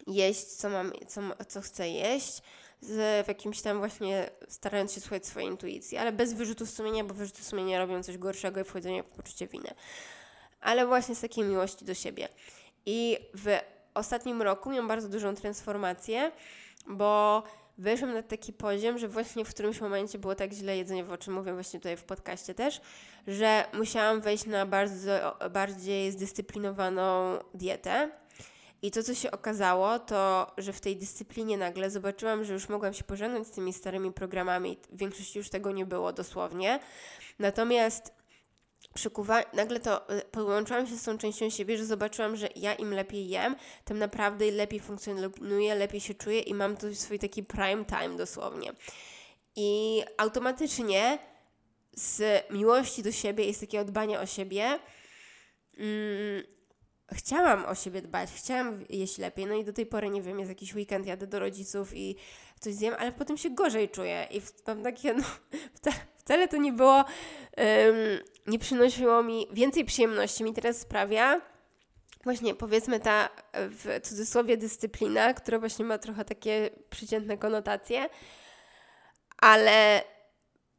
jeść, 0.07 0.45
co 0.45 0.69
mam, 0.69 0.91
co, 1.07 1.21
co 1.47 1.61
chcę 1.61 1.89
jeść, 1.89 2.41
z, 2.81 3.25
w 3.25 3.27
jakimś 3.27 3.61
tam 3.61 3.77
właśnie 3.77 4.29
starając 4.47 4.93
się 4.93 5.01
słuchać 5.01 5.25
swojej 5.25 5.49
intuicji, 5.49 5.97
ale 5.97 6.11
bez 6.11 6.33
wyrzutów 6.33 6.69
sumienia, 6.69 7.03
bo 7.03 7.13
wyrzuty 7.13 7.43
sumienia 7.43 7.79
robią 7.79 8.03
coś 8.03 8.17
gorszego 8.17 8.61
i 8.61 8.63
wchodzenie 8.63 9.03
w 9.03 9.09
poczucie 9.09 9.47
winy. 9.47 9.69
Ale 10.61 10.88
właśnie 10.88 11.15
z 11.15 11.21
takiej 11.21 11.43
miłości 11.43 11.86
do 11.86 11.93
siebie. 11.93 12.29
I 12.86 13.17
w 13.33 13.57
ostatnim 13.93 14.41
roku 14.41 14.69
miałam 14.69 14.88
bardzo 14.88 15.09
dużą 15.09 15.36
transformację, 15.36 16.31
bo 16.88 17.43
wyszłam 17.77 18.13
na 18.13 18.23
taki 18.23 18.53
poziom, 18.53 18.97
że 18.97 19.07
właśnie 19.07 19.45
w 19.45 19.49
którymś 19.49 19.81
momencie 19.81 20.19
było 20.19 20.36
tak 20.36 20.53
źle 20.53 20.77
jedzenie, 20.77 21.05
o 21.05 21.17
czym 21.17 21.33
mówię 21.33 21.53
właśnie 21.53 21.79
tutaj 21.79 21.97
w 21.97 22.03
podcaście 22.03 22.53
też, 22.53 22.81
że 23.27 23.65
musiałam 23.73 24.21
wejść 24.21 24.45
na 24.45 24.65
bardzo 24.65 25.38
bardziej 25.49 26.11
zdyscyplinowaną 26.11 27.39
dietę. 27.53 28.11
I 28.81 28.91
to, 28.91 29.03
co 29.03 29.15
się 29.15 29.31
okazało, 29.31 29.99
to, 29.99 30.51
że 30.57 30.73
w 30.73 30.81
tej 30.81 30.97
dyscyplinie 30.97 31.57
nagle 31.57 31.89
zobaczyłam, 31.89 32.43
że 32.43 32.53
już 32.53 32.69
mogłam 32.69 32.93
się 32.93 33.03
pożegnać 33.03 33.47
z 33.47 33.51
tymi 33.51 33.73
starymi 33.73 34.11
programami. 34.11 34.77
W 34.89 34.97
większości 34.97 35.38
już 35.38 35.49
tego 35.49 35.71
nie 35.71 35.86
było 35.86 36.13
dosłownie. 36.13 36.79
Natomiast 37.39 38.13
przykuwa, 38.96 39.43
nagle 39.54 39.80
to 39.80 40.10
y, 40.18 40.22
połączyłam 40.22 40.88
się 40.88 40.96
z 40.96 41.04
tą 41.04 41.18
częścią 41.18 41.50
siebie, 41.50 41.78
że 41.78 41.86
zobaczyłam, 41.86 42.36
że 42.36 42.50
ja 42.56 42.74
im 42.74 42.93
lepiej 42.93 43.30
jem, 43.30 43.56
tym 43.86 44.00
naprawdę 44.00 44.52
lepiej 44.52 44.80
funkcjonuję, 44.80 45.76
lepiej 45.76 46.02
się 46.02 46.14
czuję 46.14 46.39
i 46.39 46.54
mam 46.54 46.78
tu 46.78 46.96
swój 46.96 47.20
taki 47.20 47.43
prime 47.43 47.86
time 47.86 48.18
dosłownie. 48.18 48.72
I 49.56 50.02
automatycznie 50.18 51.20
z 51.93 52.43
miłości 52.52 53.04
do 53.04 53.12
siebie 53.12 53.46
i 53.46 53.54
z 53.54 53.60
takiego 53.60 53.86
dbania 53.86 54.22
o 54.22 54.26
siebie 54.26 54.80
mm, 55.78 56.43
chciałam 57.14 57.66
o 57.66 57.76
siebie 57.76 58.02
dbać, 58.02 58.30
chciałam 58.32 58.86
jeść 58.89 59.18
lepiej, 59.18 59.46
no 59.46 59.56
i 59.56 59.64
do 59.64 59.74
tej 59.74 59.86
pory, 59.86 60.10
nie 60.10 60.22
wiem, 60.22 60.39
jest 60.39 60.52
jakiś 60.52 60.76
weekend, 60.76 61.06
jadę 61.06 61.28
do 61.28 61.39
rodziców 61.39 61.96
i 61.96 62.16
coś 62.60 62.74
zjem, 62.74 62.96
ale 63.00 63.12
potem 63.12 63.38
się 63.38 63.50
gorzej 63.50 63.89
czuję 63.89 64.28
i 64.32 64.41
mam 64.68 64.84
takie, 64.84 65.14
no, 65.14 65.24
wcale 66.18 66.48
to 66.48 66.58
nie 66.58 66.74
było, 66.74 66.96
um, 66.96 67.06
nie 68.48 68.60
przynosiło 68.60 69.24
mi 69.24 69.48
więcej 69.52 69.86
przyjemności, 69.86 70.43
mi 70.43 70.54
teraz 70.54 70.80
sprawia 70.80 71.41
właśnie 72.24 72.56
powiedzmy 72.56 73.00
ta 73.00 73.30
w 73.54 74.00
cudzysłowie 74.04 74.58
dyscyplina, 74.58 75.34
która 75.34 75.60
właśnie 75.60 75.86
ma 75.86 75.98
trochę 75.98 76.26
takie 76.26 76.70
przeciętne 76.89 77.38
konotacje, 77.38 78.10
ale 79.38 80.04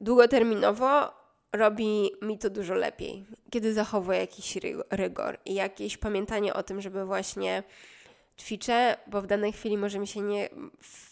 długoterminowo 0.00 1.12
robi 1.52 2.10
mi 2.22 2.38
to 2.38 2.50
dużo 2.50 2.74
lepiej, 2.74 3.26
kiedy 3.50 3.74
zachowuję 3.74 4.18
jakiś 4.18 4.58
rygor 4.90 5.38
i 5.44 5.54
jakieś 5.54 5.96
pamiętanie 5.96 6.54
o 6.54 6.62
tym, 6.62 6.80
żeby 6.80 7.04
właśnie 7.04 7.62
ćwiczę, 8.38 8.96
bo 9.06 9.22
w 9.22 9.26
danej 9.26 9.52
chwili 9.52 9.78
może 9.78 9.98
mi 9.98 10.06
się 10.06 10.20
nie, 10.20 10.48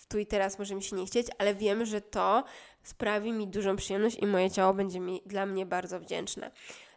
tu 0.09 0.19
i 0.19 0.27
teraz 0.27 0.59
może 0.59 0.75
mi 0.75 0.83
się 0.83 0.97
nie 0.97 1.07
chcieć, 1.07 1.27
ale 1.39 1.55
wiem, 1.55 1.85
że 1.85 2.01
to 2.01 2.45
sprawi 2.83 3.33
mi 3.33 3.49
dużą 3.49 3.77
przyjemność 3.77 4.17
i 4.19 4.27
moje 4.27 4.51
ciało 4.51 4.75
będzie 4.75 5.01
mi, 5.01 5.23
dla 5.27 5.47
mnie 5.47 5.67
bardzo 5.67 6.01
wdzięczne. 6.01 6.51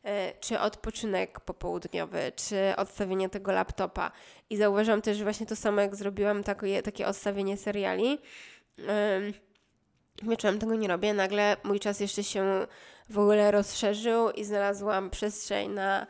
E, 0.04 0.34
czy 0.40 0.60
odpoczynek 0.60 1.40
popołudniowy, 1.40 2.32
czy 2.36 2.74
odstawienie 2.78 3.30
tego 3.30 3.52
laptopa. 3.52 4.12
I 4.50 4.58
zauważyłam 4.58 5.02
też, 5.02 5.24
właśnie 5.24 5.46
to 5.46 5.56
samo, 5.56 5.82
jak 5.82 5.96
zrobiłam 5.96 6.44
takie, 6.44 6.82
takie 6.82 7.08
odstawienie 7.08 7.58
seriali. 7.58 8.18
Wieczorem 10.24 10.60
tego 10.60 10.76
nie 10.76 10.88
robię, 10.88 11.14
nagle 11.14 11.58
mój 11.64 11.80
czas 11.80 12.00
jeszcze 12.00 12.24
się 12.24 12.68
w 13.10 13.20
ogóle 13.20 13.52
rozszerzył 13.52 14.32
i 14.32 14.44
znalazłam 14.44 15.10
przestrzeń 15.10 15.72
na 15.72 16.08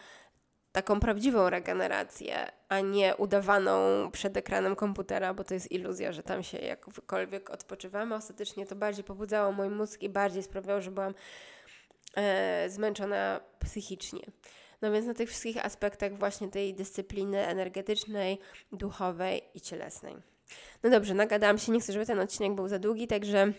taką 0.78 0.99
prawdziwą 0.99 1.49
regenerację, 1.49 2.52
a 2.69 2.80
nie 2.80 3.15
udawaną 3.15 3.76
przed 4.11 4.38
ekranem 4.38 4.76
komputera, 4.76 5.34
bo 5.34 5.43
to 5.43 5.53
jest 5.53 5.72
iluzja, 5.72 6.11
że 6.11 6.23
tam 6.23 6.43
się 6.43 6.57
jakkolwiek 6.57 7.49
odpoczywamy. 7.49 8.15
Ostatecznie 8.15 8.65
to 8.65 8.76
bardziej 8.76 9.03
pobudzało 9.03 9.52
mój 9.52 9.69
mózg 9.69 10.02
i 10.02 10.10
bardziej 10.10 10.43
sprawiało, 10.43 10.81
że 10.81 10.91
byłam 10.91 11.14
e, 12.15 12.69
zmęczona 12.69 13.39
psychicznie. 13.60 14.22
No 14.81 14.91
więc 14.91 15.06
na 15.06 15.14
tych 15.14 15.30
wszystkich 15.30 15.65
aspektach 15.65 16.18
właśnie 16.18 16.47
tej 16.47 16.73
dyscypliny 16.73 17.47
energetycznej, 17.47 18.39
duchowej 18.72 19.41
i 19.53 19.61
cielesnej. 19.61 20.15
No 20.84 20.89
dobrze, 20.89 21.14
nagadałam 21.14 21.57
się, 21.57 21.72
nie 21.72 21.80
chcę, 21.80 21.93
żeby 21.93 22.06
ten 22.06 22.19
odcinek 22.19 22.56
był 22.56 22.68
za 22.68 22.80
długi, 22.80 23.07
także 23.07 23.53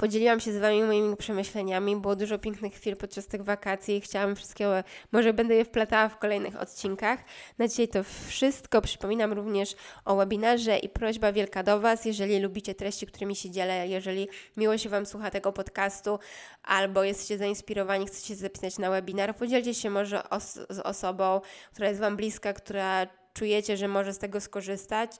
Podzieliłam 0.00 0.40
się 0.40 0.52
z 0.52 0.58
Wami 0.58 0.82
moimi 0.82 1.16
przemyśleniami. 1.16 1.96
Było 1.96 2.16
dużo 2.16 2.38
pięknych 2.38 2.74
chwil 2.74 2.96
podczas 2.96 3.26
tych 3.26 3.42
wakacji. 3.42 4.00
Chciałam 4.00 4.36
wszystkiego, 4.36 4.72
może 5.12 5.32
będę 5.32 5.54
je 5.54 5.64
wplatała 5.64 6.08
w 6.08 6.18
kolejnych 6.18 6.56
odcinkach. 6.60 7.18
Na 7.58 7.68
dzisiaj 7.68 7.88
to 7.88 8.02
wszystko. 8.28 8.80
Przypominam 8.80 9.32
również 9.32 9.76
o 10.04 10.16
webinarze 10.16 10.78
i 10.78 10.88
prośba 10.88 11.32
wielka 11.32 11.62
do 11.62 11.80
Was, 11.80 12.04
jeżeli 12.04 12.40
lubicie 12.40 12.74
treści, 12.74 13.06
którymi 13.06 13.36
się 13.36 13.50
dzielę, 13.50 13.88
jeżeli 13.88 14.28
miło 14.56 14.78
się 14.78 14.88
Wam 14.88 15.06
słucha 15.06 15.30
tego 15.30 15.52
podcastu, 15.52 16.18
albo 16.62 17.04
jesteście 17.04 17.38
zainspirowani, 17.38 18.06
chcecie 18.06 18.28
się 18.28 18.34
zapisać 18.34 18.78
na 18.78 18.90
webinar, 18.90 19.36
podzielcie 19.36 19.74
się 19.74 19.90
może 19.90 20.30
os 20.30 20.54
z 20.70 20.78
osobą, 20.78 21.40
która 21.72 21.88
jest 21.88 22.00
Wam 22.00 22.16
bliska, 22.16 22.52
która 22.52 23.06
czujecie, 23.34 23.76
że 23.76 23.88
może 23.88 24.12
z 24.12 24.18
tego 24.18 24.40
skorzystać. 24.40 25.10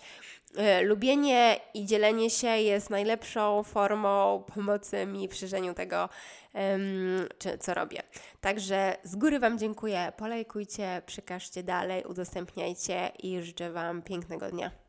E, 0.57 0.83
lubienie 0.83 1.61
i 1.75 1.85
dzielenie 1.85 2.31
się 2.31 2.49
jest 2.49 2.91
najlepszą 2.91 3.63
formą 3.63 4.45
pomocy 4.55 5.07
mi 5.07 5.29
w 5.29 5.35
szerzeniu 5.35 5.75
tego, 5.75 6.09
co 7.61 7.75
robię. 7.75 8.03
Także 8.41 8.97
z 9.03 9.17
góry 9.17 9.39
Wam 9.39 9.59
dziękuję. 9.59 10.13
Polajkujcie, 10.17 11.03
przekażcie 11.07 11.63
dalej, 11.63 12.05
udostępniajcie 12.05 13.11
i 13.23 13.43
życzę 13.43 13.71
Wam 13.71 14.03
pięknego 14.03 14.51
dnia. 14.51 14.88